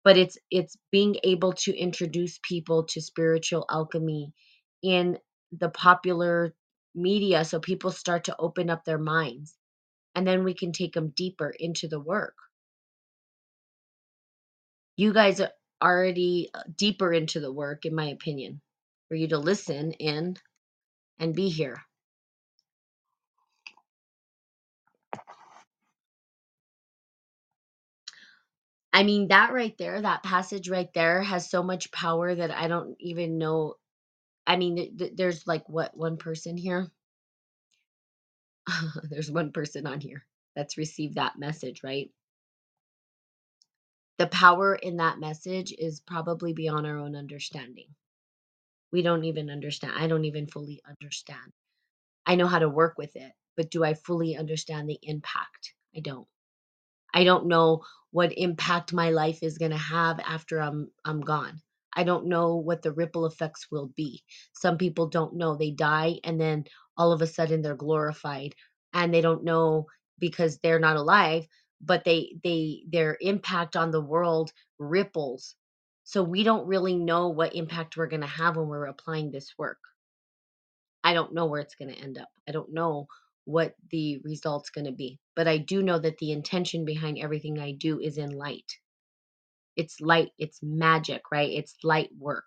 but 0.04 0.18
it's 0.18 0.38
it's 0.50 0.76
being 0.92 1.16
able 1.24 1.54
to 1.54 1.76
introduce 1.76 2.38
people 2.42 2.84
to 2.84 3.00
spiritual 3.02 3.66
alchemy 3.70 4.32
in 4.82 5.18
the 5.52 5.70
popular 5.70 6.54
media, 6.94 7.44
so 7.44 7.60
people 7.60 7.92
start 7.92 8.24
to 8.24 8.36
open 8.38 8.70
up 8.70 8.84
their 8.84 8.98
minds, 8.98 9.54
and 10.14 10.26
then 10.26 10.44
we 10.44 10.54
can 10.54 10.72
take 10.72 10.94
them 10.94 11.12
deeper 11.16 11.54
into 11.58 11.88
the 11.88 12.00
work. 12.00 12.36
You 14.96 15.12
guys 15.12 15.40
are 15.40 15.50
already 15.82 16.50
uh, 16.54 16.62
deeper 16.76 17.12
into 17.12 17.40
the 17.40 17.52
work, 17.52 17.86
in 17.86 17.94
my 17.94 18.06
opinion, 18.06 18.60
for 19.08 19.16
you 19.16 19.28
to 19.28 19.38
listen 19.38 19.92
in 19.92 20.36
and 21.18 21.34
be 21.34 21.48
here. 21.48 21.82
I 28.94 29.02
mean, 29.02 29.28
that 29.28 29.52
right 29.52 29.76
there, 29.78 30.00
that 30.00 30.22
passage 30.22 30.70
right 30.70 30.88
there 30.94 31.22
has 31.22 31.50
so 31.50 31.64
much 31.64 31.92
power 31.92 32.34
that 32.34 32.52
I 32.52 32.68
don't 32.68 32.96
even 33.00 33.38
know. 33.38 33.74
I 34.46 34.56
mean, 34.56 34.76
th- 34.76 34.98
th- 34.98 35.12
there's 35.16 35.46
like 35.46 35.68
what, 35.68 35.96
one 35.96 36.16
person 36.16 36.56
here? 36.56 36.88
there's 39.10 39.30
one 39.32 39.52
person 39.52 39.86
on 39.86 40.00
here 40.00 40.24
that's 40.56 40.78
received 40.78 41.16
that 41.16 41.38
message, 41.38 41.82
right? 41.84 42.10
The 44.18 44.28
power 44.28 44.76
in 44.76 44.98
that 44.98 45.18
message 45.18 45.72
is 45.76 46.00
probably 46.00 46.52
beyond 46.52 46.86
our 46.86 46.98
own 46.98 47.16
understanding. 47.16 47.88
We 48.92 49.02
don't 49.02 49.24
even 49.24 49.50
understand. 49.50 49.94
I 49.96 50.06
don't 50.06 50.24
even 50.24 50.46
fully 50.46 50.80
understand. 50.88 51.52
I 52.26 52.36
know 52.36 52.46
how 52.46 52.60
to 52.60 52.68
work 52.68 52.98
with 52.98 53.16
it, 53.16 53.32
but 53.56 53.70
do 53.70 53.84
I 53.84 53.94
fully 53.94 54.36
understand 54.36 54.88
the 54.88 54.98
impact? 55.02 55.74
I 55.96 56.00
don't. 56.00 56.28
I 57.14 57.24
don't 57.24 57.46
know 57.48 57.84
what 58.14 58.32
impact 58.38 58.92
my 58.92 59.10
life 59.10 59.42
is 59.42 59.58
going 59.58 59.72
to 59.72 59.76
have 59.76 60.20
after 60.20 60.60
I'm 60.60 60.88
I'm 61.04 61.20
gone. 61.20 61.60
I 61.96 62.04
don't 62.04 62.28
know 62.28 62.54
what 62.54 62.80
the 62.80 62.92
ripple 62.92 63.26
effects 63.26 63.66
will 63.72 63.90
be. 63.96 64.22
Some 64.52 64.78
people 64.78 65.08
don't 65.08 65.34
know. 65.34 65.56
They 65.56 65.72
die 65.72 66.20
and 66.22 66.40
then 66.40 66.66
all 66.96 67.10
of 67.10 67.22
a 67.22 67.26
sudden 67.26 67.60
they're 67.60 67.74
glorified 67.74 68.54
and 68.92 69.12
they 69.12 69.20
don't 69.20 69.42
know 69.42 69.86
because 70.20 70.58
they're 70.58 70.78
not 70.78 70.94
alive, 70.96 71.44
but 71.80 72.04
they 72.04 72.36
they 72.44 72.84
their 72.88 73.18
impact 73.20 73.74
on 73.74 73.90
the 73.90 74.00
world 74.00 74.52
ripples. 74.78 75.56
So 76.04 76.22
we 76.22 76.44
don't 76.44 76.68
really 76.68 76.94
know 76.94 77.30
what 77.30 77.56
impact 77.56 77.96
we're 77.96 78.06
going 78.06 78.20
to 78.20 78.28
have 78.28 78.56
when 78.56 78.68
we're 78.68 78.86
applying 78.86 79.32
this 79.32 79.54
work. 79.58 79.78
I 81.02 81.14
don't 81.14 81.34
know 81.34 81.46
where 81.46 81.60
it's 81.60 81.74
going 81.74 81.92
to 81.92 82.00
end 82.00 82.16
up. 82.16 82.28
I 82.48 82.52
don't 82.52 82.72
know 82.72 83.08
what 83.44 83.74
the 83.90 84.20
result's 84.24 84.70
going 84.70 84.86
to 84.86 84.92
be. 84.92 85.18
But 85.36 85.48
I 85.48 85.58
do 85.58 85.82
know 85.82 85.98
that 85.98 86.18
the 86.18 86.32
intention 86.32 86.84
behind 86.84 87.18
everything 87.18 87.58
I 87.58 87.72
do 87.72 88.00
is 88.00 88.18
in 88.18 88.30
light. 88.30 88.70
It's 89.76 90.00
light, 90.00 90.30
it's 90.38 90.60
magic, 90.62 91.22
right? 91.32 91.50
It's 91.50 91.76
light 91.82 92.10
work 92.18 92.44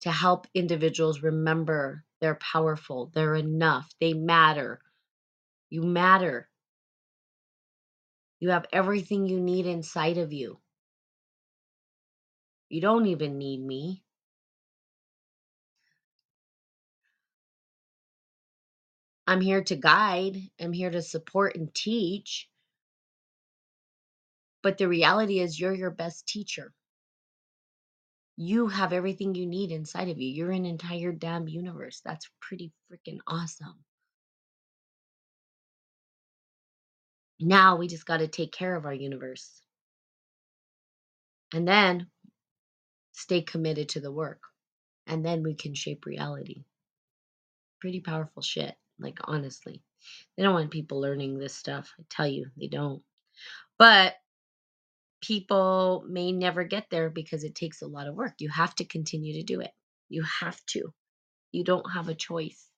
to 0.00 0.10
help 0.10 0.46
individuals 0.54 1.22
remember 1.22 2.04
they're 2.20 2.38
powerful, 2.40 3.10
they're 3.14 3.34
enough, 3.34 3.90
they 4.00 4.12
matter. 4.12 4.80
You 5.70 5.82
matter. 5.82 6.48
You 8.40 8.50
have 8.50 8.66
everything 8.72 9.26
you 9.26 9.40
need 9.40 9.66
inside 9.66 10.18
of 10.18 10.32
you. 10.32 10.58
You 12.68 12.80
don't 12.80 13.06
even 13.06 13.38
need 13.38 13.60
me. 13.60 14.02
I'm 19.30 19.40
here 19.40 19.62
to 19.62 19.76
guide, 19.76 20.38
I'm 20.60 20.72
here 20.72 20.90
to 20.90 21.00
support 21.00 21.54
and 21.54 21.72
teach. 21.72 22.48
But 24.60 24.76
the 24.76 24.88
reality 24.88 25.38
is, 25.38 25.58
you're 25.58 25.72
your 25.72 25.92
best 25.92 26.26
teacher. 26.26 26.72
You 28.36 28.66
have 28.66 28.92
everything 28.92 29.36
you 29.36 29.46
need 29.46 29.70
inside 29.70 30.08
of 30.08 30.18
you. 30.18 30.28
You're 30.28 30.50
an 30.50 30.66
entire 30.66 31.12
damn 31.12 31.46
universe. 31.46 32.02
That's 32.04 32.28
pretty 32.40 32.72
freaking 32.90 33.18
awesome. 33.24 33.76
Now 37.38 37.76
we 37.76 37.86
just 37.86 38.06
got 38.06 38.16
to 38.16 38.26
take 38.26 38.50
care 38.50 38.74
of 38.74 38.84
our 38.84 38.92
universe 38.92 39.62
and 41.54 41.68
then 41.68 42.08
stay 43.12 43.42
committed 43.42 43.90
to 43.90 44.00
the 44.00 44.10
work. 44.10 44.42
And 45.06 45.24
then 45.24 45.44
we 45.44 45.54
can 45.54 45.74
shape 45.74 46.04
reality. 46.04 46.64
Pretty 47.80 48.00
powerful 48.00 48.42
shit. 48.42 48.74
Like, 49.00 49.18
honestly, 49.24 49.82
they 50.36 50.42
don't 50.42 50.54
want 50.54 50.70
people 50.70 51.00
learning 51.00 51.38
this 51.38 51.54
stuff. 51.54 51.92
I 51.98 52.04
tell 52.10 52.26
you, 52.26 52.46
they 52.58 52.68
don't. 52.68 53.02
But 53.78 54.14
people 55.22 56.04
may 56.08 56.32
never 56.32 56.64
get 56.64 56.86
there 56.90 57.10
because 57.10 57.44
it 57.44 57.54
takes 57.54 57.82
a 57.82 57.86
lot 57.86 58.08
of 58.08 58.14
work. 58.14 58.34
You 58.38 58.48
have 58.50 58.74
to 58.76 58.84
continue 58.84 59.34
to 59.34 59.42
do 59.42 59.60
it. 59.60 59.72
You 60.08 60.22
have 60.40 60.64
to. 60.66 60.92
You 61.52 61.64
don't 61.64 61.90
have 61.92 62.08
a 62.08 62.14
choice. 62.14 62.68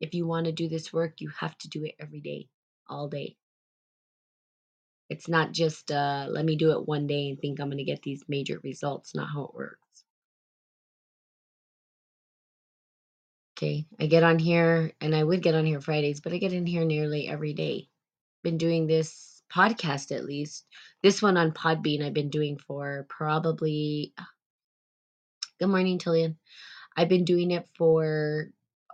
If 0.00 0.14
you 0.14 0.26
want 0.26 0.46
to 0.46 0.52
do 0.52 0.68
this 0.68 0.92
work, 0.92 1.20
you 1.20 1.30
have 1.38 1.56
to 1.58 1.68
do 1.68 1.84
it 1.84 1.94
every 2.00 2.20
day, 2.20 2.48
all 2.88 3.08
day. 3.08 3.36
It's 5.10 5.28
not 5.28 5.52
just 5.52 5.90
uh, 5.90 6.26
let 6.30 6.44
me 6.44 6.56
do 6.56 6.72
it 6.72 6.86
one 6.86 7.06
day 7.06 7.28
and 7.28 7.38
think 7.40 7.60
I'm 7.60 7.68
going 7.68 7.78
to 7.78 7.84
get 7.84 8.02
these 8.02 8.24
major 8.28 8.60
results. 8.62 9.14
Not 9.14 9.28
how 9.28 9.44
it 9.44 9.54
works. 9.54 9.78
Okay, 13.60 13.84
I 14.00 14.06
get 14.06 14.22
on 14.22 14.38
here 14.38 14.92
and 15.02 15.14
I 15.14 15.22
would 15.22 15.42
get 15.42 15.54
on 15.54 15.66
here 15.66 15.82
Fridays, 15.82 16.22
but 16.22 16.32
I 16.32 16.38
get 16.38 16.54
in 16.54 16.64
here 16.64 16.86
nearly 16.86 17.28
every 17.28 17.52
day. 17.52 17.88
Been 18.42 18.56
doing 18.56 18.86
this 18.86 19.42
podcast 19.54 20.16
at 20.16 20.24
least. 20.24 20.64
This 21.02 21.20
one 21.20 21.36
on 21.36 21.52
Podbean 21.52 22.02
I've 22.02 22.14
been 22.14 22.30
doing 22.30 22.56
for 22.56 23.04
probably 23.10 24.14
Good 25.58 25.68
morning, 25.68 25.98
Tillian. 25.98 26.36
I've 26.96 27.10
been 27.10 27.26
doing 27.26 27.50
it 27.50 27.68
for 27.76 28.46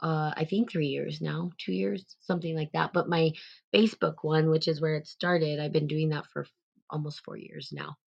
uh 0.03 0.33
I 0.37 0.47
think 0.51 0.73
3 0.73 0.89
years 0.89 1.21
now, 1.21 1.53
2 1.59 1.73
years, 1.73 2.05
something 2.23 2.57
like 2.57 2.73
that. 2.73 2.93
But 2.93 3.09
my 3.09 3.35
Facebook 3.73 4.17
one, 4.23 4.51
which 4.51 4.67
is 4.67 4.81
where 4.81 4.97
it 4.97 5.07
started, 5.07 5.61
I've 5.61 5.73
been 5.73 5.87
doing 5.87 6.09
that 6.09 6.27
for 6.33 6.45
almost 6.91 7.23
4 7.25 7.37
years 7.37 7.69
now. 7.73 7.99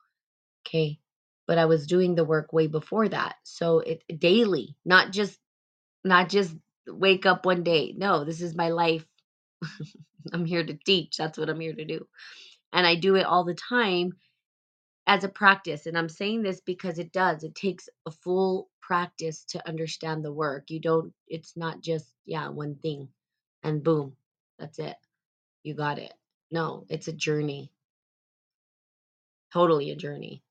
Okay. 0.68 1.00
But 1.48 1.58
I 1.58 1.68
was 1.68 1.88
doing 1.88 2.16
the 2.16 2.26
work 2.26 2.52
way 2.52 2.68
before 2.68 3.08
that. 3.08 3.36
So 3.44 3.80
it 3.80 4.04
daily, 4.20 4.76
not 4.84 5.14
just 5.14 5.40
not 6.04 6.30
just 6.30 6.56
wake 6.88 7.26
up 7.26 7.46
one 7.46 7.64
day. 7.64 7.94
No, 7.98 8.24
this 8.24 8.42
is 8.42 8.56
my 8.56 8.70
life. 8.70 9.06
I'm 10.34 10.46
here 10.46 10.66
to 10.66 10.78
teach. 10.86 11.18
That's 11.18 11.38
what 11.38 11.50
I'm 11.50 11.60
here 11.60 11.74
to 11.76 11.86
do. 11.86 12.08
And 12.74 12.86
I 12.88 12.96
do 12.96 13.16
it 13.16 13.26
all 13.26 13.44
the 13.46 13.56
time 13.56 14.14
as 15.08 15.24
a 15.24 15.30
practice. 15.30 15.86
And 15.86 15.98
I'm 15.98 16.10
saying 16.10 16.44
this 16.44 16.62
because 16.62 17.00
it 17.00 17.12
does. 17.12 17.44
It 17.44 17.56
takes 17.56 17.90
a 18.06 18.12
full 18.12 18.70
practice 18.82 19.46
to 19.50 19.68
understand 19.68 20.24
the 20.24 20.34
work. 20.34 20.70
You 20.70 20.80
don't, 20.80 21.14
it's 21.28 21.58
not 21.58 21.82
just, 21.82 22.08
yeah, 22.26 22.50
one 22.50 22.76
thing 22.76 23.10
and 23.64 23.84
boom, 23.84 24.16
that's 24.60 24.80
it. 24.80 24.96
You 25.64 25.74
got 25.74 26.00
it. 26.00 26.14
No, 26.52 26.86
it's 26.90 27.08
a 27.08 27.14
journey. 27.14 27.72
Totally 29.54 29.92
a 29.92 29.96
journey. 29.96 30.44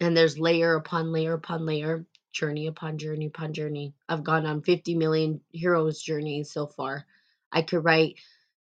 And 0.00 0.16
there's 0.16 0.38
layer 0.38 0.74
upon 0.74 1.12
layer 1.12 1.34
upon 1.34 1.66
layer, 1.66 2.06
journey 2.34 2.66
upon 2.66 2.98
journey 2.98 3.26
upon 3.26 3.54
journey. 3.54 3.94
I've 4.08 4.24
gone 4.24 4.44
on 4.44 4.62
50 4.62 4.96
million 4.96 5.40
heroes 5.52 6.02
journeys 6.02 6.52
so 6.52 6.66
far. 6.66 7.06
I 7.50 7.62
could 7.62 7.84
write 7.84 8.16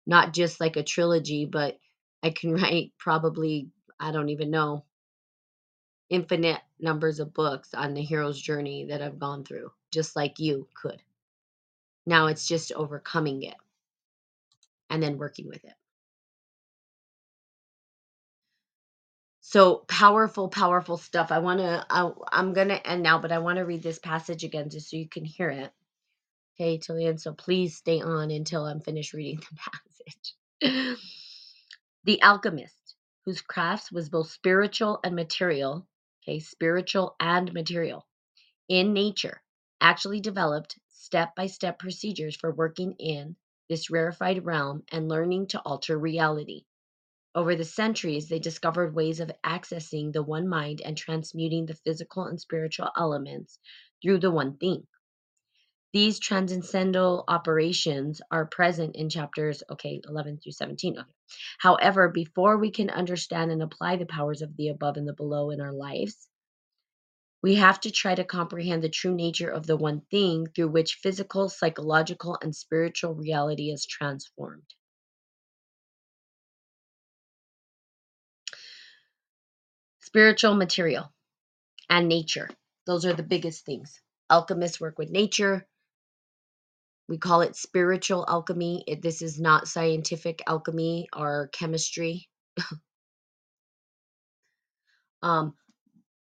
not 0.05 0.33
just 0.33 0.61
like 0.61 0.77
a 0.77 0.83
trilogy, 0.83 1.45
but 1.45 1.77
I 2.21 2.29
can 2.29 2.53
write 2.61 2.93
probably, 2.97 3.69
I 3.99 4.11
don't 4.11 4.29
even 4.29 4.51
know, 4.51 4.85
infinite 6.09 6.61
numbers 6.79 7.19
of 7.19 7.33
books 7.33 7.73
on 7.73 7.93
the 7.93 8.03
hero's 8.03 8.39
journey 8.39 8.85
that 8.85 9.01
I've 9.01 9.19
gone 9.19 9.43
through, 9.43 9.71
just 9.91 10.15
like 10.15 10.39
you 10.39 10.67
could. 10.79 11.01
Now 12.05 12.27
it's 12.27 12.47
just 12.47 12.71
overcoming 12.71 13.43
it 13.43 13.55
and 14.89 15.01
then 15.01 15.17
working 15.17 15.47
with 15.47 15.63
it. 15.65 15.73
So 19.53 19.85
powerful, 19.87 20.49
powerful 20.49 20.97
stuff. 20.97 21.31
I 21.31 21.37
want 21.37 21.59
to, 21.59 21.85
I'm 22.31 22.53
going 22.53 22.69
to 22.69 22.87
end 22.87 23.03
now, 23.03 23.19
but 23.19 23.31
I 23.31 23.37
want 23.37 23.57
to 23.57 23.65
read 23.65 23.83
this 23.83 23.99
passage 23.99 24.43
again 24.43 24.71
just 24.71 24.89
so 24.89 24.97
you 24.97 25.07
can 25.07 25.25
hear 25.25 25.51
it. 25.51 25.71
Okay, 26.55 26.79
Tillian, 26.79 27.19
so 27.19 27.33
please 27.33 27.75
stay 27.77 28.01
on 28.01 28.31
until 28.31 28.65
I'm 28.65 28.81
finished 28.81 29.13
reading 29.13 29.41
the 29.41 30.71
passage. 30.71 30.97
the 32.03 32.21
alchemist, 32.23 32.95
whose 33.25 33.41
crafts 33.41 33.91
was 33.91 34.09
both 34.09 34.31
spiritual 34.31 34.99
and 35.03 35.15
material, 35.15 35.85
okay, 36.23 36.39
spiritual 36.39 37.15
and 37.19 37.53
material, 37.53 38.07
in 38.69 38.91
nature, 38.91 39.43
actually 39.79 40.19
developed 40.19 40.79
step 40.89 41.35
by 41.35 41.45
step 41.45 41.77
procedures 41.77 42.35
for 42.35 42.51
working 42.51 42.95
in 42.97 43.35
this 43.69 43.91
rarefied 43.91 44.45
realm 44.45 44.81
and 44.91 45.09
learning 45.09 45.45
to 45.45 45.59
alter 45.59 45.95
reality. 45.95 46.65
Over 47.35 47.55
the 47.55 47.65
centuries, 47.65 48.29
they 48.29 48.37
discovered 48.37 48.93
ways 48.93 49.19
of 49.19 49.31
accessing 49.43 50.13
the 50.13 50.21
one 50.21 50.47
mind 50.47 50.81
and 50.81 50.95
transmuting 50.95 51.65
the 51.65 51.73
physical 51.73 52.25
and 52.25 52.39
spiritual 52.39 52.91
elements 52.95 53.57
through 54.01 54.19
the 54.19 54.29
one 54.29 54.57
thing. 54.57 54.85
These 55.93 56.19
transcendental 56.19 57.23
operations 57.27 58.21
are 58.29 58.45
present 58.45 58.95
in 58.95 59.09
chapters, 59.09 59.63
okay, 59.69 60.01
11 60.07 60.39
through 60.39 60.51
17. 60.51 60.99
Okay. 60.99 61.11
However, 61.59 62.09
before 62.09 62.57
we 62.57 62.71
can 62.71 62.89
understand 62.89 63.51
and 63.51 63.63
apply 63.63 63.95
the 63.95 64.05
powers 64.05 64.41
of 64.41 64.55
the 64.55 64.69
above 64.69 64.97
and 64.97 65.07
the 65.07 65.13
below 65.13 65.49
in 65.49 65.61
our 65.61 65.73
lives, 65.73 66.27
we 67.43 67.55
have 67.55 67.79
to 67.81 67.91
try 67.91 68.15
to 68.15 68.23
comprehend 68.23 68.83
the 68.83 68.89
true 68.89 69.13
nature 69.13 69.49
of 69.49 69.67
the 69.67 69.77
one 69.77 70.01
thing 70.01 70.47
through 70.47 70.69
which 70.69 70.99
physical, 71.01 71.49
psychological, 71.49 72.37
and 72.41 72.55
spiritual 72.55 73.13
reality 73.13 73.71
is 73.71 73.85
transformed. 73.85 74.73
Spiritual 80.13 80.55
material 80.55 81.13
and 81.89 82.07
nature. 82.09 82.49
Those 82.87 83.05
are 83.05 83.13
the 83.13 83.23
biggest 83.23 83.65
things. 83.65 84.01
Alchemists 84.31 84.81
work 84.81 84.97
with 84.99 85.09
nature, 85.11 85.65
We 87.09 87.19
call 87.19 87.43
it 87.43 87.55
spiritual 87.57 88.25
alchemy. 88.29 88.83
It, 88.87 89.03
this 89.03 89.21
is 89.21 89.39
not 89.39 89.69
scientific 89.69 90.41
alchemy 90.47 91.09
or 91.15 91.49
chemistry. 91.53 92.29
Um, 95.23 95.55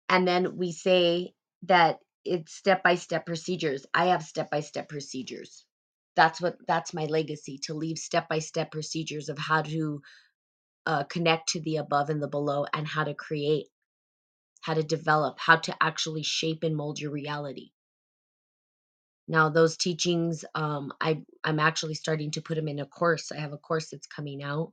and 0.08 0.28
then 0.28 0.56
we 0.56 0.72
say 0.72 1.34
that 1.64 1.98
it's 2.24 2.54
step 2.54 2.82
by 2.82 2.96
step 2.96 3.26
procedures. 3.26 3.86
I 3.94 4.06
have 4.06 4.22
step 4.22 4.50
by 4.50 4.60
step 4.60 4.88
procedures. 4.88 5.66
That's 6.16 6.40
what 6.40 6.56
that's 6.68 6.94
my 6.94 7.06
legacy 7.06 7.58
to 7.64 7.74
leave 7.74 7.98
step 7.98 8.28
by 8.28 8.40
step 8.40 8.70
procedures 8.70 9.28
of 9.28 9.38
how 9.38 9.62
to 9.62 10.02
uh, 10.86 11.04
connect 11.04 11.50
to 11.50 11.60
the 11.60 11.76
above 11.76 12.10
and 12.10 12.22
the 12.22 12.28
below 12.28 12.66
and 12.72 12.86
how 12.86 13.04
to 13.04 13.14
create, 13.14 13.66
how 14.62 14.74
to 14.74 14.82
develop, 14.82 15.38
how 15.38 15.56
to 15.56 15.76
actually 15.82 16.22
shape 16.22 16.62
and 16.64 16.76
mold 16.76 17.00
your 17.00 17.10
reality. 17.10 17.70
Now 19.28 19.48
those 19.48 19.76
teachings, 19.76 20.44
um, 20.54 20.92
I 21.00 21.22
I'm 21.44 21.58
actually 21.58 21.94
starting 21.94 22.30
to 22.32 22.42
put 22.42 22.56
them 22.56 22.68
in 22.68 22.78
a 22.80 22.86
course. 22.86 23.32
I 23.32 23.38
have 23.38 23.52
a 23.52 23.58
course 23.58 23.90
that's 23.90 24.06
coming 24.06 24.42
out, 24.42 24.72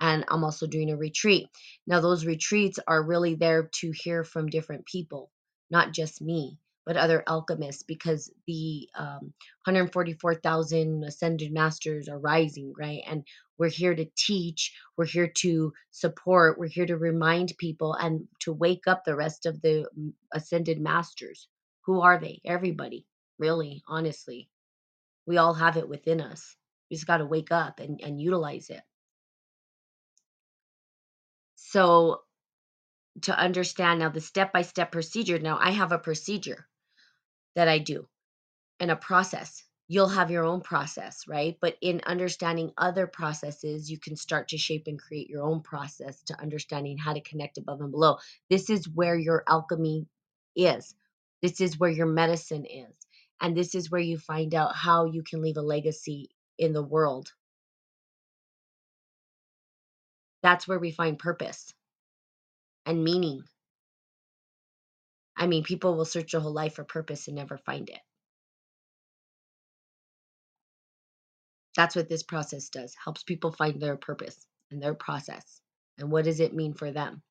and 0.00 0.24
I'm 0.28 0.44
also 0.44 0.66
doing 0.66 0.90
a 0.90 0.96
retreat. 0.96 1.48
Now 1.86 2.00
those 2.00 2.26
retreats 2.26 2.78
are 2.88 3.02
really 3.02 3.36
there 3.36 3.68
to 3.80 3.92
hear 3.92 4.24
from 4.24 4.48
different 4.48 4.86
people, 4.86 5.30
not 5.70 5.92
just 5.92 6.20
me, 6.20 6.58
but 6.84 6.96
other 6.96 7.22
alchemists, 7.28 7.82
because 7.82 8.32
the 8.46 8.88
um, 8.96 9.32
144,000 9.64 11.04
ascended 11.04 11.52
masters 11.52 12.08
are 12.08 12.18
rising, 12.18 12.72
right? 12.76 13.02
And 13.06 13.24
we're 13.58 13.68
here 13.68 13.94
to 13.94 14.06
teach, 14.16 14.74
we're 14.96 15.04
here 15.04 15.30
to 15.38 15.72
support, 15.92 16.58
we're 16.58 16.66
here 16.66 16.86
to 16.86 16.96
remind 16.96 17.54
people 17.58 17.94
and 17.94 18.26
to 18.40 18.52
wake 18.52 18.86
up 18.86 19.04
the 19.04 19.14
rest 19.14 19.46
of 19.46 19.60
the 19.62 19.88
mm, 19.96 20.12
ascended 20.32 20.80
masters. 20.80 21.48
Who 21.86 22.00
are 22.00 22.18
they? 22.18 22.40
Everybody 22.44 23.06
really, 23.38 23.82
honestly. 23.86 24.48
We 25.26 25.36
all 25.36 25.54
have 25.54 25.76
it 25.76 25.88
within 25.88 26.20
us. 26.20 26.56
We 26.90 26.96
just 26.96 27.06
got 27.06 27.18
to 27.18 27.26
wake 27.26 27.52
up 27.52 27.80
and, 27.80 28.00
and 28.02 28.20
utilize 28.20 28.70
it. 28.70 28.82
So, 31.54 32.22
to 33.22 33.38
understand 33.38 34.00
now 34.00 34.08
the 34.08 34.20
step 34.20 34.52
by 34.52 34.62
step 34.62 34.90
procedure, 34.90 35.38
now 35.38 35.58
I 35.60 35.70
have 35.70 35.92
a 35.92 35.98
procedure 35.98 36.66
that 37.56 37.68
I 37.68 37.78
do 37.78 38.06
and 38.80 38.90
a 38.90 38.96
process. 38.96 39.64
You'll 39.88 40.08
have 40.08 40.30
your 40.30 40.44
own 40.44 40.62
process, 40.62 41.24
right? 41.28 41.56
But 41.60 41.76
in 41.80 42.00
understanding 42.06 42.72
other 42.78 43.06
processes, 43.06 43.90
you 43.90 43.98
can 43.98 44.16
start 44.16 44.48
to 44.48 44.58
shape 44.58 44.84
and 44.86 44.98
create 44.98 45.28
your 45.28 45.42
own 45.42 45.60
process 45.62 46.22
to 46.24 46.40
understanding 46.40 46.98
how 46.98 47.12
to 47.12 47.20
connect 47.20 47.58
above 47.58 47.80
and 47.80 47.90
below. 47.90 48.16
This 48.50 48.70
is 48.70 48.88
where 48.88 49.16
your 49.16 49.44
alchemy 49.46 50.06
is. 50.56 50.94
This 51.42 51.60
is 51.60 51.78
where 51.78 51.90
your 51.90 52.06
medicine 52.06 52.64
is. 52.64 52.94
And 53.40 53.56
this 53.56 53.74
is 53.74 53.90
where 53.90 54.00
you 54.00 54.18
find 54.18 54.54
out 54.54 54.74
how 54.74 55.04
you 55.04 55.22
can 55.22 55.42
leave 55.42 55.56
a 55.58 55.62
legacy 55.62 56.30
in 56.58 56.72
the 56.72 56.82
world. 56.82 57.32
That's 60.42 60.66
where 60.66 60.78
we 60.78 60.90
find 60.90 61.18
purpose 61.18 61.72
and 62.86 63.04
meaning. 63.04 63.44
I 65.36 65.46
mean, 65.46 65.64
people 65.64 65.96
will 65.96 66.04
search 66.04 66.32
their 66.32 66.40
whole 66.40 66.52
life 66.52 66.74
for 66.74 66.84
purpose 66.84 67.28
and 67.28 67.36
never 67.36 67.58
find 67.58 67.88
it. 67.88 68.00
That's 71.76 71.96
what 71.96 72.08
this 72.08 72.22
process 72.22 72.68
does. 72.68 72.94
Helps 73.04 73.22
people 73.22 73.52
find 73.52 73.80
their 73.80 73.96
purpose 73.96 74.46
and 74.70 74.82
their 74.82 74.94
process. 74.94 75.60
And 75.98 76.10
what 76.10 76.24
does 76.24 76.40
it 76.40 76.54
mean 76.54 76.74
for 76.74 76.92
them? 76.92 77.22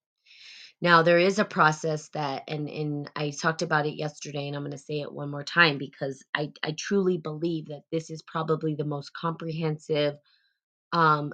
Now 0.82 1.04
there 1.04 1.20
is 1.20 1.39
a 1.39 1.45
process 1.45 2.10
that 2.10 2.43
and 2.47 2.70
and 2.70 3.10
I 3.16 3.32
talked 3.32 3.62
about 3.62 3.86
it 3.86 3.95
yesterday 3.97 4.47
and 4.47 4.56
I'm 4.56 4.64
going 4.64 4.72
to 4.72 4.78
say 4.78 5.02
it 5.02 5.12
one 5.12 5.30
more 5.30 5.43
time 5.43 5.78
because 5.78 6.24
I 6.36 6.52
I 6.64 6.76
truly 6.78 7.18
believe 7.18 7.68
that 7.68 7.84
this 7.91 8.10
is 8.10 8.22
probably 8.24 8.76
the 8.76 8.86
most 8.86 9.14
comprehensive 9.14 10.16
um 10.93 11.34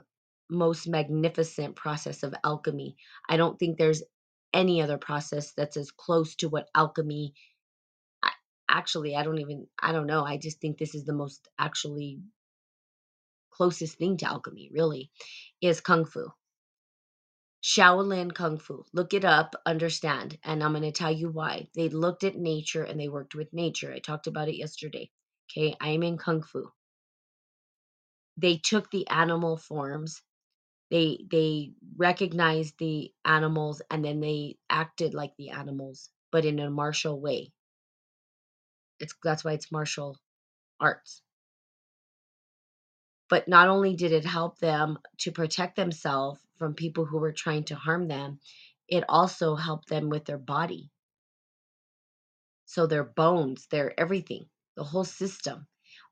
most 0.49 0.87
magnificent 0.87 1.75
process 1.75 2.23
of 2.23 2.35
alchemy. 2.43 2.97
I 3.29 3.37
don't 3.37 3.59
think 3.59 3.77
there's 3.77 4.03
any 4.53 4.81
other 4.81 4.97
process 4.97 5.53
that's 5.53 5.77
as 5.77 5.91
close 5.91 6.35
to 6.37 6.49
what 6.49 6.69
alchemy 6.75 7.33
I, 8.23 8.31
actually 8.69 9.15
I 9.15 9.23
don't 9.23 9.39
even 9.39 9.67
I 9.81 9.91
don't 9.93 10.07
know. 10.07 10.25
I 10.25 10.37
just 10.37 10.61
think 10.61 10.77
this 10.77 10.95
is 10.95 11.05
the 11.05 11.13
most 11.13 11.47
actually 11.59 12.19
closest 13.51 13.97
thing 13.97 14.17
to 14.17 14.27
alchemy 14.27 14.69
really 14.73 15.11
is 15.61 15.81
kung 15.81 16.05
fu. 16.05 16.27
Shaolin 17.63 18.33
Kung 18.33 18.59
Fu. 18.59 18.85
Look 18.93 19.13
it 19.15 19.25
up, 19.25 19.55
understand, 19.67 20.39
and 20.45 20.63
I'm 20.63 20.73
going 20.73 20.83
to 20.83 20.93
tell 20.93 21.11
you 21.11 21.29
why. 21.29 21.67
They 21.75 21.89
looked 21.89 22.23
at 22.23 22.37
nature 22.37 22.85
and 22.85 22.99
they 22.99 23.09
worked 23.09 23.35
with 23.35 23.53
nature. 23.53 23.93
I 23.93 23.99
talked 23.99 24.27
about 24.27 24.49
it 24.49 24.57
yesterday. 24.57 25.11
Okay, 25.51 25.75
I 25.81 25.89
am 25.89 26.03
in 26.03 26.17
Kung 26.19 26.43
Fu. 26.43 26.71
They 28.37 28.57
took 28.57 28.91
the 28.91 29.07
animal 29.09 29.57
forms. 29.57 30.21
They 30.91 31.25
they 31.31 31.73
recognized 31.97 32.77
the 32.79 33.13
animals 33.25 33.81
and 33.91 34.05
then 34.05 34.19
they 34.21 34.57
acted 34.69 35.13
like 35.13 35.35
the 35.37 35.49
animals, 35.51 36.09
but 36.31 36.45
in 36.45 36.59
a 36.59 36.69
martial 36.69 37.19
way. 37.19 37.51
It's 38.99 39.15
that's 39.23 39.43
why 39.43 39.53
it's 39.53 39.71
martial 39.71 40.17
arts. 40.79 41.21
But 43.29 43.47
not 43.47 43.69
only 43.69 43.95
did 43.95 44.11
it 44.11 44.25
help 44.25 44.59
them 44.59 44.99
to 45.19 45.31
protect 45.31 45.75
themselves 45.75 46.39
from 46.57 46.75
people 46.75 47.05
who 47.05 47.17
were 47.19 47.33
trying 47.33 47.65
to 47.65 47.75
harm 47.75 48.07
them, 48.07 48.39
it 48.87 49.03
also 49.09 49.55
helped 49.55 49.89
them 49.89 50.09
with 50.09 50.25
their 50.25 50.37
body. 50.37 50.91
So 52.65 52.87
their 52.87 53.03
bones, 53.03 53.67
their 53.67 53.99
everything, 53.99 54.49
the 54.75 54.83
whole 54.83 55.05
system. 55.05 55.67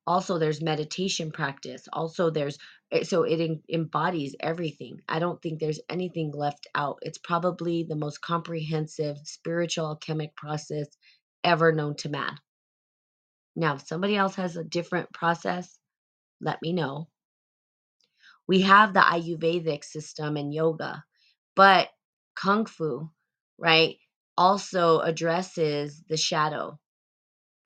Also, 0.08 0.38
there's 0.38 0.62
meditation 0.62 1.32
practice. 1.32 1.88
Also, 1.94 2.30
there's 2.30 2.58
eh, 2.92 3.04
so 3.04 3.24
it 3.24 3.62
embodies 3.70 4.36
everything. 4.40 5.02
I 5.10 5.20
don't 5.20 5.42
think 5.42 5.60
there's 5.60 5.80
anything 5.90 6.32
left 6.32 6.68
out. 6.76 7.00
It's 7.02 7.18
probably 7.18 7.84
the 7.84 7.96
most 7.96 8.22
comprehensive 8.22 9.18
spiritual 9.24 9.88
alchemic 9.88 10.36
process 10.36 10.88
ever 11.44 11.72
known 11.72 11.96
to 11.98 12.10
man. 12.10 12.38
Now, 13.56 13.76
if 13.76 13.88
somebody 13.88 14.16
else 14.16 14.36
has 14.36 14.58
a 14.58 14.64
different 14.64 15.12
process, 15.14 15.80
let 16.42 16.62
me 16.62 16.74
know. 16.74 17.08
We 18.48 18.62
have 18.62 18.94
the 18.94 19.00
Ayurvedic 19.00 19.84
system 19.84 20.38
and 20.38 20.54
yoga, 20.54 21.04
but 21.56 21.90
Kung 22.36 22.66
Fu, 22.66 23.10
right, 23.58 23.98
also 24.38 25.00
addresses 25.00 26.04
the 26.10 26.18
shadow 26.18 26.80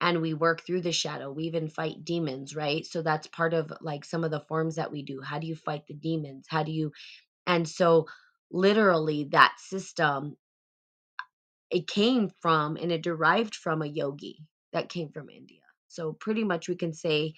and 0.00 0.20
we 0.22 0.34
work 0.34 0.66
through 0.66 0.82
the 0.82 0.92
shadow. 0.92 1.32
We 1.32 1.44
even 1.44 1.68
fight 1.68 2.04
demons, 2.04 2.56
right? 2.56 2.86
So 2.86 3.02
that's 3.02 3.26
part 3.28 3.54
of 3.54 3.72
like 3.80 4.04
some 4.04 4.24
of 4.24 4.30
the 4.30 4.44
forms 4.48 4.76
that 4.76 4.92
we 4.92 5.02
do. 5.02 5.20
How 5.22 5.38
do 5.38 5.46
you 5.46 5.56
fight 5.56 5.86
the 5.88 5.94
demons? 5.94 6.46
How 6.48 6.62
do 6.62 6.72
you, 6.72 6.92
and 7.46 7.68
so 7.68 8.06
literally 8.52 9.28
that 9.32 9.54
system, 9.58 10.36
it 11.70 11.88
came 11.88 12.30
from 12.40 12.76
and 12.76 12.92
it 12.92 13.02
derived 13.02 13.56
from 13.56 13.82
a 13.82 13.86
yogi 13.86 14.38
that 14.72 14.88
came 14.90 15.10
from 15.10 15.30
India. 15.30 15.60
So 15.88 16.14
pretty 16.14 16.44
much 16.44 16.68
we 16.68 16.76
can 16.76 16.94
say 16.94 17.34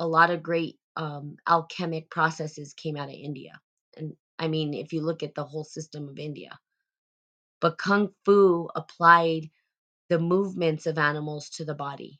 a 0.00 0.06
lot 0.06 0.30
of 0.30 0.42
great 0.42 0.76
um, 0.96 1.36
alchemic 1.48 2.10
processes 2.10 2.74
came 2.74 2.96
out 2.96 3.08
of 3.08 3.14
India. 3.16 3.52
And 3.96 4.14
I 4.38 4.48
mean, 4.48 4.74
if 4.74 4.92
you 4.92 5.02
look 5.02 5.22
at 5.22 5.34
the 5.34 5.44
whole 5.44 5.64
system 5.64 6.08
of 6.08 6.18
India, 6.18 6.58
but 7.60 7.78
Kung 7.78 8.10
Fu 8.24 8.68
applied 8.76 9.50
the 10.08 10.18
movements 10.18 10.86
of 10.86 10.98
animals 10.98 11.50
to 11.50 11.64
the 11.64 11.74
body. 11.74 12.18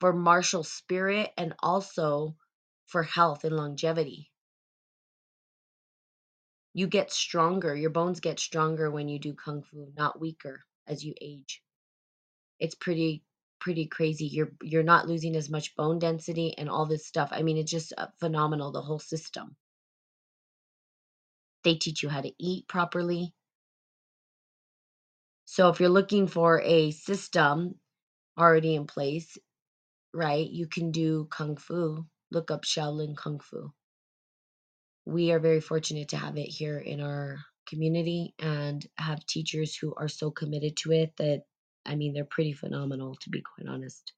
for 0.00 0.12
martial 0.12 0.64
spirit 0.64 1.32
and 1.38 1.54
also 1.60 2.36
for 2.86 3.02
health 3.02 3.44
and 3.44 3.56
longevity. 3.56 4.30
You 6.74 6.86
get 6.88 7.12
stronger, 7.12 7.74
your 7.76 7.90
bones 7.90 8.20
get 8.20 8.40
stronger 8.40 8.90
when 8.90 9.08
you 9.08 9.18
do 9.18 9.34
kung 9.34 9.62
fu, 9.62 9.92
not 9.96 10.20
weaker 10.20 10.64
as 10.86 11.04
you 11.04 11.14
age. 11.20 11.62
It's 12.60 12.74
pretty 12.74 13.24
pretty 13.60 13.86
crazy. 13.86 14.26
You're 14.26 14.52
you're 14.62 14.82
not 14.84 15.08
losing 15.08 15.36
as 15.36 15.50
much 15.50 15.76
bone 15.76 15.98
density 15.98 16.56
and 16.58 16.70
all 16.70 16.86
this 16.86 17.06
stuff. 17.06 17.30
I 17.32 17.42
mean, 17.42 17.58
it's 17.58 17.70
just 17.70 17.92
uh, 17.98 18.08
phenomenal 18.20 18.72
the 18.72 18.82
whole 18.82 18.98
system. 19.00 19.56
They 21.64 21.76
teach 21.76 22.02
you 22.02 22.08
how 22.10 22.22
to 22.22 22.32
eat 22.38 22.68
properly. 22.68 23.34
So 25.46 25.68
if 25.70 25.80
you're 25.80 25.88
looking 25.88 26.26
for 26.26 26.60
a 26.60 26.90
system 26.90 27.76
already 28.38 28.74
in 28.74 28.86
place, 28.86 29.38
right? 30.12 30.48
You 30.48 30.66
can 30.66 30.90
do 30.90 31.26
kung 31.30 31.56
fu. 31.56 32.04
Look 32.32 32.50
up 32.50 32.64
Shaolin 32.64 33.16
Kung 33.16 33.38
Fu. 33.38 33.72
We 35.06 35.30
are 35.30 35.38
very 35.38 35.60
fortunate 35.60 36.08
to 36.08 36.16
have 36.16 36.36
it 36.36 36.48
here 36.48 36.78
in 36.78 37.00
our 37.00 37.38
community 37.68 38.34
and 38.40 38.84
have 38.98 39.24
teachers 39.26 39.76
who 39.76 39.94
are 39.96 40.08
so 40.08 40.30
committed 40.32 40.76
to 40.78 40.92
it 40.92 41.16
that 41.18 41.44
I 41.84 41.94
mean 41.94 42.12
they're 42.12 42.24
pretty 42.24 42.52
phenomenal 42.52 43.14
to 43.20 43.30
be 43.30 43.42
quite 43.42 43.68
honest. 43.68 44.12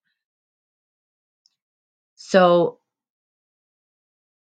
So 2.17 2.81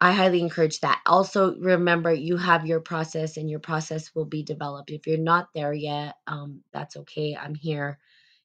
I 0.03 0.13
highly 0.13 0.41
encourage 0.41 0.79
that. 0.79 0.99
Also, 1.05 1.55
remember 1.57 2.11
you 2.11 2.35
have 2.35 2.65
your 2.65 2.79
process 2.79 3.37
and 3.37 3.47
your 3.47 3.59
process 3.59 4.15
will 4.15 4.25
be 4.25 4.41
developed. 4.41 4.89
If 4.89 5.05
you're 5.05 5.19
not 5.19 5.49
there 5.53 5.73
yet, 5.73 6.15
um, 6.25 6.63
that's 6.73 6.97
okay. 6.97 7.37
I'm 7.39 7.53
here. 7.53 7.99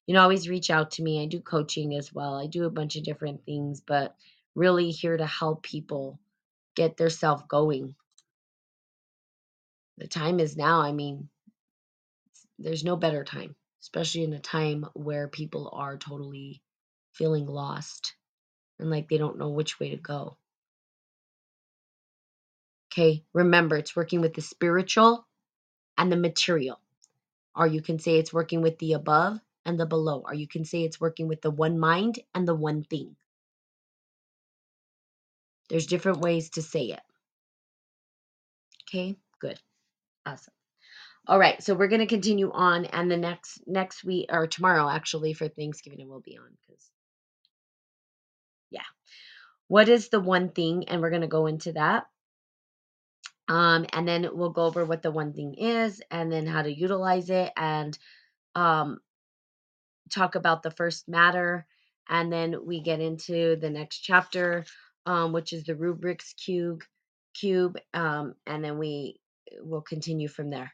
You 0.06 0.12
know, 0.12 0.20
always 0.20 0.50
reach 0.50 0.68
out 0.68 0.90
to 0.92 1.02
me. 1.02 1.22
I 1.22 1.26
do 1.26 1.40
coaching 1.40 1.94
as 1.94 2.12
well. 2.12 2.34
I 2.34 2.46
do 2.46 2.66
a 2.66 2.70
bunch 2.70 2.96
of 2.96 3.04
different 3.04 3.46
things, 3.46 3.80
but 3.80 4.14
really 4.54 4.90
here 4.90 5.16
to 5.16 5.24
help 5.24 5.62
people 5.62 6.20
get 6.74 6.98
their 6.98 7.08
self 7.08 7.48
going. 7.48 7.94
The 9.96 10.08
time 10.08 10.40
is 10.40 10.58
now. 10.58 10.82
I 10.82 10.92
mean, 10.92 11.30
there's 12.58 12.84
no 12.84 12.96
better 12.96 13.24
time, 13.24 13.56
especially 13.80 14.24
in 14.24 14.34
a 14.34 14.40
time 14.40 14.84
where 14.92 15.26
people 15.26 15.70
are 15.72 15.96
totally 15.96 16.62
feeling 17.12 17.46
lost 17.46 18.14
and 18.78 18.90
like 18.90 19.08
they 19.08 19.16
don't 19.16 19.38
know 19.38 19.48
which 19.48 19.80
way 19.80 19.88
to 19.88 19.96
go. 19.96 20.36
Okay, 22.96 23.24
remember 23.34 23.76
it's 23.76 23.94
working 23.94 24.22
with 24.22 24.32
the 24.32 24.40
spiritual 24.40 25.26
and 25.98 26.10
the 26.10 26.16
material. 26.16 26.80
Or 27.54 27.66
you 27.66 27.82
can 27.82 27.98
say 27.98 28.16
it's 28.16 28.32
working 28.32 28.62
with 28.62 28.78
the 28.78 28.94
above 28.94 29.38
and 29.66 29.78
the 29.78 29.84
below. 29.84 30.22
Or 30.26 30.32
you 30.32 30.48
can 30.48 30.64
say 30.64 30.82
it's 30.82 30.98
working 30.98 31.28
with 31.28 31.42
the 31.42 31.50
one 31.50 31.78
mind 31.78 32.18
and 32.34 32.48
the 32.48 32.54
one 32.54 32.84
thing. 32.84 33.14
There's 35.68 35.86
different 35.86 36.20
ways 36.20 36.48
to 36.50 36.62
say 36.62 36.84
it. 36.86 37.00
Okay, 38.88 39.16
good. 39.40 39.60
Awesome. 40.24 40.54
All 41.26 41.38
right, 41.38 41.62
so 41.62 41.74
we're 41.74 41.88
going 41.88 42.00
to 42.00 42.06
continue 42.06 42.50
on 42.50 42.86
and 42.86 43.10
the 43.10 43.18
next 43.18 43.60
next 43.66 44.04
week 44.04 44.26
or 44.32 44.46
tomorrow 44.46 44.88
actually 44.88 45.34
for 45.34 45.48
Thanksgiving 45.48 46.00
it 46.00 46.08
will 46.08 46.20
be 46.20 46.38
on 46.38 46.56
cuz 46.66 46.90
yeah. 48.70 48.88
What 49.68 49.90
is 49.90 50.08
the 50.08 50.20
one 50.20 50.50
thing 50.50 50.88
and 50.88 51.02
we're 51.02 51.10
going 51.10 51.22
to 51.22 51.28
go 51.28 51.46
into 51.46 51.72
that. 51.72 52.06
Um, 53.48 53.86
and 53.92 54.06
then 54.06 54.28
we'll 54.32 54.50
go 54.50 54.64
over 54.64 54.84
what 54.84 55.02
the 55.02 55.10
one 55.10 55.32
thing 55.32 55.54
is 55.54 56.02
and 56.10 56.32
then 56.32 56.46
how 56.46 56.62
to 56.62 56.72
utilize 56.72 57.30
it 57.30 57.52
and 57.56 57.96
um, 58.54 58.98
talk 60.12 60.34
about 60.34 60.62
the 60.62 60.70
first 60.72 61.08
matter. 61.08 61.66
And 62.08 62.32
then 62.32 62.66
we 62.66 62.80
get 62.80 63.00
into 63.00 63.56
the 63.56 63.70
next 63.70 64.00
chapter, 64.00 64.64
um, 65.06 65.32
which 65.32 65.52
is 65.52 65.64
the 65.64 65.76
rubrics 65.76 66.34
cube, 66.34 66.82
cube, 67.34 67.76
um, 67.94 68.34
and 68.46 68.64
then 68.64 68.78
we 68.78 69.20
will 69.60 69.82
continue 69.82 70.28
from 70.28 70.50
there. 70.50 70.72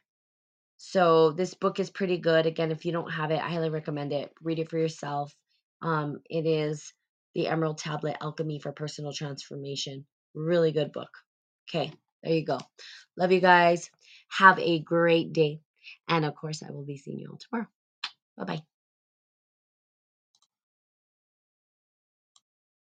So 0.78 1.30
this 1.30 1.54
book 1.54 1.78
is 1.78 1.90
pretty 1.90 2.18
good. 2.18 2.46
Again, 2.46 2.72
if 2.72 2.84
you 2.84 2.92
don't 2.92 3.10
have 3.12 3.30
it, 3.30 3.40
I 3.40 3.50
highly 3.50 3.70
recommend 3.70 4.12
it. 4.12 4.32
Read 4.42 4.58
it 4.58 4.68
for 4.68 4.78
yourself. 4.78 5.32
Um, 5.80 6.20
it 6.28 6.46
is 6.46 6.92
the 7.34 7.48
Emerald 7.48 7.78
Tablet 7.78 8.16
Alchemy 8.20 8.58
for 8.58 8.72
Personal 8.72 9.12
Transformation. 9.12 10.06
Really 10.34 10.72
good 10.72 10.92
book. 10.92 11.10
Okay. 11.68 11.92
There 12.22 12.32
you 12.32 12.44
go. 12.44 12.58
Love 13.16 13.32
you 13.32 13.40
guys. 13.40 13.90
Have 14.38 14.58
a 14.58 14.78
great 14.80 15.32
day. 15.32 15.60
And 16.08 16.24
of 16.24 16.34
course, 16.34 16.62
I 16.62 16.70
will 16.70 16.84
be 16.84 16.96
seeing 16.96 17.18
you 17.18 17.30
all 17.30 17.38
tomorrow. 17.38 17.68
Bye 18.36 18.44
bye. 18.44 18.71